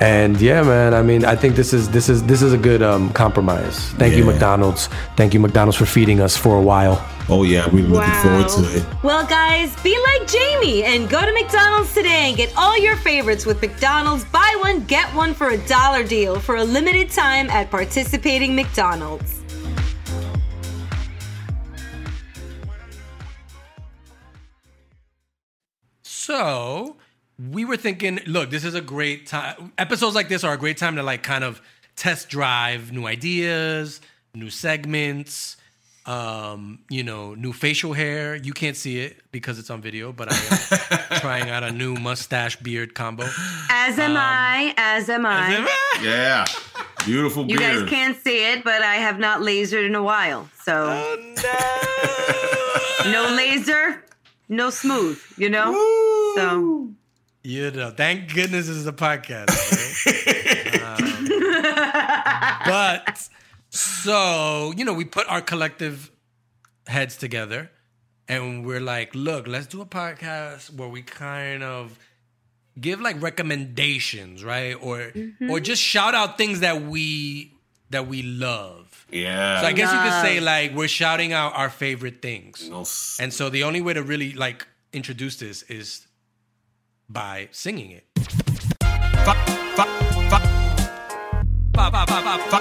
and 0.00 0.40
yeah, 0.40 0.62
man. 0.62 0.94
I 0.94 1.02
mean, 1.02 1.24
I 1.24 1.34
think 1.34 1.56
this 1.56 1.72
is 1.72 1.88
this 1.90 2.08
is 2.08 2.22
this 2.24 2.42
is 2.42 2.52
a 2.52 2.58
good 2.58 2.82
um, 2.82 3.12
compromise. 3.12 3.90
Thank 3.92 4.16
you, 4.16 4.24
McDonald's. 4.24 4.86
Thank 5.16 5.34
you, 5.34 5.40
McDonald's, 5.40 5.76
for 5.76 5.86
feeding 5.86 6.20
us 6.20 6.36
for 6.36 6.56
a 6.56 6.62
while. 6.62 7.04
Oh, 7.32 7.44
yeah. 7.44 7.68
We're 7.68 7.84
looking 7.84 8.12
forward 8.14 8.48
to 8.48 8.76
it. 8.76 9.04
Well, 9.04 9.24
guys, 9.24 9.80
be 9.84 9.96
like 10.02 10.26
Jamie 10.28 10.82
and 10.82 11.08
go 11.08 11.24
to 11.24 11.32
McDonald's 11.32 11.94
today 11.94 12.28
and 12.28 12.36
get 12.36 12.52
all 12.56 12.76
your 12.76 12.96
favorites 12.96 13.46
with 13.46 13.62
McDonald's 13.62 14.24
buy 14.24 14.56
one, 14.58 14.84
get 14.86 15.08
one 15.14 15.32
for 15.32 15.50
a 15.50 15.58
dollar 15.68 16.02
deal 16.02 16.40
for 16.40 16.56
a 16.56 16.64
limited 16.64 17.08
time 17.08 17.48
at 17.50 17.70
participating 17.70 18.56
McDonald's. 18.56 19.44
So 26.02 26.96
we 27.52 27.64
were 27.64 27.76
thinking, 27.76 28.18
look, 28.26 28.50
this 28.50 28.64
is 28.64 28.74
a 28.74 28.80
great 28.80 29.28
time. 29.28 29.72
Episodes 29.78 30.16
like 30.16 30.28
this 30.28 30.42
are 30.42 30.54
a 30.54 30.58
great 30.58 30.78
time 30.78 30.96
to 30.96 31.04
like 31.04 31.22
kind 31.22 31.44
of 31.44 31.62
test 31.94 32.28
drive 32.28 32.90
new 32.90 33.06
ideas, 33.06 34.00
new 34.34 34.50
segments, 34.50 35.58
um, 36.06 36.78
you 36.88 37.02
know, 37.02 37.34
new 37.34 37.52
facial 37.52 37.92
hair. 37.92 38.34
You 38.36 38.52
can't 38.52 38.76
see 38.76 39.00
it 39.00 39.18
because 39.32 39.58
it's 39.58 39.70
on 39.70 39.80
video, 39.82 40.12
but 40.12 40.32
I 40.32 40.36
am 40.36 41.18
trying 41.20 41.50
out 41.50 41.62
a 41.62 41.70
new 41.70 41.94
mustache 41.94 42.56
beard 42.56 42.94
combo. 42.94 43.24
As 43.70 43.98
am 43.98 44.16
I, 44.16 44.72
as 44.76 45.08
am 45.10 45.26
I. 45.26 45.68
Yeah. 46.02 46.46
Beautiful 47.04 47.44
beard. 47.44 47.60
You 47.60 47.66
beard. 47.66 47.80
guys 47.82 47.90
can't 47.90 48.16
see 48.22 48.52
it, 48.52 48.64
but 48.64 48.80
I 48.82 48.94
have 48.96 49.18
not 49.18 49.40
lasered 49.42 49.86
in 49.86 49.94
a 49.94 50.02
while. 50.02 50.48
So 50.64 50.86
no 53.10 53.34
laser, 53.36 54.02
no 54.48 54.70
smooth, 54.70 55.20
you 55.36 55.50
know? 55.50 55.72
So 56.36 56.88
You 57.42 57.70
know, 57.70 57.90
thank 57.90 58.32
goodness 58.34 58.66
this 58.66 58.76
is 58.76 58.86
a 58.86 58.92
podcast. 58.92 59.48
right? 60.06 60.82
Um, 60.82 61.28
but 62.66 63.28
so 63.70 64.72
you 64.76 64.84
know, 64.84 64.92
we 64.92 65.04
put 65.04 65.28
our 65.28 65.40
collective 65.40 66.10
heads 66.86 67.16
together, 67.16 67.70
and 68.28 68.66
we're 68.66 68.80
like, 68.80 69.14
look, 69.14 69.46
let's 69.46 69.66
do 69.66 69.80
a 69.80 69.86
podcast 69.86 70.74
where 70.74 70.88
we 70.88 71.02
kind 71.02 71.62
of 71.62 71.98
give 72.78 73.00
like 73.00 73.20
recommendations, 73.22 74.44
right? 74.44 74.74
Or 74.74 75.00
or 75.00 75.10
mm-hmm. 75.10 75.62
just 75.62 75.82
shout 75.82 76.14
out 76.14 76.36
things 76.36 76.60
that 76.60 76.82
we 76.82 77.54
that 77.90 78.06
we 78.06 78.22
love. 78.22 79.06
Yeah. 79.10 79.60
So 79.60 79.66
I 79.66 79.72
guess 79.72 79.92
you 79.92 79.98
could 79.98 80.22
say 80.22 80.40
like 80.40 80.74
we're 80.74 80.88
shouting 80.88 81.32
out 81.32 81.56
our 81.56 81.70
favorite 81.70 82.22
things. 82.22 82.68
No 82.68 82.84
And 83.18 83.32
so 83.32 83.50
the 83.50 83.64
only 83.64 83.80
way 83.80 83.94
to 83.94 84.02
really 84.02 84.32
like 84.32 84.66
introduce 84.92 85.36
this 85.36 85.62
is 85.64 86.06
by 87.08 87.48
singing 87.50 87.90
it. 87.90 88.06
Ba, 91.74 91.92
ba, 91.92 92.06
ba, 92.06 92.59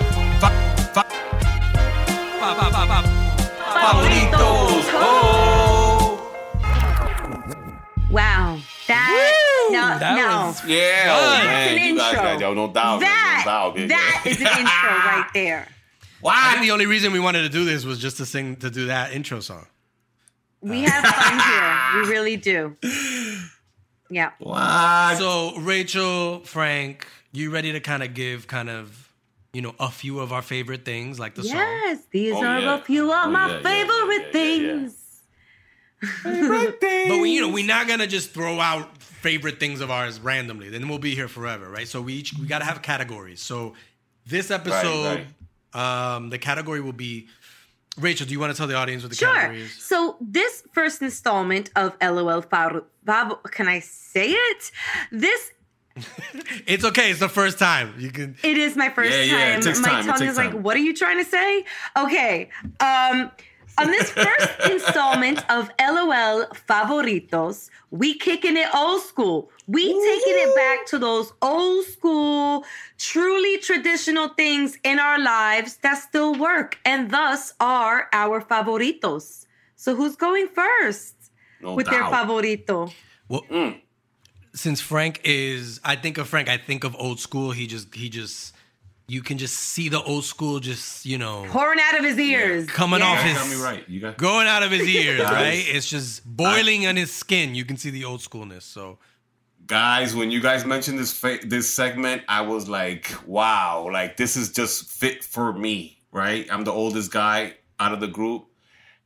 That, 9.90 10.00
that 10.00 10.16
no. 10.16 10.48
was- 10.48 10.66
Yeah, 10.66 11.16
Fun. 11.16 11.18
oh, 11.18 11.32
That's 11.32 11.46
man, 11.46 11.78
an 11.78 11.84
you 11.88 11.98
guys 11.98 12.14
intro. 12.14 12.24
got 12.24 12.40
yo, 12.40 12.54
no 12.54 12.68
doubt, 12.72 13.00
that, 13.02 13.44
no 13.46 13.52
doubt. 13.52 13.78
yeah, 13.80 13.88
that 13.88 14.22
yeah. 14.26 14.32
is 14.32 14.42
an 14.42 14.48
intro 14.48 14.60
right 14.64 15.28
there. 15.34 15.68
I 16.26 16.52
think 16.54 16.64
the 16.66 16.72
only 16.72 16.86
reason 16.86 17.14
we 17.14 17.20
wanted 17.20 17.44
to 17.44 17.50
do 17.50 17.64
this 17.66 17.86
was 17.86 17.98
just 18.00 18.18
to 18.18 18.26
sing 18.26 18.58
to 18.58 18.70
do 18.70 18.88
that 18.88 19.14
intro 19.14 19.40
song. 19.40 19.66
We 20.62 20.82
have 20.82 21.04
fun 21.06 21.40
here. 21.40 22.04
We 22.04 22.10
really 22.10 22.38
do. 22.38 22.76
Yeah. 24.12 24.32
What? 24.40 25.18
So 25.20 25.56
Rachel, 25.60 26.40
Frank, 26.40 27.06
you 27.32 27.52
ready 27.52 27.74
to 27.74 27.80
kind 27.80 28.02
of 28.02 28.16
give 28.16 28.48
kind 28.48 28.68
of 28.68 29.14
you 29.54 29.62
know 29.62 29.76
a 29.80 29.92
few 29.92 30.20
of 30.20 30.34
our 30.34 30.42
favorite 30.42 30.84
things 30.84 31.20
like 31.20 31.36
the 31.36 31.44
song? 31.44 31.56
Yes, 31.58 32.00
these 32.12 32.34
Oh, 32.34 32.44
are 32.44 32.60
yeah. 32.60 32.76
a 32.80 32.82
few 32.82 33.12
of 33.14 33.28
Oh, 33.28 33.30
my 33.30 33.48
yeah, 33.48 33.54
yeah, 33.58 33.62
favorite 33.62 34.34
yeah, 34.34 34.42
yeah, 34.42 34.56
yeah. 34.56 34.78
things. 34.80 34.99
But 36.24 37.20
we, 37.22 37.32
you 37.32 37.42
know, 37.42 37.50
we're 37.50 37.66
not 37.66 37.88
gonna 37.88 38.08
just 38.08 38.32
throw 38.32 38.60
out 38.60 38.98
favorite 39.02 39.60
things 39.60 39.82
of 39.82 39.92
ours 39.92 40.20
randomly. 40.20 40.70
Then 40.70 40.88
we'll 40.88 40.98
be 41.00 41.16
here 41.16 41.28
forever, 41.28 41.70
right? 41.70 41.88
So 41.88 42.02
we 42.02 42.14
each 42.14 42.34
we 42.38 42.46
gotta 42.48 42.66
have 42.66 42.82
categories. 42.82 43.42
So 43.42 43.74
this 44.26 44.50
episode, 44.52 45.26
um, 45.74 46.30
the 46.30 46.38
category 46.38 46.82
will 46.82 46.94
be. 46.94 47.28
Rachel, 47.98 48.26
do 48.26 48.32
you 48.32 48.40
want 48.40 48.54
to 48.54 48.58
tell 48.58 48.68
the 48.68 48.76
audience 48.76 49.04
what 49.04 49.10
the 49.10 49.16
Sure. 49.18 49.34
category 49.34 49.64
is? 49.64 49.74
So 49.74 50.16
this 50.22 50.64
first 50.72 51.02
installment 51.02 51.70
of 51.76 51.98
LOL 52.02 52.42
Fab, 52.42 52.86
Fab 53.06 53.44
can 53.52 53.68
I 53.68 53.80
say 53.82 54.30
it? 54.32 54.72
This 55.12 55.52
It's 56.66 56.86
okay. 56.86 57.12
It's 57.12 57.20
the 57.20 57.28
first 57.28 57.60
time. 57.60 57.94
You 57.98 58.10
can. 58.12 58.38
it 58.42 58.58
is 58.58 58.78
my 58.78 58.90
first 58.90 59.12
Yeah, 59.12 59.24
yeah, 59.24 59.48
it 59.50 59.54
time. 59.56 59.62
takes 59.64 59.80
my 59.82 59.88
time, 59.90 60.00
it 60.00 60.04
tongue 60.08 60.20
takes 60.20 60.32
is 60.32 60.38
like, 60.38 60.54
what 60.54 60.78
are 60.78 60.82
you 60.82 60.94
trying 60.96 61.18
to 61.18 61.30
say? 61.30 61.66
Okay. 61.98 62.50
Um 62.80 63.32
on 63.80 63.88
this 63.88 64.10
first 64.12 64.50
installment 64.70 65.40
of 65.50 65.70
LOL 65.80 66.46
Favoritos, 66.68 67.70
we 67.92 68.14
kicking 68.14 68.58
it 68.58 68.68
old 68.76 69.02
school. 69.02 69.50
We 69.68 69.84
taking 69.84 70.34
it 70.36 70.56
back 70.56 70.86
to 70.88 71.00
those 71.00 71.32
old 71.42 71.86
school, 71.86 72.66
truly 72.98 73.58
traditional 73.60 74.30
things 74.30 74.78
in 74.84 75.00
our 75.00 75.20
lives 75.20 75.78
that 75.78 75.96
still 75.96 76.36
work 76.36 76.78
and 76.86 77.12
thus 77.12 77.54
are 77.60 78.10
our 78.12 78.42
favoritos. 78.42 79.46
So 79.76 79.96
who's 79.96 80.16
going 80.16 80.48
first 80.50 81.16
No 81.62 81.76
with 81.76 81.88
their 81.88 82.04
favorito? 82.04 82.92
Well, 83.30 83.46
hmm. 83.50 83.78
since 84.54 84.82
Frank 84.82 85.22
is, 85.24 85.80
I 85.86 85.96
think 85.96 86.18
of 86.18 86.28
Frank. 86.28 86.50
I 86.50 86.58
think 86.58 86.84
of 86.84 86.96
old 86.98 87.20
school. 87.20 87.52
He 87.52 87.68
just 87.68 87.94
he 87.94 88.10
just 88.10 88.54
you 89.10 89.22
can 89.22 89.38
just 89.38 89.56
see 89.56 89.90
the 89.90 90.02
old 90.04 90.24
school, 90.24 90.60
just 90.60 91.06
you 91.06 91.18
know, 91.18 91.46
Pouring 91.50 91.80
out 91.82 91.98
of 91.98 92.06
his 92.06 92.18
ears. 92.20 92.68
coming 92.68 93.00
Yeah. 93.00 93.08
off 93.08 93.22
his, 93.24 93.38
got 93.38 93.50
me 93.50 93.56
right. 93.62 93.84
You 93.90 94.00
got 94.00 94.18
going 94.18 94.48
out 94.48 94.64
of 94.64 94.72
his 94.72 94.88
ears, 94.88 95.22
Guys. 95.22 95.32
right? 95.32 95.76
It's 95.76 95.90
just 95.90 96.24
boiling 96.26 96.88
on 96.88 96.96
his 96.96 97.12
skin. 97.12 97.56
You 97.56 97.66
can 97.66 97.78
see 97.78 97.90
the 97.90 98.06
old 98.06 98.22
schoolness. 98.22 98.64
So 98.64 99.00
guys. 99.66 100.16
When 100.16 100.32
you 100.32 100.42
guys 100.42 100.66
mentioned 100.66 100.98
this 101.00 101.12
fa- 101.14 101.40
this 101.44 101.70
segment, 101.74 102.24
I 102.28 102.42
was 102.42 102.68
like, 102.70 103.12
wow, 103.28 103.90
like 103.92 104.18
this 104.18 104.36
is 104.36 104.52
just 104.52 104.90
fit 104.90 105.24
for 105.24 105.54
me, 105.54 106.02
right? 106.12 106.48
I'm 106.52 106.64
the 106.64 106.72
oldest 106.74 107.12
guy 107.12 107.56
out 107.80 107.94
of 107.94 108.00
the 108.00 108.08
group. 108.08 108.46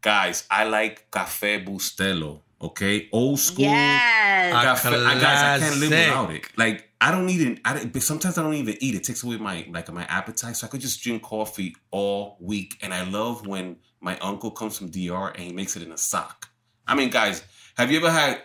Guys, 0.02 0.46
I 0.52 0.66
like 0.66 1.10
Cafe 1.12 1.64
Bustelo. 1.66 2.42
Okay, 2.62 3.10
old 3.12 3.40
school. 3.40 3.66
Yes. 3.66 4.54
Cafe, 4.54 4.90
I, 4.90 5.20
guys, 5.20 5.62
I 5.62 5.66
can't 5.66 5.80
live 5.82 5.90
without 5.90 6.32
it. 6.32 6.46
Like 6.58 6.90
I 7.04 7.12
don't 7.12 7.30
even. 7.30 7.60
I 7.66 7.84
but 7.84 8.02
sometimes 8.02 8.38
I 8.38 8.44
don't 8.44 8.54
even 8.54 8.78
eat. 8.80 8.96
It 8.96 9.04
takes 9.04 9.24
away 9.24 9.36
my 9.36 9.68
like 9.70 9.92
my 9.92 10.06
appetite. 10.06 10.56
So 10.56 10.66
I 10.66 10.70
could 10.70 10.80
just 10.80 11.04
drink 11.04 11.22
coffee 11.22 11.76
all 11.92 12.38
week. 12.40 12.80
And 12.82 12.94
I 12.94 13.04
love 13.04 13.46
when 13.46 13.76
my 14.00 14.18
uncle 14.20 14.52
comes 14.52 14.78
from 14.78 14.90
DR 14.90 15.32
and 15.36 15.44
he 15.44 15.52
makes 15.52 15.76
it 15.76 15.84
in 15.84 15.92
a 15.92 15.98
sock. 15.98 16.48
I 16.88 16.96
mean, 16.96 17.10
guys, 17.10 17.44
have 17.78 17.92
you 17.92 17.98
ever 17.98 18.10
had 18.10 18.42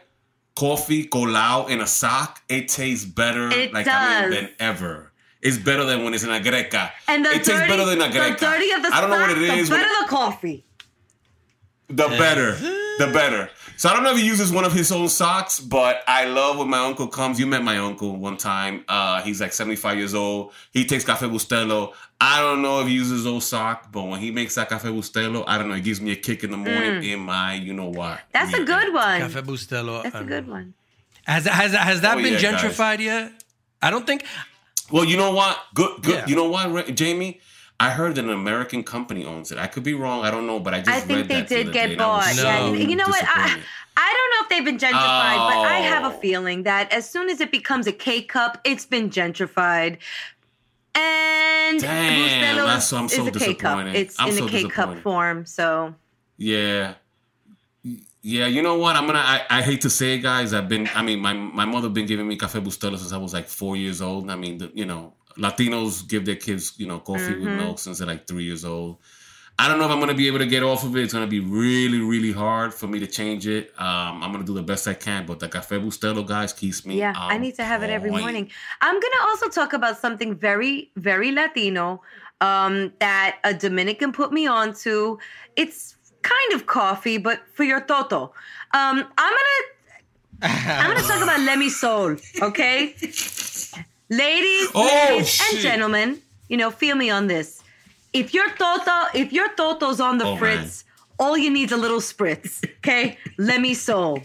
coffee 0.56 1.06
colao 1.06 1.70
in 1.70 1.80
a 1.80 1.86
sock? 1.86 2.42
It 2.48 2.66
tastes 2.66 3.04
better. 3.04 3.48
It 3.48 3.72
like 3.72 3.86
I 3.86 4.22
mean, 4.22 4.30
does. 4.32 4.40
than 4.40 4.50
ever. 4.58 5.12
It's 5.40 5.56
better 5.56 5.84
than 5.84 6.02
when 6.02 6.12
it's 6.14 6.24
in 6.24 6.30
a 6.30 6.40
greca. 6.40 6.90
And 7.06 7.24
the 7.24 7.30
it 7.30 7.44
tastes 7.44 7.52
better 7.52 7.84
than 7.84 8.00
a 8.02 8.08
the 8.08 8.18
greca. 8.18 8.40
dirtier 8.40 8.80
the 8.82 8.90
I 8.92 9.00
don't 9.00 9.10
know 9.10 9.20
what 9.20 9.30
it 9.30 9.38
is. 9.38 9.68
The 9.68 9.76
better 9.76 10.02
the 10.02 10.08
coffee. 10.08 10.64
the 11.86 12.08
better. 12.08 12.58
The 12.98 13.12
better. 13.12 13.50
So 13.76 13.88
I 13.88 13.94
don't 13.94 14.02
know 14.02 14.10
if 14.10 14.18
he 14.18 14.26
uses 14.26 14.50
one 14.50 14.64
of 14.64 14.72
his 14.72 14.90
own 14.90 15.08
socks, 15.08 15.60
but 15.60 16.02
I 16.08 16.24
love 16.24 16.58
when 16.58 16.68
my 16.68 16.78
uncle 16.84 17.06
comes. 17.06 17.38
You 17.38 17.46
met 17.46 17.62
my 17.62 17.78
uncle 17.78 18.16
one 18.16 18.36
time. 18.36 18.84
Uh, 18.88 19.22
he's 19.22 19.40
like 19.40 19.52
75 19.52 19.96
years 19.98 20.14
old. 20.14 20.52
He 20.72 20.84
takes 20.84 21.04
Cafe 21.04 21.26
Bustelo. 21.26 21.94
I 22.20 22.40
don't 22.40 22.60
know 22.62 22.80
if 22.80 22.88
he 22.88 22.94
uses 22.94 23.18
his 23.18 23.26
own 23.26 23.40
sock, 23.40 23.92
but 23.92 24.02
when 24.04 24.18
he 24.20 24.32
makes 24.32 24.56
that 24.56 24.68
Cafe 24.68 24.88
Bustelo, 24.88 25.44
I 25.46 25.58
don't 25.58 25.68
know. 25.68 25.74
It 25.76 25.84
gives 25.84 26.00
me 26.00 26.10
a 26.10 26.16
kick 26.16 26.42
in 26.42 26.50
the 26.50 26.56
morning 26.56 27.04
in 27.04 27.20
my, 27.20 27.54
you 27.54 27.72
know 27.72 27.88
what. 27.88 28.18
Mm. 28.18 28.22
That's 28.32 28.54
a 28.54 28.64
good 28.64 28.92
one. 28.92 29.20
Cafe 29.20 29.40
Bustelo. 29.42 30.02
That's 30.02 30.14
a 30.16 30.18
um, 30.20 30.26
good 30.26 30.48
one. 30.48 30.74
Has 31.24 31.44
has 31.46 31.72
has 31.74 32.00
that 32.00 32.18
Oh, 32.18 32.22
been 32.22 32.32
yeah, 32.32 32.42
guys. 32.52 32.60
gentrified 32.62 32.98
yet? 33.00 33.32
I 33.80 33.90
don't 33.90 34.06
think. 34.06 34.24
Well, 34.90 35.04
you 35.04 35.16
know 35.16 35.32
what? 35.32 35.56
Good, 35.74 36.02
good. 36.02 36.14
Yeah. 36.14 36.26
You 36.26 36.36
know 36.36 36.48
what, 36.48 36.94
Jamie? 36.94 37.40
I 37.80 37.90
heard 37.90 38.16
that 38.16 38.24
an 38.24 38.30
American 38.32 38.82
company 38.82 39.24
owns 39.24 39.52
it. 39.52 39.58
I 39.58 39.68
could 39.68 39.84
be 39.84 39.94
wrong. 39.94 40.24
I 40.24 40.30
don't 40.32 40.46
know, 40.46 40.58
but 40.58 40.74
I 40.74 40.78
just 40.80 40.90
I 40.90 41.00
think 41.00 41.18
read 41.20 41.28
they 41.28 41.34
that 41.40 41.48
the 41.48 41.54
did 41.54 41.66
other 41.68 41.72
get 41.72 41.86
day, 41.86 41.92
and 41.94 42.02
I 42.02 42.06
was 42.16 42.36
bought. 42.36 42.42
No. 42.42 42.72
Yeah, 42.72 42.78
you, 42.82 42.88
you 42.90 42.96
know 42.96 43.06
what? 43.06 43.24
I. 43.26 43.60
I 44.00 44.14
don't 44.16 44.30
know 44.30 44.44
if 44.44 44.48
they've 44.48 44.64
been 44.64 44.78
gentrified, 44.78 45.48
but 45.50 45.58
I 45.66 45.78
have 45.80 46.04
a 46.04 46.14
Oh. 46.16 46.20
feeling 46.20 46.62
that 46.62 46.92
as 46.92 47.08
soon 47.10 47.28
as 47.28 47.40
it 47.40 47.50
becomes 47.50 47.88
a 47.88 47.92
K 47.92 48.22
cup, 48.22 48.60
it's 48.64 48.86
been 48.86 49.10
gentrified. 49.10 49.98
And 50.94 51.80
Damn, 51.80 52.56
Bustelo 52.56 52.66
that's- 52.66 52.92
I'm 52.92 53.04
is 53.06 53.12
so 53.12 53.26
a 53.26 53.30
K 53.30 53.54
cup. 53.54 53.78
disappointed. 53.78 53.96
It's 53.96 54.18
I'm 54.20 54.28
in 54.28 54.36
so 54.38 54.46
a 54.46 54.48
K 54.48 54.68
cup 54.68 54.98
form. 55.00 55.46
So 55.46 55.94
Yeah. 56.36 56.94
Yeah, 58.22 58.46
you 58.46 58.62
know 58.62 58.76
what? 58.78 58.96
I'm 58.96 59.06
gonna. 59.06 59.20
I, 59.20 59.42
I 59.48 59.62
hate 59.62 59.80
to 59.82 59.90
say 59.90 60.14
it, 60.14 60.18
guys. 60.18 60.52
I've 60.52 60.68
been. 60.68 60.88
I 60.94 61.02
mean, 61.02 61.20
my 61.20 61.32
my 61.32 61.64
mother 61.64 61.88
been 61.88 62.04
giving 62.06 62.26
me 62.26 62.36
cafe 62.36 62.60
bustelo 62.60 62.98
since 62.98 63.12
I 63.12 63.16
was 63.16 63.32
like 63.32 63.46
four 63.48 63.76
years 63.76 64.02
old. 64.02 64.28
I 64.28 64.34
mean, 64.36 64.58
the, 64.58 64.70
you 64.74 64.84
know, 64.84 65.14
Latinos 65.38 66.06
give 66.06 66.24
their 66.26 66.36
kids, 66.36 66.74
you 66.76 66.86
know, 66.86 66.98
coffee 66.98 67.34
with 67.34 67.48
milk 67.48 67.78
since 67.78 67.98
they're 67.98 68.06
like 68.08 68.26
three 68.26 68.44
years 68.44 68.64
old. 68.64 68.98
I 69.60 69.66
don't 69.66 69.78
know 69.78 69.86
if 69.86 69.90
I'm 69.90 69.98
gonna 69.98 70.14
be 70.14 70.28
able 70.28 70.38
to 70.38 70.46
get 70.46 70.62
off 70.62 70.84
of 70.84 70.96
it. 70.96 71.02
It's 71.02 71.12
gonna 71.12 71.26
be 71.26 71.40
really, 71.40 72.00
really 72.00 72.30
hard 72.32 72.72
for 72.72 72.86
me 72.86 73.00
to 73.00 73.06
change 73.08 73.46
it. 73.48 73.72
Um, 73.78 74.22
I'm 74.22 74.30
gonna 74.30 74.44
do 74.44 74.54
the 74.54 74.62
best 74.62 74.86
I 74.86 74.94
can, 74.94 75.26
but 75.26 75.40
the 75.40 75.48
cafe 75.48 75.78
bustelo, 75.78 76.24
guys, 76.24 76.52
keeps 76.52 76.86
me. 76.86 76.98
yeah, 76.98 77.12
I 77.16 77.38
need 77.38 77.56
to 77.56 77.64
have 77.64 77.82
it 77.82 77.90
every 77.90 78.10
morning. 78.10 78.50
I'm 78.80 78.94
gonna 78.94 79.22
also 79.28 79.48
talk 79.48 79.72
about 79.72 79.98
something 79.98 80.36
very, 80.36 80.92
very 80.94 81.32
Latino 81.32 82.02
um, 82.40 82.92
that 83.00 83.38
a 83.42 83.52
Dominican 83.52 84.12
put 84.12 84.32
me 84.32 84.46
on 84.46 84.74
to. 84.74 85.18
It's 85.56 85.96
kind 86.22 86.52
of 86.52 86.66
coffee, 86.66 87.18
but 87.18 87.40
for 87.54 87.64
your 87.64 87.80
toto. 87.80 88.32
Um, 88.74 89.04
I'm 89.18 89.32
gonna 89.32 89.66
I'm 90.42 90.94
gonna 90.94 91.06
talk 91.08 91.20
about 91.22 91.40
Lemisol, 91.40 92.20
okay? 92.42 92.94
Ladies, 94.10 94.68
Oh, 94.74 94.84
ladies 95.10 95.40
and 95.52 95.60
gentlemen, 95.60 96.18
you 96.48 96.56
know, 96.56 96.70
feel 96.70 96.96
me 96.96 97.10
on 97.10 97.26
this. 97.26 97.62
If 98.12 98.32
your 98.32 98.48
toto, 98.50 99.06
if 99.14 99.32
your 99.32 99.48
toto's 99.54 100.00
on 100.00 100.18
the 100.18 100.26
Oh, 100.26 100.36
fritz, 100.36 100.84
all 101.18 101.36
you 101.36 101.50
need 101.50 101.64
is 101.66 101.72
a 101.72 101.76
little 101.76 102.00
spritz, 102.00 102.64
okay? 102.78 103.18
Lemisol. 103.38 104.22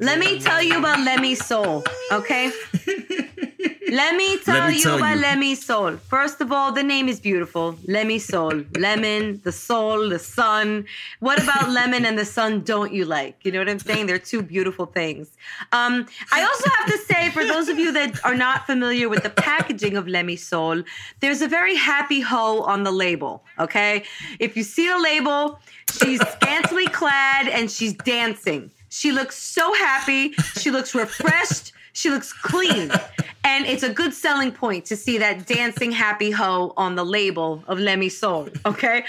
Let 0.00 0.18
me 0.18 0.38
tell 0.40 0.62
you 0.62 0.78
about 0.78 0.98
Lemisol, 0.98 1.84
okay? 2.12 2.52
Let 3.90 4.16
me 4.16 4.38
tell 4.44 4.68
me 4.68 4.76
you 4.76 4.82
tell 4.82 4.96
about 4.96 5.16
you. 5.16 5.22
Lemisol. 5.22 5.98
First 5.98 6.40
of 6.40 6.52
all, 6.52 6.72
the 6.72 6.82
name 6.82 7.08
is 7.08 7.20
beautiful. 7.20 7.74
Lemisol. 7.86 8.66
Lemon, 8.78 9.40
the 9.44 9.52
soul, 9.52 10.08
the 10.08 10.18
sun. 10.18 10.86
What 11.20 11.42
about 11.42 11.70
lemon 11.70 12.04
and 12.04 12.18
the 12.18 12.24
sun 12.24 12.62
don't 12.62 12.92
you 12.92 13.04
like? 13.04 13.44
You 13.44 13.52
know 13.52 13.58
what 13.58 13.68
I'm 13.68 13.78
saying? 13.78 14.06
They're 14.06 14.18
two 14.18 14.42
beautiful 14.42 14.86
things. 14.86 15.28
Um, 15.72 16.06
I 16.32 16.42
also 16.42 16.68
have 16.78 16.86
to 16.92 16.98
say, 16.98 17.30
for 17.30 17.44
those 17.44 17.68
of 17.68 17.78
you 17.78 17.92
that 17.92 18.24
are 18.24 18.34
not 18.34 18.66
familiar 18.66 19.08
with 19.08 19.22
the 19.22 19.30
packaging 19.30 19.96
of 19.96 20.06
Lemisol, 20.06 20.84
there's 21.20 21.42
a 21.42 21.48
very 21.48 21.76
happy 21.76 22.20
hoe 22.20 22.62
on 22.62 22.82
the 22.84 22.92
label, 22.92 23.44
okay? 23.58 24.04
If 24.38 24.56
you 24.56 24.62
see 24.62 24.88
the 24.88 24.98
label, 24.98 25.60
she's 26.02 26.20
scantily 26.20 26.86
clad 26.86 27.48
and 27.48 27.70
she's 27.70 27.94
dancing. 27.94 28.70
She 28.88 29.10
looks 29.10 29.36
so 29.36 29.74
happy. 29.74 30.32
She 30.60 30.70
looks 30.70 30.94
refreshed. 30.94 31.72
She 31.94 32.10
looks 32.10 32.32
clean. 32.32 32.90
And 33.46 33.66
it's 33.66 33.82
a 33.82 33.92
good 33.92 34.14
selling 34.14 34.52
point 34.52 34.86
to 34.86 34.96
see 34.96 35.18
that 35.18 35.46
dancing 35.46 35.92
happy 35.92 36.30
hoe 36.30 36.72
on 36.78 36.94
the 36.94 37.04
label 37.04 37.62
of 37.68 37.76
Lemisol. 37.78 38.48
Okay. 38.64 39.04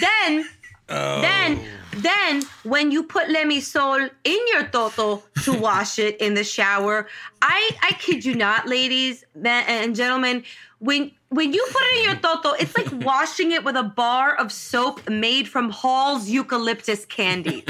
then, 0.00 0.48
oh. 0.88 1.20
then, 1.22 1.60
then 1.98 2.42
when 2.64 2.90
you 2.90 3.04
put 3.04 3.28
Lemisol 3.28 4.10
in 4.24 4.38
your 4.52 4.64
toto 4.64 5.22
to 5.44 5.52
wash 5.52 6.00
it 6.00 6.20
in 6.20 6.34
the 6.34 6.42
shower, 6.42 7.06
I 7.40 7.70
I 7.80 7.92
kid 8.00 8.24
you 8.24 8.34
not, 8.34 8.66
ladies 8.66 9.24
and 9.44 9.94
gentlemen, 9.94 10.42
when 10.80 11.12
when 11.30 11.52
you 11.52 11.66
put 11.70 11.82
it 11.82 11.98
in 11.98 12.04
your 12.04 12.16
toto, 12.16 12.52
it's 12.52 12.76
like 12.76 12.88
washing 13.04 13.52
it 13.52 13.64
with 13.64 13.76
a 13.76 13.82
bar 13.82 14.34
of 14.36 14.50
soap 14.50 15.08
made 15.08 15.48
from 15.48 15.70
Hall's 15.70 16.28
eucalyptus 16.28 17.04
candies. 17.04 17.64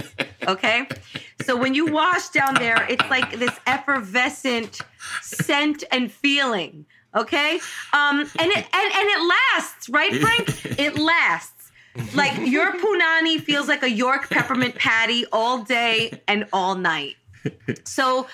Okay? 0.46 0.88
So 1.42 1.56
when 1.56 1.74
you 1.74 1.86
wash 1.86 2.28
down 2.28 2.54
there, 2.54 2.86
it's 2.88 3.08
like 3.10 3.38
this 3.38 3.58
effervescent 3.66 4.80
scent 5.22 5.84
and 5.90 6.10
feeling. 6.10 6.86
Okay? 7.14 7.58
Um, 7.92 8.20
and 8.20 8.30
it 8.50 8.56
and, 8.56 8.92
and 8.94 9.08
it 9.08 9.34
lasts, 9.54 9.88
right, 9.88 10.14
Frank? 10.14 10.78
It 10.78 10.98
lasts. 10.98 11.70
Like 12.14 12.46
your 12.46 12.72
punani 12.74 13.40
feels 13.40 13.66
like 13.66 13.82
a 13.82 13.90
York 13.90 14.30
peppermint 14.30 14.76
patty 14.76 15.24
all 15.32 15.64
day 15.64 16.20
and 16.28 16.46
all 16.52 16.76
night. 16.76 17.16
So 17.84 18.28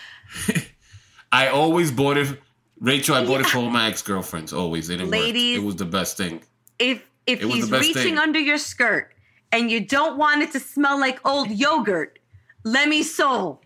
I 1.33 1.49
always 1.49 1.91
bought 1.91 2.19
it. 2.19 2.39
Rachel, 2.81 3.15
I 3.15 3.25
bought 3.25 3.41
it 3.41 3.47
for 3.47 3.59
all 3.59 3.71
my 3.71 3.89
ex 3.89 4.03
girlfriends. 4.03 4.53
Always, 4.53 4.91
it 4.91 5.01
Ladies. 5.01 5.59
It 5.59 5.65
was 5.65 5.77
the 5.77 5.85
best 5.85 6.17
thing. 6.17 6.43
if 6.79 7.05
if 7.27 7.41
he's 7.41 7.71
reaching 7.71 7.95
thing. 7.95 8.19
under 8.19 8.39
your 8.39 8.59
skirt 8.59 9.15
and 9.53 9.71
you 9.71 9.81
don't 9.81 10.19
want 10.19 10.43
it 10.43 10.53
to 10.53 10.61
smell 10.61 10.99
like 10.99 11.27
old 11.27 11.51
yogurt, 11.51 12.19
Lemisol. 12.65 13.59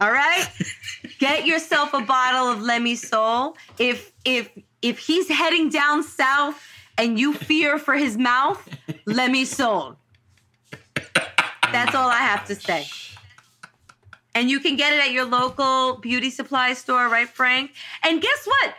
All 0.00 0.12
right? 0.12 0.46
Get 1.18 1.46
yourself 1.46 1.92
a 1.94 2.00
bottle 2.00 2.48
of 2.48 2.58
Lemisol. 2.60 3.56
If 3.78 4.12
if 4.24 4.50
if 4.82 4.98
he's 4.98 5.28
heading 5.28 5.70
down 5.70 6.02
south 6.02 6.62
and 6.98 7.18
you 7.18 7.34
fear 7.34 7.78
for 7.78 7.94
his 7.94 8.16
mouth, 8.16 8.68
Lemisol. 9.06 9.96
That's 11.72 11.94
all 11.94 12.08
I 12.08 12.18
have 12.18 12.46
to 12.46 12.54
say. 12.54 12.86
And 14.34 14.50
you 14.50 14.60
can 14.60 14.76
get 14.76 14.92
it 14.92 15.00
at 15.00 15.12
your 15.12 15.24
local 15.24 15.98
beauty 15.98 16.30
supply 16.30 16.74
store, 16.74 17.08
right, 17.08 17.28
Frank? 17.28 17.72
And 18.04 18.22
guess 18.22 18.46
what? 18.46 18.74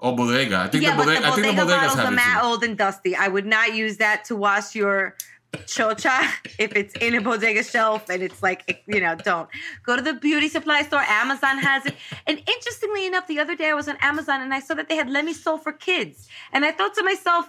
Oh, 0.00 0.14
bodega. 0.14 0.58
I 0.58 0.68
think 0.68 0.84
yeah, 0.84 0.96
the 0.96 1.02
bodega. 1.02 1.20
the 1.20 1.26
I 1.26 1.30
think 1.30 1.46
the 1.56 1.64
bodega 1.64 1.78
bodegas 1.78 1.88
bottles 1.88 1.98
are 1.98 2.10
mad 2.10 2.44
old 2.44 2.64
and 2.64 2.76
dusty. 2.76 3.16
I 3.16 3.28
would 3.28 3.46
not 3.46 3.74
use 3.74 3.98
that 3.98 4.24
to 4.26 4.36
wash 4.36 4.74
your 4.74 5.16
chocha 5.62 6.28
if 6.58 6.74
it's 6.74 6.94
in 6.96 7.14
a 7.14 7.20
bodega 7.20 7.62
shelf 7.62 8.08
and 8.10 8.22
it's 8.22 8.42
like 8.42 8.82
you 8.86 9.00
know 9.00 9.14
don't 9.14 9.48
go 9.84 9.96
to 9.96 10.02
the 10.02 10.14
beauty 10.14 10.48
supply 10.48 10.82
store 10.82 11.04
amazon 11.06 11.58
has 11.58 11.86
it 11.86 11.94
and 12.26 12.42
interestingly 12.48 13.06
enough 13.06 13.26
the 13.28 13.38
other 13.38 13.54
day 13.54 13.68
i 13.68 13.74
was 13.74 13.88
on 13.88 13.96
amazon 14.00 14.40
and 14.40 14.52
i 14.52 14.58
saw 14.58 14.74
that 14.74 14.88
they 14.88 14.96
had 14.96 15.08
lemisol 15.08 15.62
for 15.62 15.72
kids 15.72 16.28
and 16.52 16.64
i 16.64 16.72
thought 16.72 16.94
to 16.94 17.04
myself 17.04 17.48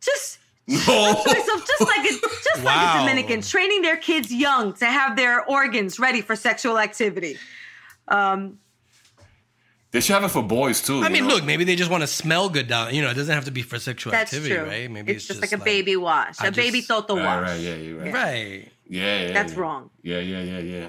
just 0.00 0.38
No. 0.86 1.22
to 1.24 1.28
myself 1.28 1.66
just 1.66 1.80
like 1.80 2.04
a, 2.06 2.12
just 2.48 2.62
like 2.64 2.96
a 2.96 2.98
dominican 3.00 3.42
training 3.42 3.82
their 3.82 3.96
kids 3.96 4.32
young 4.32 4.72
to 4.74 4.86
have 4.86 5.16
their 5.16 5.44
organs 5.44 5.98
ready 5.98 6.20
for 6.22 6.36
sexual 6.36 6.78
activity 6.78 7.36
um 8.08 8.58
They 9.90 10.00
should 10.00 10.14
have 10.14 10.22
it 10.24 10.30
for 10.30 10.42
boys 10.44 10.80
too. 10.80 11.02
I 11.02 11.08
mean, 11.08 11.26
know? 11.26 11.34
look, 11.34 11.44
maybe 11.44 11.64
they 11.64 11.74
just 11.74 11.90
want 11.90 12.02
to 12.02 12.06
smell 12.06 12.48
good 12.48 12.68
down. 12.68 12.94
You 12.94 13.02
know, 13.02 13.10
it 13.10 13.14
doesn't 13.14 13.34
have 13.34 13.46
to 13.46 13.50
be 13.50 13.62
for 13.62 13.78
sexual 13.80 14.12
that's 14.12 14.32
activity, 14.32 14.54
true 14.54 14.64
right? 14.64 14.88
Maybe 14.90 15.12
it's, 15.12 15.26
just, 15.26 15.40
like 15.42 15.50
a 15.50 15.58
baby 15.58 15.96
wash 15.96 16.36
I 16.40 16.46
a 16.46 16.52
baby 16.52 16.78
just- 16.78 16.88
toto 16.88 17.16
Right, 17.16 17.24
wash 17.26 17.48
right, 17.48 17.60
yeah, 17.60 17.74
you're 17.74 17.98
right. 17.98 18.14
Right. 18.14 18.72
Yeah, 18.88 19.20
yeah. 19.22 19.32
That's 19.32 19.52
yeah. 19.54 19.60
wrong. 19.60 19.90
Yeah, 20.02 20.18
yeah, 20.20 20.42
yeah, 20.42 20.58
yeah. 20.58 20.88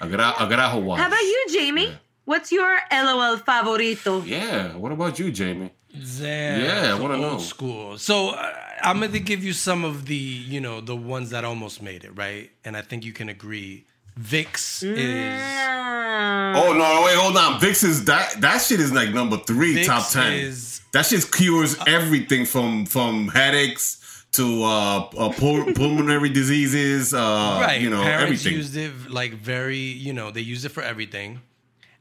Agra- 0.00 0.34
agrajo 0.38 0.82
wash. 0.82 1.00
How 1.00 1.08
about 1.08 1.20
you, 1.22 1.46
Jamie? 1.50 1.90
What's 2.24 2.52
your 2.52 2.78
LOL 2.90 3.38
favorito? 3.38 4.22
Yeah. 4.26 4.76
What 4.76 4.92
about 4.92 5.18
you, 5.18 5.30
Jamie? 5.32 5.70
Damn, 6.18 6.60
Yeah, 6.64 6.94
I 6.96 6.98
wanna 6.98 7.14
old 7.14 7.22
know. 7.22 7.38
School. 7.38 7.98
So 7.98 8.30
uh, 8.30 8.52
I'm 8.82 8.98
going 9.00 9.12
to 9.12 9.20
give 9.20 9.44
you 9.44 9.52
some 9.52 9.84
of 9.84 10.06
the, 10.06 10.14
you 10.16 10.60
know, 10.60 10.80
the 10.80 10.96
ones 10.96 11.30
that 11.30 11.44
almost 11.44 11.82
made 11.82 12.04
it, 12.04 12.16
right? 12.16 12.50
And 12.64 12.76
I 12.76 12.82
think 12.82 13.04
you 13.04 13.12
can 13.12 13.28
agree. 13.28 13.86
Vicks 14.18 14.82
is 14.82 15.40
Mm. 15.42 16.54
Oh 16.56 16.72
no! 16.74 17.02
Wait, 17.06 17.16
hold 17.16 17.36
on. 17.36 17.58
Vicks 17.60 17.82
is 17.82 18.04
that 18.04 18.38
that 18.42 18.58
shit 18.60 18.78
is 18.80 18.92
like 18.92 19.10
number 19.10 19.38
three, 19.38 19.76
Vicks 19.76 19.86
top 19.86 20.08
ten. 20.10 20.32
is- 20.34 20.80
that 20.92 21.06
shit 21.06 21.30
cures 21.32 21.76
everything 21.86 22.44
from 22.44 22.84
from 22.84 23.28
headaches 23.28 23.98
to 24.32 24.62
uh, 24.62 24.98
uh 25.16 25.28
pul- 25.30 25.72
pulmonary 25.74 26.28
diseases. 26.28 27.14
Uh, 27.14 27.18
right. 27.62 27.80
you 27.80 27.88
know 27.88 28.02
Parents 28.02 28.24
everything. 28.24 28.52
used 28.54 28.76
it 28.76 28.92
like 29.10 29.32
very, 29.32 29.78
you 29.78 30.12
know, 30.12 30.30
they 30.30 30.42
used 30.42 30.64
it 30.66 30.70
for 30.70 30.82
everything, 30.82 31.40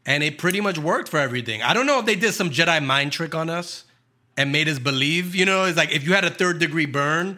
and 0.06 0.24
it 0.24 0.38
pretty 0.38 0.62
much 0.62 0.78
worked 0.78 1.10
for 1.10 1.20
everything. 1.20 1.62
I 1.62 1.74
don't 1.74 1.86
know 1.86 2.00
if 2.00 2.06
they 2.06 2.16
did 2.16 2.34
some 2.34 2.50
Jedi 2.50 2.84
mind 2.84 3.12
trick 3.12 3.36
on 3.36 3.50
us 3.50 3.86
and 4.38 4.52
made 4.52 4.68
us 4.68 4.80
believe. 4.80 5.36
You 5.36 5.46
know, 5.46 5.66
it's 5.66 5.78
like 5.78 5.92
if 5.92 6.04
you 6.06 6.14
had 6.14 6.26
a 6.26 6.30
third 6.32 6.60
degree 6.60 6.86
burn 6.86 7.38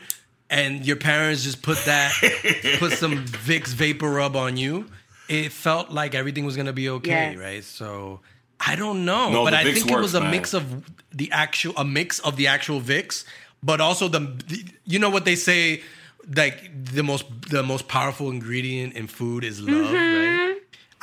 and 0.49 0.86
your 0.86 0.95
parents 0.95 1.43
just 1.43 1.62
put 1.62 1.78
that, 1.86 2.12
put 2.80 2.93
some 2.93 3.26
Vicks 3.26 3.69
vapor 3.69 4.10
rub 4.10 4.36
on 4.36 4.58
you, 4.58 4.88
it 5.28 5.52
felt 5.52 5.89
like 5.91 6.15
everything 6.15 6.45
was 6.45 6.56
gonna 6.56 6.73
be 6.73 6.89
okay, 6.89 7.32
Yes. 7.34 7.38
right? 7.38 7.63
So. 7.63 8.21
I 8.65 8.78
don't 8.78 9.04
know, 9.04 9.30
No, 9.30 9.43
but 9.43 9.54
I 9.54 9.65
Vicks 9.65 9.73
think 9.73 9.91
it 9.91 9.97
was 9.97 10.13
a 10.13 10.21
man. 10.21 10.32
mix 10.32 10.54
of 10.54 10.86
the 11.12 11.30
actual 11.34 11.73
a 11.76 11.84
mix 11.84 12.19
of 12.19 12.38
the 12.38 12.47
actual 12.47 12.80
Vicks, 12.80 13.26
but 13.62 13.82
also 13.82 14.08
the, 14.08 14.19
the 14.19 14.63
you 14.86 14.99
know 14.99 15.10
what 15.10 15.26
they 15.26 15.36
say 15.36 15.82
like 16.34 16.71
the 16.93 17.04
most 17.04 17.26
the 17.49 17.62
most 17.62 17.89
powerful 17.89 18.30
ingredient 18.30 18.93
in 18.93 19.08
food 19.08 19.43
is 19.43 19.60
love, 19.60 19.73
mm-hmm. 19.88 19.93
right? 19.95 20.33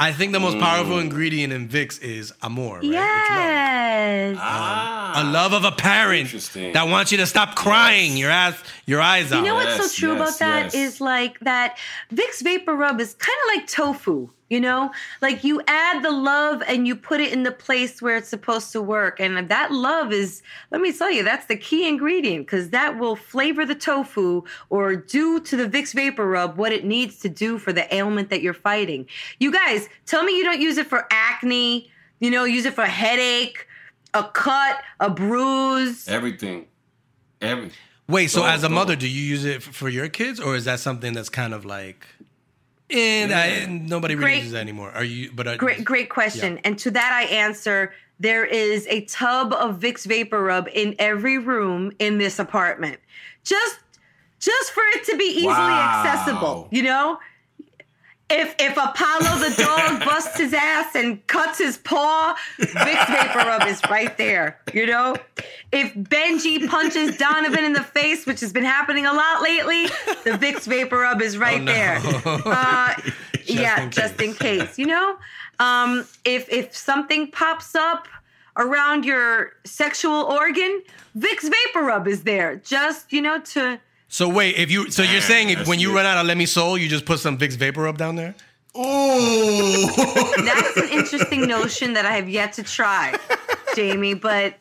I 0.02 0.12
think 0.12 0.32
the 0.32 0.40
most 0.40 0.58
powerful 0.58 0.96
Mm. 0.96 1.02
ingredient 1.02 1.52
in 1.52 1.68
Vicks 1.68 2.00
is 2.00 2.32
amor, 2.42 2.76
right? 2.76 2.84
It's 2.84 2.86
love. 2.86 2.94
Yes. 2.94 4.36
ah, 4.40 5.22
A 5.22 5.24
love 5.24 5.52
of 5.52 5.64
a 5.64 5.72
parent 5.72 6.20
Interesting. 6.22 6.72
that 6.72 6.88
wants 6.88 7.12
you 7.12 7.18
to 7.18 7.26
stop 7.26 7.54
crying 7.54 8.16
your 8.16 8.30
ass 8.30 8.54
your 8.86 9.00
eyes 9.00 9.30
out. 9.32 9.40
You 9.40 9.48
know 9.48 9.54
what's 9.56 9.76
Yes, 9.78 9.92
so 9.92 10.00
true 10.00 10.12
yes, 10.16 10.20
about 10.20 10.38
that 10.38 10.66
is 10.74 10.92
yes. 10.94 11.00
like 11.00 11.38
that 11.40 11.76
Vicks 12.14 12.40
Vapor 12.42 12.74
Rub 12.74 12.98
is 13.00 13.12
kind 13.14 13.38
of 13.44 13.56
like 13.56 13.66
tofu, 13.68 14.30
you 14.50 14.60
know? 14.60 14.90
Like 15.22 15.42
you 15.42 15.62
add 15.66 16.02
the 16.02 16.10
love 16.10 16.62
and 16.66 16.86
you 16.86 16.94
put 16.94 17.20
it 17.20 17.32
in 17.32 17.44
the 17.44 17.52
place 17.52 18.02
where 18.02 18.16
it's 18.16 18.28
supposed 18.28 18.72
to 18.72 18.82
work. 18.82 19.20
And 19.20 19.48
that 19.48 19.72
love 19.72 20.12
is, 20.12 20.42
let 20.70 20.82
me 20.82 20.92
tell 20.92 21.10
you, 21.10 21.22
that's 21.22 21.46
the 21.46 21.56
key 21.56 21.88
ingredient 21.88 22.46
because 22.46 22.70
that 22.70 22.98
will 22.98 23.16
flavor 23.16 23.64
the 23.64 23.74
tofu 23.74 24.42
or 24.68 24.96
do 24.96 25.40
to 25.40 25.56
the 25.56 25.66
Vicks 25.66 25.94
Vapor 25.94 26.28
Rub 26.28 26.58
what 26.58 26.72
it 26.72 26.84
needs 26.84 27.20
to 27.20 27.28
do 27.28 27.56
for 27.56 27.72
the 27.72 27.92
ailment 27.94 28.28
that 28.28 28.42
you're 28.42 28.52
fighting. 28.52 29.06
You 29.38 29.52
guys, 29.52 29.88
tell 30.04 30.24
me 30.24 30.36
you 30.36 30.44
don't 30.44 30.60
use 30.60 30.76
it 30.76 30.88
for 30.88 31.06
acne, 31.10 31.90
you 32.18 32.30
know, 32.30 32.44
use 32.44 32.66
it 32.66 32.74
for 32.74 32.84
a 32.84 32.88
headache, 32.88 33.66
a 34.12 34.24
cut, 34.24 34.82
a 34.98 35.08
bruise. 35.08 36.08
everything, 36.08 36.66
every. 37.40 37.70
Wait, 38.08 38.26
so 38.26 38.40
Go, 38.40 38.46
as 38.48 38.64
a 38.64 38.68
mother, 38.68 38.96
do 38.96 39.06
you 39.06 39.22
use 39.22 39.44
it 39.44 39.62
for 39.62 39.88
your 39.88 40.08
kids, 40.08 40.40
or 40.40 40.56
is 40.56 40.64
that 40.64 40.80
something 40.80 41.12
that's 41.12 41.28
kind 41.28 41.54
of 41.54 41.64
like, 41.64 42.08
and 42.92 43.32
I, 43.32 43.46
and 43.46 43.88
nobody 43.88 44.14
really 44.14 44.24
Great. 44.26 44.36
uses 44.38 44.52
that 44.52 44.60
anymore? 44.60 44.90
Are 44.92 45.04
you? 45.04 45.30
But 45.34 45.46
are, 45.46 45.56
Great, 45.56 45.84
great 45.84 46.10
question. 46.10 46.58
And 46.64 46.78
to 46.80 46.90
that, 46.90 47.12
I 47.12 47.22
answer 47.34 47.92
there 48.18 48.44
is 48.44 48.86
a 48.88 49.02
tub 49.06 49.52
of 49.52 49.78
Vicks 49.80 50.04
Vapor 50.06 50.42
Rub 50.42 50.68
in 50.72 50.94
every 50.98 51.38
room 51.38 51.92
in 51.98 52.18
this 52.18 52.38
apartment. 52.38 52.98
Just, 53.44 53.78
just 54.40 54.72
for 54.72 54.82
it 54.94 55.04
to 55.06 55.16
be 55.16 55.24
easily 55.24 55.46
Wow. 55.46 56.02
accessible, 56.04 56.68
you 56.70 56.82
know. 56.82 57.18
If 58.32 58.54
if 58.58 58.76
Apollo 58.76 59.38
the 59.48 59.54
dog 59.62 60.04
busts 60.04 60.38
his 60.38 60.54
ass 60.54 60.94
and 60.94 61.26
cuts 61.26 61.58
his 61.58 61.78
paw, 61.78 62.36
Vicks 62.58 63.06
Vapor 63.06 63.38
Rub 63.48 63.66
is 63.66 63.80
right 63.90 64.16
there. 64.16 64.58
You 64.72 64.86
know, 64.86 65.16
if 65.72 65.92
Benji 65.94 66.68
punches 66.68 67.16
Donovan 67.16 67.64
in 67.64 67.72
the 67.72 67.82
face, 67.82 68.26
which 68.26 68.40
has 68.40 68.52
been 68.52 68.64
happening 68.64 69.06
a 69.06 69.12
lot 69.12 69.42
lately, 69.42 69.86
the 70.24 70.38
Vicks 70.38 70.66
Vapor 70.66 70.98
Rub 70.98 71.20
is 71.22 71.36
right 71.38 71.60
Oh, 71.60 71.64
no. 71.64 71.72
there. 71.72 72.00
Uh, 72.46 72.94
yeah, 73.46 73.82
in 73.84 73.90
just 73.90 74.20
in 74.20 74.32
case. 74.34 74.62
case. 74.62 74.78
You 74.78 74.86
know, 74.86 75.16
um, 75.58 76.06
if 76.24 76.48
if 76.52 76.76
something 76.76 77.30
pops 77.30 77.74
up 77.74 78.06
around 78.56 79.04
your 79.04 79.52
sexual 79.64 80.22
organ, 80.24 80.82
Vicks 81.18 81.42
Vapor 81.50 81.84
Rub 81.86 82.06
is 82.06 82.22
there. 82.22 82.56
Just 82.56 83.12
you 83.12 83.22
know 83.22 83.40
to 83.40 83.80
So 84.12 84.28
wait, 84.28 84.56
if 84.56 84.70
you 84.72 84.90
so 84.90 85.02
you're 85.04 85.20
saying 85.20 85.50
if 85.50 85.68
when 85.68 85.78
you 85.78 85.94
run 85.94 86.04
out 86.04 86.18
of 86.18 86.26
Lemmy 86.26 86.40
Me 86.40 86.46
Soul, 86.46 86.76
you 86.76 86.88
just 86.88 87.04
put 87.04 87.20
some 87.20 87.38
Vicks 87.38 87.54
Vapor 87.56 87.86
up 87.86 87.96
down 87.96 88.16
there? 88.16 88.34
Oh, 88.74 90.32
that's 90.44 90.76
an 90.76 90.88
interesting 90.90 91.46
notion 91.46 91.92
that 91.94 92.04
I 92.04 92.12
have 92.12 92.28
yet 92.28 92.52
to 92.54 92.62
try, 92.64 93.16
Jamie. 93.76 94.14
But 94.14 94.56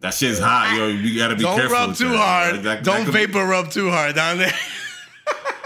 that 0.00 0.14
shit's 0.14 0.38
hot, 0.38 0.74
yo. 0.76 0.88
You 0.88 1.18
gotta 1.18 1.36
be 1.36 1.42
careful. 1.44 1.58
Don't 1.58 1.68
careful. 1.68 1.76
rub 1.76 1.88
with 1.90 1.98
too 1.98 2.08
that. 2.08 2.16
hard. 2.16 2.54
That- 2.56 2.62
that 2.62 2.84
Don't 2.84 3.04
could 3.04 3.14
be- 3.14 3.26
vapor 3.26 3.44
rub 3.46 3.70
too 3.70 3.90
hard 3.90 4.14
down 4.14 4.38
there. 4.38 4.52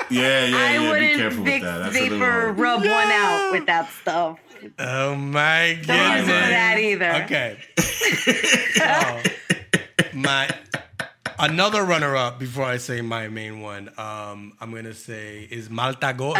Yeah, 0.08 0.46
yeah, 0.46 0.56
I 0.56 0.72
yeah. 0.72 0.78
Be 0.78 0.88
wouldn't 0.88 1.16
careful 1.16 1.42
with 1.44 1.62
that. 1.62 1.62
Vicks 1.62 1.82
That's 1.84 1.96
a 1.96 1.98
Vapor 2.00 2.16
little- 2.16 2.52
Rub 2.52 2.80
one 2.80 2.88
out 2.90 3.48
with 3.52 3.66
that 3.66 3.90
stuff. 4.00 4.38
Oh 4.78 5.14
my 5.16 5.78
god. 5.84 5.86
Don't 5.86 6.16
use 6.18 6.26
goodness. 6.26 6.48
that 6.50 6.78
either. 6.78 7.12
Okay. 7.24 7.58
Oh, 8.88 9.22
my 10.14 10.48
another 11.38 11.82
runner 11.84 12.16
up 12.16 12.38
before 12.38 12.64
I 12.64 12.76
say 12.78 13.00
my 13.00 13.28
main 13.28 13.60
one. 13.60 13.88
Um, 13.98 14.52
I'm 14.60 14.72
gonna 14.74 14.94
say 14.94 15.46
is 15.50 15.68
Malta 15.70 16.12
Goya 16.16 16.34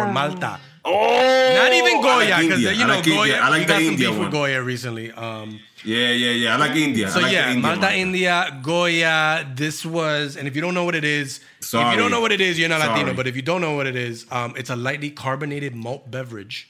or 0.00 0.06
Oh. 0.08 0.12
Malta. 0.12 0.60
Oh, 0.86 1.54
Not 1.56 1.72
even 1.72 2.02
Goya 2.02 2.36
because 2.40 2.42
India. 2.64 2.72
you 2.72 2.84
I 2.84 2.86
know 2.86 2.94
like 2.96 3.04
Goya. 3.04 3.20
India. 3.22 3.40
I 3.40 3.48
like 3.48 3.60
we 3.60 3.66
got 3.66 3.74
some 3.76 3.82
India 3.92 4.08
beef 4.08 4.16
one. 4.18 4.24
with 4.26 4.32
Goya 4.32 4.62
recently. 4.62 5.12
Um, 5.12 5.60
Yeah, 5.84 6.10
yeah, 6.12 6.30
yeah. 6.30 6.54
I 6.54 6.56
like 6.58 6.76
India. 6.76 7.10
so 7.10 7.20
like 7.20 7.32
yeah, 7.32 7.48
India 7.48 7.62
Malta 7.62 7.86
one. 7.86 7.94
India 7.94 8.60
Goya. 8.62 9.46
This 9.54 9.84
was, 9.86 10.36
and 10.36 10.46
if 10.48 10.54
you 10.56 10.60
don't 10.62 10.74
know 10.74 10.84
what 10.84 10.94
it 10.94 11.04
is, 11.04 11.40
if 11.60 11.72
you 11.72 11.96
don't 11.96 12.10
know 12.10 12.20
what 12.20 12.32
it 12.32 12.40
is, 12.40 12.58
you're 12.58 12.68
not 12.68 12.80
Latino. 12.80 13.14
But 13.14 13.26
if 13.26 13.36
you 13.36 13.42
don't 13.42 13.60
know 13.60 13.72
what 13.74 13.86
it 13.86 13.96
is, 13.96 14.26
um, 14.30 14.54
it's 14.56 14.70
a 14.70 14.76
lightly 14.76 15.10
carbonated 15.10 15.74
malt 15.74 16.10
beverage 16.10 16.68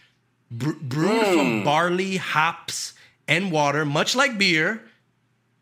bre- 0.50 0.79
brewed 0.81 1.27
Hmm. 1.27 1.35
from 1.35 1.64
barley, 1.64 2.16
hops, 2.18 2.94
and 3.27 3.50
water, 3.50 3.85
much 3.85 4.14
like 4.14 4.38
beer. 4.38 4.83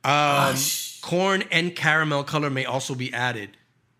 Um, 0.04 0.56
sh- 0.56 0.91
corn 1.02 1.42
and 1.50 1.76
caramel 1.76 2.24
color 2.24 2.48
may 2.48 2.64
also 2.64 2.94
be 2.94 3.12
added. 3.12 3.50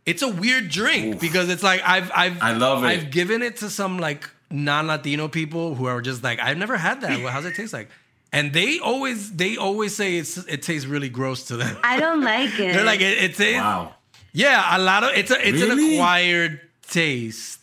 It's 0.07 0.23
a 0.23 0.29
weird 0.29 0.69
drink 0.71 1.21
because 1.21 1.49
it's 1.51 1.63
like 1.63 1.83
I've 1.85 2.11
I've 2.15 2.41
I 2.43 2.53
love 2.55 2.83
it. 2.83 2.87
I've 2.87 3.11
given 3.11 3.43
it 3.43 3.59
to 3.59 3.69
some 3.71 3.99
like 3.99 4.29
non-Latino 4.51 5.29
people 5.29 5.75
who 5.75 5.85
are 5.87 6.01
just 6.01 6.23
like 6.25 6.41
I've 6.41 6.59
never 6.59 6.77
had 6.77 7.03
that. 7.03 7.21
Well, 7.23 7.31
how's 7.33 7.45
it 7.45 7.55
taste 7.55 7.73
like? 7.73 7.89
And 8.33 8.53
they 8.53 8.79
always 8.81 9.31
they 9.33 9.57
always 9.59 9.95
say 9.95 10.17
it's 10.17 10.39
it 10.39 10.63
tastes 10.63 10.87
really 10.87 11.09
gross 11.09 11.45
to 11.49 11.57
them. 11.57 11.77
I 11.85 12.01
don't 12.01 12.23
like 12.23 12.51
it. 12.59 12.73
They're 12.73 12.85
like 12.85 13.01
it, 13.01 13.19
it 13.23 13.35
tastes 13.37 13.61
Wow. 13.61 13.95
yeah 14.33 14.77
a 14.77 14.81
lot 14.81 15.05
of 15.05 15.11
it's 15.15 15.31
a 15.31 15.49
it's 15.49 15.63
an 15.63 15.71
acquired 15.79 16.61
taste. 16.89 17.59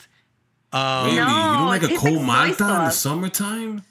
Really? 0.72 1.16
you 1.16 1.18
don't 1.18 1.68
like 1.68 1.84
a 1.84 1.88
cold 1.98 2.22
like 2.28 2.56
soy 2.56 2.64
Malta 2.64 2.64
in 2.80 2.86
the 2.86 2.92
summertime? 2.92 3.82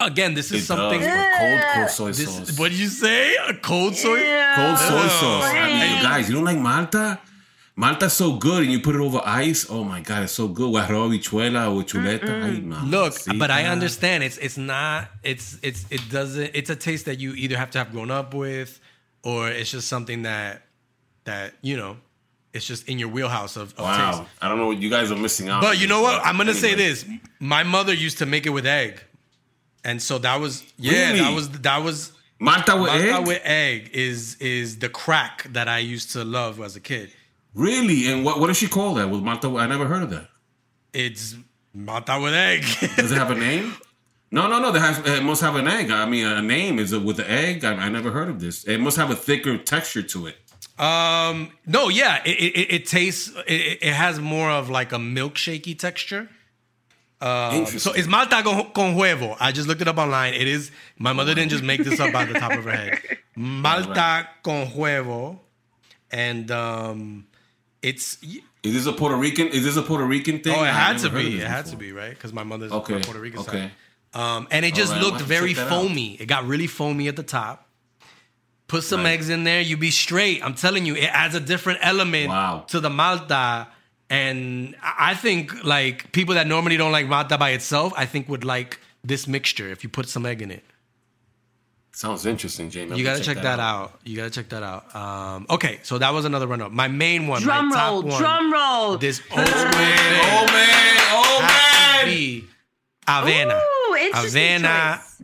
Again, 0.00 0.34
this 0.34 0.50
is 0.52 0.62
It 0.62 0.66
something. 0.66 1.00
does, 1.00 1.08
but 1.08 1.38
cold, 1.38 1.60
cold 1.74 1.90
soy 1.90 2.08
This, 2.12 2.34
sauce. 2.34 2.58
what 2.58 2.70
did 2.70 2.78
you 2.80 2.88
say? 2.88 3.36
A 3.48 3.54
cold 3.54 3.94
soy? 3.94 4.18
Cold 4.56 4.78
soy 4.78 5.04
Oh, 5.04 5.08
sauce. 5.20 5.44
I 5.44 5.68
mean, 5.68 6.02
guys, 6.02 6.28
you 6.28 6.34
don't 6.34 6.44
like 6.44 6.58
Malta? 6.58 7.20
Malta's 7.76 8.12
so 8.12 8.36
good, 8.36 8.62
and 8.62 8.70
you 8.72 8.78
put 8.80 8.94
it 8.94 9.00
over 9.00 9.20
ice. 9.24 9.66
Oh 9.68 9.82
my 9.82 10.00
god, 10.00 10.22
it's 10.24 10.32
so 10.32 10.46
good. 10.46 10.70
With 10.72 10.84
arroz, 10.84 11.10
or 11.12 11.82
chuleta. 11.82 12.44
Ay, 12.44 12.84
Look, 12.86 13.14
but 13.36 13.50
I 13.50 13.64
understand 13.66 14.22
it's 14.22 14.36
it's 14.38 14.56
not 14.56 15.08
it's 15.24 15.58
it's 15.62 15.84
it 15.90 16.00
doesn't 16.08 16.50
it's 16.54 16.70
a 16.70 16.76
taste 16.76 17.06
that 17.06 17.18
you 17.18 17.32
either 17.34 17.56
have 17.56 17.70
to 17.72 17.78
have 17.78 17.90
grown 17.90 18.12
up 18.12 18.32
with 18.32 18.78
or 19.24 19.48
it's 19.48 19.72
just 19.72 19.88
something 19.88 20.22
that 20.22 20.62
that 21.24 21.54
you 21.62 21.76
know 21.76 21.96
it's 22.52 22.64
just 22.64 22.88
in 22.88 23.00
your 23.00 23.08
wheelhouse 23.08 23.56
of, 23.56 23.72
of 23.76 23.80
Wow, 23.80 24.10
taste. 24.18 24.22
I 24.40 24.48
don't 24.48 24.58
know 24.58 24.68
what 24.68 24.78
you 24.78 24.88
guys 24.88 25.10
are 25.10 25.16
missing 25.16 25.48
out. 25.48 25.60
But 25.60 25.80
you 25.80 25.88
know 25.88 26.00
what? 26.00 26.24
I'm 26.24 26.36
gonna 26.36 26.54
say 26.54 26.76
this. 26.76 27.04
My 27.40 27.64
mother 27.64 27.92
used 27.92 28.18
to 28.18 28.26
make 28.26 28.46
it 28.46 28.50
with 28.50 28.66
egg. 28.66 29.02
And 29.84 30.00
so 30.02 30.18
that 30.18 30.40
was 30.40 30.64
yeah, 30.78 31.08
Really? 31.10 31.20
that 31.20 31.34
was 31.34 31.50
that 31.50 31.82
was 31.84 32.12
Malta 32.40 32.74
with 32.76 32.90
Malta 32.90 33.18
egg. 33.20 33.26
with 33.26 33.40
egg 33.44 33.90
is 33.92 34.36
is 34.36 34.78
the 34.78 34.88
crack 34.88 35.44
that 35.52 35.68
I 35.68 35.78
used 35.78 36.12
to 36.12 36.24
love 36.24 36.60
as 36.60 36.74
a 36.76 36.80
kid. 36.80 37.10
Really? 37.54 38.10
And 38.10 38.24
what 38.24 38.40
what 38.40 38.46
does 38.48 38.56
she 38.56 38.66
call 38.68 38.94
that? 38.94 39.08
With 39.10 39.20
Malta? 39.22 39.48
I 39.56 39.66
never 39.66 39.86
heard 39.86 40.02
of 40.02 40.10
that. 40.10 40.28
It's 40.92 41.36
Malta 41.72 42.18
with 42.20 42.34
egg. 42.34 42.62
Does 42.96 43.10
it 43.10 43.18
have 43.18 43.30
a 43.32 43.34
name? 43.34 43.74
No, 44.30 44.46
no, 44.48 44.58
no. 44.60 44.72
It 44.74 45.22
must 45.24 45.42
have 45.42 45.56
an 45.56 45.66
egg. 45.66 45.90
I 45.90 46.06
mean, 46.06 46.24
a 46.26 46.40
name 46.40 46.78
is 46.78 46.92
it 46.92 47.02
with 47.02 47.16
the 47.16 47.28
egg? 47.30 47.64
I, 47.64 47.72
I 47.74 47.88
never 47.88 48.10
heard 48.12 48.28
of 48.28 48.38
this. 48.40 48.64
It 48.64 48.78
must 48.78 48.96
have 48.96 49.10
a 49.10 49.16
thicker 49.16 49.58
texture 49.58 50.02
to 50.02 50.28
it. 50.28 50.36
Um, 50.78 51.50
no, 51.66 51.88
yeah, 51.88 52.22
it 52.24 52.30
it, 52.30 52.74
it 52.74 52.86
tastes. 52.86 53.30
It, 53.46 53.78
it 53.82 53.92
has 53.92 54.18
more 54.20 54.50
of 54.50 54.70
like 54.70 54.92
a 54.92 54.98
milkshakey 54.98 55.76
texture. 55.78 56.28
So 57.24 57.92
it's 57.92 58.06
malta 58.06 58.42
con, 58.42 58.70
con 58.72 58.94
huevo. 58.94 59.36
I 59.40 59.50
just 59.52 59.66
looked 59.66 59.80
it 59.80 59.88
up 59.88 59.98
online. 59.98 60.34
It 60.34 60.46
is. 60.46 60.70
My 60.98 61.12
mother 61.12 61.34
didn't 61.34 61.50
just 61.50 61.64
make 61.64 61.82
this 61.82 61.98
up 61.98 62.12
by 62.12 62.24
the 62.26 62.34
top 62.34 62.52
of 62.52 62.64
her 62.64 62.70
head. 62.70 63.00
Malta 63.36 64.28
con 64.42 64.66
huevo, 64.66 65.38
and 66.10 66.50
um, 66.50 67.26
it's. 67.82 68.18
is 68.62 68.74
this 68.74 68.86
a 68.86 68.92
Puerto 68.92 69.16
Rican? 69.16 69.48
Is 69.48 69.64
this 69.64 69.76
a 69.76 69.82
Puerto 69.82 70.04
Rican 70.04 70.40
thing? 70.40 70.54
Oh, 70.56 70.62
it 70.64 70.68
had 70.72 70.98
to 70.98 71.10
be. 71.10 71.40
It 71.40 71.46
had 71.46 71.66
to 71.66 71.76
be 71.76 71.92
right 71.92 72.10
because 72.10 72.32
my 72.32 72.44
mother's 72.44 72.72
Okay. 72.72 73.00
Puerto 73.00 73.20
Rican 73.20 73.40
okay. 73.40 73.70
side. 74.14 74.20
Um, 74.20 74.46
and 74.52 74.64
it 74.64 74.74
just 74.74 74.92
Alright, 74.92 75.04
I'll 75.06 75.12
looked 75.12 75.24
very 75.24 75.54
that 75.54 75.62
out. 75.64 75.68
foamy. 75.70 76.14
It 76.14 76.26
got 76.26 76.46
really 76.46 76.68
foamy 76.68 77.08
at 77.08 77.16
the 77.16 77.24
top. 77.24 77.68
Put 78.68 78.84
some 78.84 79.02
Right. 79.02 79.10
eggs 79.14 79.28
in 79.28 79.42
there, 79.44 79.60
You'd 79.60 79.80
be 79.80 79.90
straight. 79.90 80.42
I'm 80.44 80.54
telling 80.54 80.86
you, 80.86 80.94
it 80.94 81.10
adds 81.12 81.34
a 81.34 81.40
different 81.40 81.80
element 81.82 82.28
Wow. 82.28 82.64
to 82.68 82.78
the 82.80 82.90
malta. 82.90 83.66
And 84.10 84.76
I 84.82 85.10
I 85.10 85.14
think 85.14 85.64
like 85.64 86.12
people 86.12 86.34
that 86.34 86.46
normally 86.46 86.76
don't 86.76 86.92
like 86.92 87.06
malta 87.08 87.38
by 87.38 87.50
itself, 87.50 87.92
I 87.96 88.06
think 88.06 88.28
would 88.28 88.44
like 88.44 88.80
this 89.02 89.26
mixture 89.26 89.68
if 89.70 89.82
you 89.82 89.88
put 89.88 90.08
some 90.08 90.26
egg 90.26 90.42
in 90.42 90.50
it. 90.50 90.64
Sounds 91.92 92.26
interesting, 92.26 92.70
Jamie. 92.70 92.92
I'll 92.92 92.98
You 92.98 93.04
gotta 93.04 93.20
to 93.20 93.24
check, 93.24 93.36
that 93.42 93.60
out. 93.60 94.00
You 94.04 94.16
gotta 94.16 94.30
check 94.30 94.48
that 94.48 94.64
out. 94.64 94.94
Um, 94.96 95.46
okay, 95.48 95.78
so 95.84 95.96
that 95.98 96.12
was 96.12 96.24
another 96.24 96.48
run 96.48 96.60
up. 96.60 96.72
My 96.72 96.88
main 96.88 97.28
one, 97.28 97.40
Drum 97.40 97.68
my 97.68 97.76
top 97.76 97.90
roll, 97.92 98.02
one, 98.02 98.20
drum 98.20 98.52
roll. 98.52 98.96
This 98.98 99.20
old 99.30 99.46
school 99.46 99.60
Oh 99.64 100.46
man! 100.50 100.96
Oh 101.12 101.38
man! 101.40 102.04
be 102.06 102.44
Avena. 103.06 103.60
Ooh, 103.60 103.94
interesting 103.96 104.62
Avena. 104.62 104.96
choice. 104.96 105.22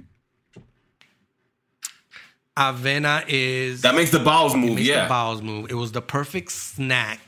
Avena 2.56 3.24
is 3.26 3.82
That 3.82 3.94
makes 3.94 4.10
the 4.10 4.18
bowels 4.18 4.54
move. 4.54 4.76
makes 4.76 4.82
yeah. 4.88 5.04
the 5.04 5.08
bowels 5.08 5.42
move. 5.42 5.70
It 5.70 5.74
was 5.74 5.92
the 5.92 6.02
perfect 6.02 6.52
snack. 6.52 7.20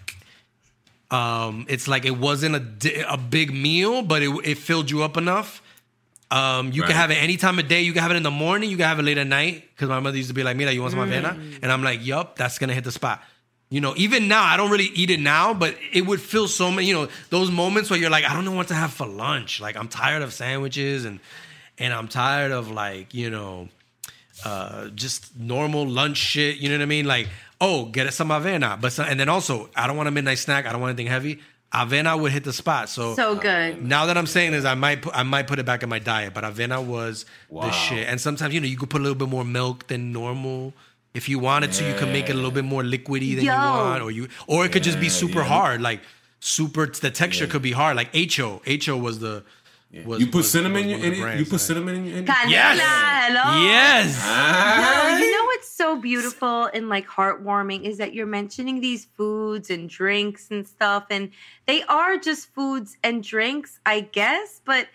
Um, 1.12 1.66
it's 1.68 1.86
like 1.88 2.04
it 2.06 2.16
wasn't 2.16 2.54
a 2.56 3.12
a 3.12 3.16
big 3.18 3.52
meal, 3.52 4.02
but 4.02 4.22
it, 4.22 4.30
it 4.44 4.58
filled 4.58 4.90
you 4.90 5.02
up 5.02 5.16
enough. 5.16 5.60
Um, 6.30 6.72
you 6.72 6.80
Right. 6.80 6.88
can 6.88 6.96
have 6.96 7.10
it 7.10 7.16
any 7.16 7.36
time 7.36 7.58
of 7.58 7.68
day. 7.68 7.82
You 7.82 7.92
can 7.92 8.00
have 8.02 8.10
it 8.10 8.16
in 8.16 8.22
the 8.22 8.30
morning. 8.30 8.70
You 8.70 8.78
can 8.78 8.86
have 8.86 8.98
it 8.98 9.02
late 9.02 9.18
at 9.18 9.26
night. 9.26 9.64
Because 9.74 9.90
my 9.90 10.00
mother 10.00 10.16
used 10.16 10.30
to 10.30 10.34
be 10.34 10.42
like, 10.42 10.56
"Mira, 10.56 10.72
you 10.72 10.80
want 10.80 10.92
some 10.92 11.00
avena?" 11.00 11.36
And 11.62 11.70
I'm 11.70 11.82
like, 11.82 12.04
"Yup, 12.04 12.36
that's 12.36 12.58
gonna 12.58 12.72
hit 12.72 12.84
the 12.84 12.92
spot." 12.92 13.22
You 13.68 13.80
know, 13.82 13.92
even 13.96 14.28
now, 14.28 14.42
I 14.42 14.56
don't 14.56 14.70
really 14.70 14.90
eat 14.94 15.10
it 15.10 15.20
now, 15.20 15.52
but 15.54 15.76
it 15.92 16.02
would 16.06 16.20
feel 16.20 16.48
so 16.48 16.70
many. 16.70 16.86
You 16.88 16.94
know, 16.94 17.08
those 17.30 17.50
moments 17.50 17.90
where 17.90 17.98
you're 18.00 18.10
like, 18.10 18.24
"I 18.24 18.32
don't 18.32 18.46
know 18.46 18.52
what 18.52 18.68
to 18.68 18.74
have 18.74 18.92
for 18.94 19.06
lunch." 19.06 19.60
Like, 19.60 19.76
I'm 19.76 19.88
tired 19.88 20.22
of 20.22 20.32
sandwiches 20.32 21.04
and 21.04 21.20
and 21.78 21.92
I'm 21.92 22.08
tired 22.08 22.52
of 22.52 22.70
like, 22.70 23.12
you 23.14 23.28
know, 23.30 23.68
uh, 24.44 24.88
just 24.88 25.36
normal 25.38 25.86
lunch 25.86 26.16
shit. 26.16 26.56
You 26.58 26.68
know 26.70 26.76
what 26.76 26.82
I 26.82 26.86
mean? 26.86 27.06
Like, 27.06 27.28
oh, 27.62 27.84
get 27.86 28.08
us 28.08 28.16
some 28.16 28.28
avena, 28.28 28.78
but 28.78 28.92
some, 28.92 29.06
and 29.08 29.18
then 29.18 29.28
also, 29.28 29.70
I 29.76 29.86
don't 29.86 29.96
want 29.96 30.08
a 30.08 30.10
midnight 30.10 30.38
snack. 30.38 30.66
I 30.66 30.72
don't 30.72 30.80
want 30.80 30.90
anything 30.90 31.06
heavy. 31.06 31.38
Avena 31.72 32.20
would 32.20 32.32
hit 32.32 32.44
the 32.44 32.52
spot. 32.52 32.90
So, 32.90 33.14
So 33.14 33.36
good. 33.36 33.82
now 33.82 34.06
that 34.06 34.18
I'm 34.18 34.26
saying 34.26 34.50
this, 34.50 34.66
I 34.66 34.74
might 34.74 35.00
put, 35.00 35.16
I 35.16 35.22
might 35.22 35.46
put 35.46 35.58
it 35.58 35.64
back 35.64 35.82
in 35.82 35.88
my 35.88 36.00
diet. 36.00 36.34
But 36.34 36.44
avena 36.44 36.84
was 36.84 37.24
the 37.50 37.70
shit. 37.70 38.08
And 38.08 38.20
sometimes 38.20 38.52
you 38.52 38.60
know 38.60 38.66
you 38.66 38.76
could 38.76 38.90
put 38.90 39.00
a 39.00 39.04
little 39.04 39.16
bit 39.16 39.28
more 39.28 39.44
milk 39.44 39.86
than 39.86 40.12
normal. 40.12 40.74
If 41.14 41.28
you 41.28 41.38
wanted 41.38 41.72
to, 41.72 41.84
you 41.86 41.94
can 41.94 42.12
make 42.12 42.28
it 42.28 42.32
a 42.32 42.34
little 42.34 42.50
bit 42.50 42.64
more 42.64 42.82
liquidy 42.82 43.36
than 43.36 43.44
you 43.44 43.50
want, 43.50 44.02
or 44.02 44.10
you, 44.10 44.28
or 44.46 44.66
it 44.66 44.72
could 44.72 44.82
just 44.82 44.98
be 44.98 45.08
super 45.08 45.40
yeah. 45.40 45.44
hard, 45.44 45.80
like 45.80 46.00
super. 46.40 46.86
The 46.86 47.10
texture 47.10 47.46
could 47.46 47.62
be 47.62 47.72
hard, 47.72 47.96
like 47.96 48.14
Ho. 48.14 48.60
Ho 48.66 48.96
was 48.96 49.20
the. 49.20 49.44
Was, 50.06 50.20
You 50.20 50.26
put 50.26 50.36
was- 50.38 50.50
cinnamon 50.50 50.86
was 50.90 51.04
in 51.04 51.12
it. 51.12 51.38
You 51.38 51.44
put 51.46 51.60
cinnamon 51.60 51.96
in 52.06 52.06
it. 52.06 52.24
Canela, 52.26 52.48
Yes. 52.50 52.78
hello. 53.28 53.64
Yes. 53.66 54.18
Ah. 54.22 55.08
No, 55.12 55.18
you 55.18 55.30
know 55.36 55.44
what's 55.44 55.68
so 55.68 55.96
beautiful 55.96 56.64
and 56.72 56.88
like 56.88 57.06
heartwarming 57.06 57.84
is 57.84 57.98
that 57.98 58.14
you're 58.14 58.26
mentioning 58.26 58.80
these 58.80 59.06
foods 59.16 59.68
and 59.68 59.90
drinks 59.90 60.48
and 60.50 60.66
stuff, 60.66 61.04
and 61.10 61.30
they 61.66 61.82
are 61.84 62.16
just 62.16 62.52
foods 62.54 62.96
and 63.04 63.22
drinks, 63.22 63.80
I 63.84 64.00
guess. 64.00 64.60
But 64.64 64.88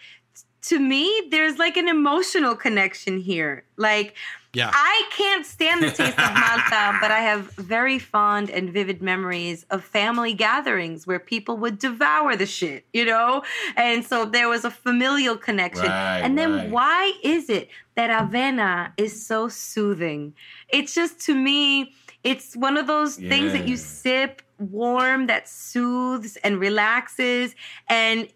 to 0.63 0.79
me, 0.79 1.27
there's 1.29 1.57
like 1.59 1.77
an 1.77 1.87
emotional 1.87 2.55
connection 2.55 3.19
here. 3.19 3.63
Like, 3.77 4.15
Yeah. 4.57 4.71
I 4.73 5.03
can't 5.11 5.45
stand 5.45 5.83
the 5.83 5.91
taste 5.91 6.17
of 6.17 6.33
Malta, 6.33 6.97
but 7.01 7.11
I 7.11 7.19
have 7.19 7.51
very 7.51 7.99
fond 7.99 8.49
and 8.49 8.73
vivid 8.73 9.03
memories 9.03 9.67
of 9.69 9.83
family 9.83 10.33
gatherings 10.33 11.05
where 11.05 11.19
people 11.19 11.57
would 11.57 11.77
devour 11.77 12.35
the 12.35 12.47
shit, 12.47 12.83
you 12.91 13.05
know? 13.05 13.43
And 13.75 14.03
so 14.03 14.25
there 14.25 14.49
was 14.49 14.65
a 14.65 14.71
familial 14.71 15.37
connection. 15.37 15.85
Right, 15.85 16.21
and 16.23 16.39
then 16.39 16.53
right. 16.53 16.69
why 16.71 17.13
is 17.23 17.51
it 17.51 17.69
that 17.93 18.09
Avena 18.09 18.93
is 18.97 19.23
so 19.23 19.47
soothing? 19.47 20.33
It's 20.69 20.95
just 20.95 21.19
to 21.27 21.35
me, 21.35 21.93
it's 22.23 22.55
one 22.55 22.77
of 22.77 22.87
those 22.87 23.17
things 23.17 23.53
that 23.53 23.67
you 23.67 23.77
sip 23.77 24.41
warm 24.57 25.27
that 25.27 25.47
soothes 25.47 26.35
and 26.37 26.59
relaxes. 26.59 27.53
And 27.89 28.27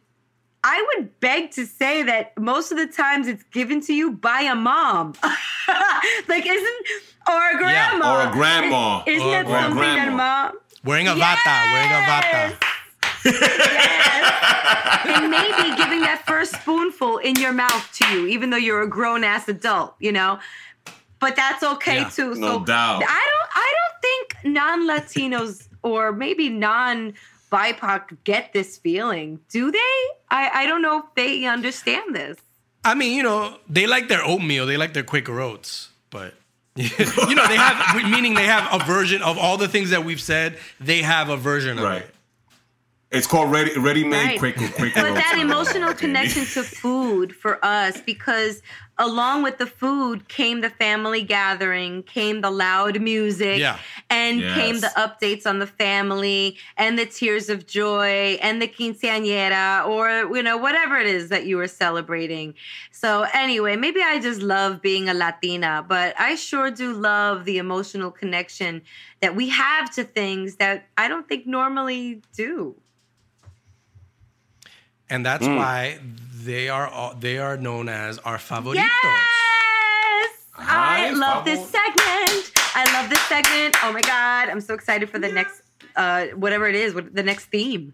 I 0.63 0.85
would 0.95 1.19
beg 1.19 1.51
to 1.51 1.65
say 1.65 2.03
that 2.03 2.37
most 2.37 2.71
of 2.71 2.77
the 2.77 2.85
times 2.87 3.27
it's 3.27 3.43
given 3.51 3.81
to 3.81 3.93
you 3.93 4.11
by 4.11 4.41
a 4.41 4.53
mom. 4.55 5.13
like, 6.27 6.45
isn't, 6.45 6.85
or 7.27 7.49
a 7.51 7.57
grandma. 7.57 8.13
Or 8.25 8.29
a 8.29 8.31
grandma. 8.31 9.03
Isn't 9.07 9.27
Or 9.27 9.31
that 9.31 9.45
a 9.47 9.49
something 9.49 9.77
that 9.81 9.95
grandma. 10.05 10.51
mom? 10.51 10.57
Wearing 10.83 11.07
a 11.07 11.11
vata, 11.13 11.71
wearing 11.73 11.91
a 11.91 12.01
vata. 12.05 12.57
Yes. 13.23 14.01
and 15.05 15.29
maybe 15.31 15.75
giving 15.77 16.01
that 16.01 16.23
first 16.27 16.53
spoonful 16.61 17.17
in 17.19 17.35
your 17.35 17.53
mouth 17.53 17.89
to 17.93 18.07
you, 18.13 18.27
even 18.27 18.49
though 18.49 18.57
you're 18.57 18.81
a 18.81 18.87
grown 18.89 19.23
ass 19.23 19.47
adult, 19.47 19.95
you 19.99 20.11
know. 20.11 20.39
But 21.19 21.35
that's 21.35 21.63
okay 21.63 21.97
Yeah, 22.01 22.09
too. 22.09 22.35
no 22.35 22.59
so 22.59 22.65
doubt. 22.65 23.03
I 23.07 23.29
don't. 23.31 23.49
I 23.53 23.73
don't 23.77 24.01
think 24.01 24.55
non-Latinos 24.55 25.67
or 25.83 26.11
maybe 26.11 26.49
non-BIPOC 27.51 28.17
get 28.23 28.53
this 28.53 28.77
feeling. 28.77 29.39
Do 29.49 29.71
they? 29.71 29.79
I 30.29 30.49
I 30.53 30.65
don't 30.67 30.81
know 30.81 30.99
if 30.99 31.05
they 31.15 31.45
understand 31.45 32.15
this. 32.15 32.37
I 32.83 32.95
mean, 32.95 33.15
you 33.15 33.23
know, 33.23 33.57
they 33.69 33.85
like 33.87 34.07
their 34.07 34.23
oatmeal, 34.25 34.65
they 34.65 34.77
like 34.77 34.93
their 34.93 35.03
Quaker 35.03 35.39
oats, 35.39 35.89
but 36.09 36.33
you 36.75 37.35
know, 37.35 37.47
they 37.47 37.57
have 37.57 37.95
meaning 38.09 38.33
they 38.33 38.45
have 38.45 38.81
a 38.81 38.83
version 38.85 39.21
of 39.21 39.37
all 39.37 39.57
the 39.57 39.67
things 39.67 39.91
that 39.91 40.03
we've 40.05 40.21
said. 40.21 40.57
They 40.79 41.01
have 41.01 41.29
a 41.29 41.37
version 41.37 41.77
of 41.77 41.83
Right. 41.83 42.01
it. 42.03 42.15
It's 43.11 43.27
called 43.27 43.51
ready 43.51 43.77
ready 43.77 44.05
made 44.05 44.25
Right. 44.25 44.39
quick 44.39 44.55
quick. 44.55 44.93
but 44.95 45.15
that 45.15 45.37
emotional 45.39 45.93
connection 46.03 46.45
to 46.45 46.63
food 46.63 47.35
for 47.35 47.63
us 47.63 47.99
because 47.99 48.61
along 48.97 49.43
with 49.43 49.57
the 49.57 49.65
food 49.65 50.29
came 50.29 50.61
the 50.61 50.69
family 50.69 51.21
gathering 51.21 52.03
came 52.03 52.39
the 52.39 52.49
loud 52.51 53.01
music 53.01 53.59
Yeah. 53.59 53.77
and 54.09 54.39
Yes. 54.39 54.55
came 54.57 54.79
the 54.79 54.91
updates 54.95 55.45
on 55.45 55.59
the 55.59 55.67
family 55.67 56.57
and 56.77 56.97
the 56.97 57.05
tears 57.05 57.49
of 57.49 57.67
joy 57.67 58.37
and 58.41 58.61
the 58.61 58.67
quinceañera 58.67 59.85
or 59.87 60.33
you 60.35 60.41
know 60.43 60.55
whatever 60.55 60.97
it 60.97 61.07
is 61.07 61.27
that 61.29 61.45
you 61.45 61.57
were 61.57 61.67
celebrating 61.67 62.53
so 62.91 63.25
anyway 63.33 63.75
maybe 63.75 64.01
i 64.01 64.19
just 64.19 64.41
love 64.41 64.81
being 64.81 65.09
a 65.09 65.13
latina 65.13 65.83
but 65.87 66.13
i 66.17 66.35
sure 66.35 66.71
do 66.71 66.93
love 66.93 67.43
the 67.43 67.57
emotional 67.57 68.09
connection 68.11 68.81
that 69.19 69.35
we 69.35 69.49
have 69.49 69.93
to 69.93 70.03
things 70.05 70.55
that 70.57 70.85
i 70.97 71.09
don't 71.09 71.27
think 71.27 71.45
normally 71.45 72.21
do 72.35 72.75
And 75.11 75.25
that's 75.25 75.45
Mm. 75.45 75.57
why 75.57 75.99
they 76.49 76.69
are 76.69 76.87
all, 76.87 77.13
they 77.13 77.37
are 77.37 77.57
known 77.57 77.89
as 77.89 78.17
our 78.19 78.37
favoritos. 78.39 78.75
Yes! 79.03 80.31
I 80.57 80.63
Hi, 80.63 81.09
love 81.11 81.43
this 81.45 81.59
segment. 81.75 82.51
I 82.73 82.83
love 82.95 83.09
this 83.09 83.21
segment. 83.33 83.75
Oh 83.83 83.91
my 83.91 84.01
god, 84.01 84.49
I'm 84.49 84.61
so 84.61 84.73
excited 84.73 85.09
for 85.09 85.19
the 85.19 85.31
next 85.39 85.61
uh 85.95 86.27
whatever 86.43 86.65
it 86.71 86.75
is, 86.83 86.93
what 86.95 87.13
the 87.13 87.23
next 87.31 87.45
theme. 87.55 87.93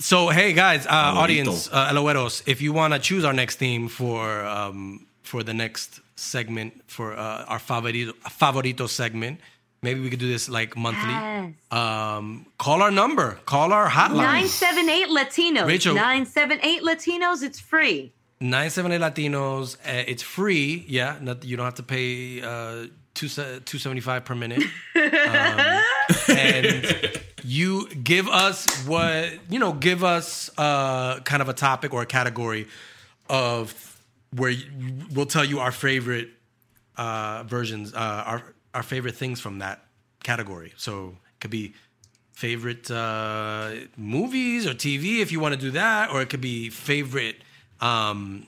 So 0.00 0.30
hey 0.30 0.52
guys, 0.52 0.82
uh, 0.86 0.90
audience, 1.22 1.68
uh, 1.70 1.90
Eloeros, 1.92 2.42
if 2.46 2.60
you 2.60 2.72
want 2.72 2.92
to 2.94 2.98
choose 2.98 3.24
our 3.24 3.32
next 3.42 3.56
theme 3.62 3.86
for 3.88 4.44
um, 4.44 5.06
for 5.22 5.44
the 5.44 5.54
next 5.54 6.00
segment 6.16 6.70
for 6.88 7.12
uh, 7.16 7.44
our 7.52 7.60
favorito 7.60 8.12
favorito 8.40 8.88
segment, 8.88 9.38
maybe 9.82 10.00
we 10.00 10.10
could 10.10 10.18
do 10.18 10.28
this 10.28 10.48
like 10.48 10.76
monthly. 10.76 11.10
Yes. 11.10 11.52
Um, 11.70 12.46
call 12.58 12.82
our 12.82 12.90
number, 12.90 13.38
call 13.46 13.72
our 13.72 13.88
hotline. 13.88 14.48
978 14.48 15.08
Latinos. 15.08 15.66
Rachel. 15.66 15.94
978 15.94 16.82
Latinos, 16.82 17.42
it's 17.42 17.60
free. 17.60 18.12
978 18.40 19.00
Latinos. 19.00 19.76
Uh, 19.76 20.04
it's 20.06 20.22
free. 20.22 20.84
Yeah, 20.88 21.18
not, 21.20 21.44
you 21.44 21.56
don't 21.56 21.64
have 21.66 21.74
to 21.76 21.82
pay 21.82 22.40
uh, 22.42 22.86
two 23.14 23.28
two 23.64 23.78
seventy 23.78 24.00
five 24.00 24.24
per 24.24 24.34
minute. 24.34 24.62
Um, 24.96 25.82
and 26.28 27.20
you 27.44 27.88
give 27.90 28.28
us 28.28 28.66
what 28.86 29.32
you 29.48 29.58
know. 29.58 29.72
Give 29.72 30.02
us 30.02 30.50
uh, 30.58 31.20
kind 31.20 31.42
of 31.42 31.48
a 31.48 31.52
topic 31.52 31.92
or 31.94 32.02
a 32.02 32.06
category 32.06 32.66
of 33.28 34.00
where 34.34 34.50
you, 34.50 34.66
we'll 35.12 35.26
tell 35.26 35.44
you 35.44 35.60
our 35.60 35.72
favorite 35.72 36.30
uh, 36.96 37.44
versions, 37.44 37.94
uh, 37.94 38.24
our 38.26 38.42
our 38.74 38.82
favorite 38.82 39.16
things 39.16 39.40
from 39.40 39.58
that 39.58 39.84
category. 40.22 40.72
So 40.76 41.08
it 41.08 41.40
could 41.40 41.50
be 41.50 41.74
favorite 42.32 42.90
uh, 42.90 43.70
movies 43.96 44.66
or 44.66 44.74
TV 44.74 45.20
if 45.20 45.30
you 45.32 45.40
want 45.40 45.54
to 45.54 45.60
do 45.60 45.70
that, 45.72 46.10
or 46.10 46.22
it 46.22 46.30
could 46.30 46.40
be 46.40 46.70
favorite, 46.70 47.36
um, 47.80 48.46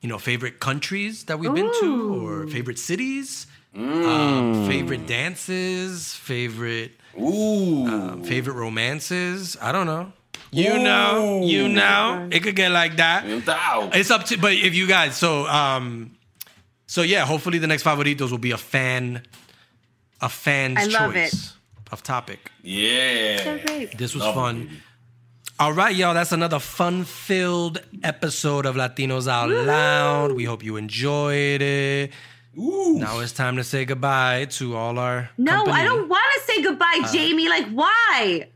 you 0.00 0.08
know, 0.08 0.18
favorite 0.18 0.60
countries 0.60 1.24
that 1.24 1.38
we've 1.38 1.54
been 1.54 1.70
to, 1.80 2.26
or 2.26 2.46
favorite 2.48 2.78
cities, 2.78 3.46
um, 3.74 4.66
favorite 4.66 5.06
dances, 5.06 6.14
favorite 6.14 6.92
Ooh. 7.20 7.86
um, 7.86 8.22
favorite 8.24 8.54
romances. 8.54 9.56
I 9.60 9.72
don't 9.72 9.86
know. 9.86 10.12
You 10.52 10.78
know, 10.78 11.42
you 11.44 11.68
know, 11.68 12.28
it 12.30 12.40
could 12.42 12.56
get 12.56 12.70
like 12.70 12.96
that. 12.96 13.24
It's 13.92 14.10
up 14.10 14.24
to, 14.26 14.38
but 14.38 14.52
if 14.52 14.74
you 14.74 14.86
guys, 14.86 15.16
so, 15.16 15.46
um, 15.46 16.15
so 16.86 17.02
yeah, 17.02 17.24
hopefully 17.26 17.58
the 17.58 17.66
next 17.66 17.84
favoritos 17.84 18.30
will 18.30 18.38
be 18.38 18.52
a 18.52 18.58
fan, 18.58 19.22
a 20.20 20.28
fan's 20.28 20.78
I 20.78 20.84
love 20.84 21.14
choice 21.14 21.54
of 21.92 22.02
topic. 22.02 22.50
Yeah. 22.62 23.42
So 23.44 23.58
great. 23.66 23.96
This 23.98 24.14
was 24.14 24.22
Love 24.24 24.34
fun. 24.34 24.58
baby. 24.64 24.76
All 25.58 25.72
right, 25.72 25.94
y'all. 25.96 26.12
That's 26.12 26.32
another 26.32 26.58
fun-filled 26.58 27.80
episode 28.02 28.66
of 28.66 28.74
Latinos 28.76 29.26
Out 29.26 29.48
Loud. 29.48 30.32
We 30.32 30.44
hope 30.44 30.62
you 30.62 30.76
enjoyed 30.76 31.62
it. 31.62 32.12
Ooh. 32.58 32.98
Now 32.98 33.20
it's 33.20 33.32
time 33.32 33.56
to 33.56 33.64
say 33.64 33.84
goodbye 33.86 34.46
to 34.58 34.76
all 34.76 34.98
our. 34.98 35.30
No, 35.38 35.52
company. 35.64 35.72
I 35.78 35.84
don't 35.84 36.08
want 36.08 36.24
to 36.34 36.40
say 36.52 36.62
goodbye, 36.62 37.00
Uh, 37.04 37.12
Jamie. 37.12 37.48
Like, 37.48 37.68
why? 37.70 38.48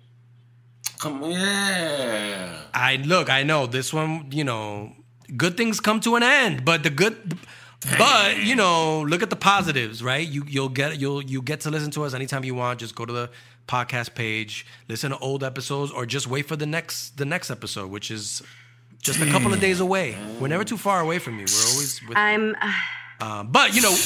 Come 0.99 1.22
on, 1.24 1.31
yeah. 1.31 2.62
I 2.74 2.97
look. 2.97 3.31
I 3.31 3.45
know 3.45 3.66
this 3.66 3.93
one. 3.95 4.26
You 4.31 4.45
know, 4.45 4.93
good 5.37 5.57
things 5.57 5.81
come 5.81 6.01
to 6.01 6.16
an 6.16 6.22
end, 6.22 6.64
but 6.66 6.83
the 6.83 6.91
good. 6.91 7.39
But 7.99 8.39
you 8.39 8.57
know, 8.57 9.03
look 9.03 9.22
at 9.22 9.31
the 9.31 9.37
positives, 9.37 10.03
right? 10.03 10.26
You 10.26 10.45
you'll 10.47 10.68
get 10.68 11.01
you'll 11.01 11.22
you 11.22 11.41
get 11.41 11.61
to 11.61 11.70
listen 11.70 11.91
to 11.93 12.05
us 12.05 12.14
anytime 12.14 12.45
you 12.45 12.55
want. 12.55 12.81
Just 12.81 12.95
go 12.95 13.07
to 13.07 13.12
the 13.12 13.31
podcast 13.66 14.14
page, 14.14 14.66
listen 14.89 15.11
to 15.12 15.18
old 15.18 15.43
episodes, 15.43 15.91
or 15.91 16.05
just 16.05 16.26
wait 16.26 16.47
for 16.47 16.57
the 16.57 16.66
next 16.66 17.16
the 17.16 17.24
next 17.24 17.51
episode, 17.51 17.91
which 17.91 18.11
is 18.11 18.43
just 19.01 19.20
a 19.20 19.26
couple 19.26 19.53
of 19.55 19.61
days 19.61 19.81
away. 19.81 20.16
We're 20.39 20.49
never 20.49 20.64
too 20.64 20.76
far 20.76 21.01
away 21.01 21.18
from 21.18 21.39
you. 21.39 21.47
We're 21.47 21.72
always 21.72 22.07
with. 22.07 22.16
I'm. 22.18 22.55
Um, 23.20 23.49
but 23.49 23.74
you 23.74 23.83
know, 23.83 23.97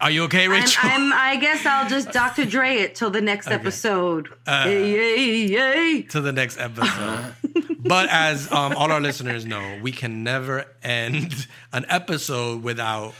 are 0.00 0.10
you 0.10 0.24
okay, 0.24 0.44
I'm, 0.44 0.50
Rachel? 0.50 0.82
I'm. 0.84 1.12
I 1.12 1.36
guess 1.36 1.64
I'll 1.64 1.88
just 1.88 2.10
Dr. 2.12 2.44
Dre 2.44 2.76
it 2.76 2.94
till 2.94 3.10
the 3.10 3.20
next 3.20 3.48
episode. 3.48 4.28
Uh, 4.46 4.64
yay, 4.66 4.90
yay, 4.92 5.46
yay. 5.46 6.02
to 6.02 6.20
the 6.20 6.32
next 6.32 6.58
episode. 6.58 7.34
but 7.80 8.08
as 8.10 8.50
um, 8.52 8.74
all 8.76 8.90
our 8.92 9.00
listeners 9.00 9.46
know, 9.46 9.78
we 9.82 9.92
can 9.92 10.22
never 10.22 10.64
end 10.82 11.46
an 11.72 11.86
episode 11.88 12.62
without 12.62 13.14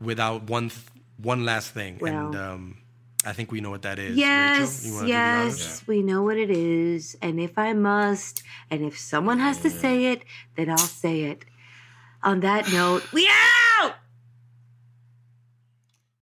without 0.00 0.44
one 0.44 0.68
th- 0.70 0.80
one 1.20 1.44
last 1.44 1.70
thing, 1.72 1.98
and 2.02 2.32
Well. 2.32 2.36
um, 2.36 2.76
I 3.24 3.32
think 3.32 3.50
we 3.50 3.60
know 3.60 3.70
what 3.70 3.82
that 3.82 3.98
is. 3.98 4.16
Yes, 4.16 4.84
Rachel, 4.84 4.88
you 4.88 4.94
wanna 4.94 5.06
do 5.06 5.12
the 5.12 5.18
honors? 5.18 5.58
yes, 5.58 5.86
we 5.86 6.02
know 6.02 6.22
what 6.22 6.36
it 6.36 6.50
is. 6.50 7.16
And 7.22 7.40
if 7.40 7.56
I 7.58 7.72
must, 7.72 8.42
and 8.70 8.82
if 8.82 8.98
someone 8.98 9.38
has 9.38 9.58
to 9.62 9.70
say 9.70 10.12
it, 10.12 10.22
then 10.56 10.68
I'll 10.70 10.76
say 10.78 11.22
it. 11.22 11.44
On 12.22 12.40
that 12.40 12.70
note, 12.72 13.10
we 13.12 13.26
out! 13.26 13.53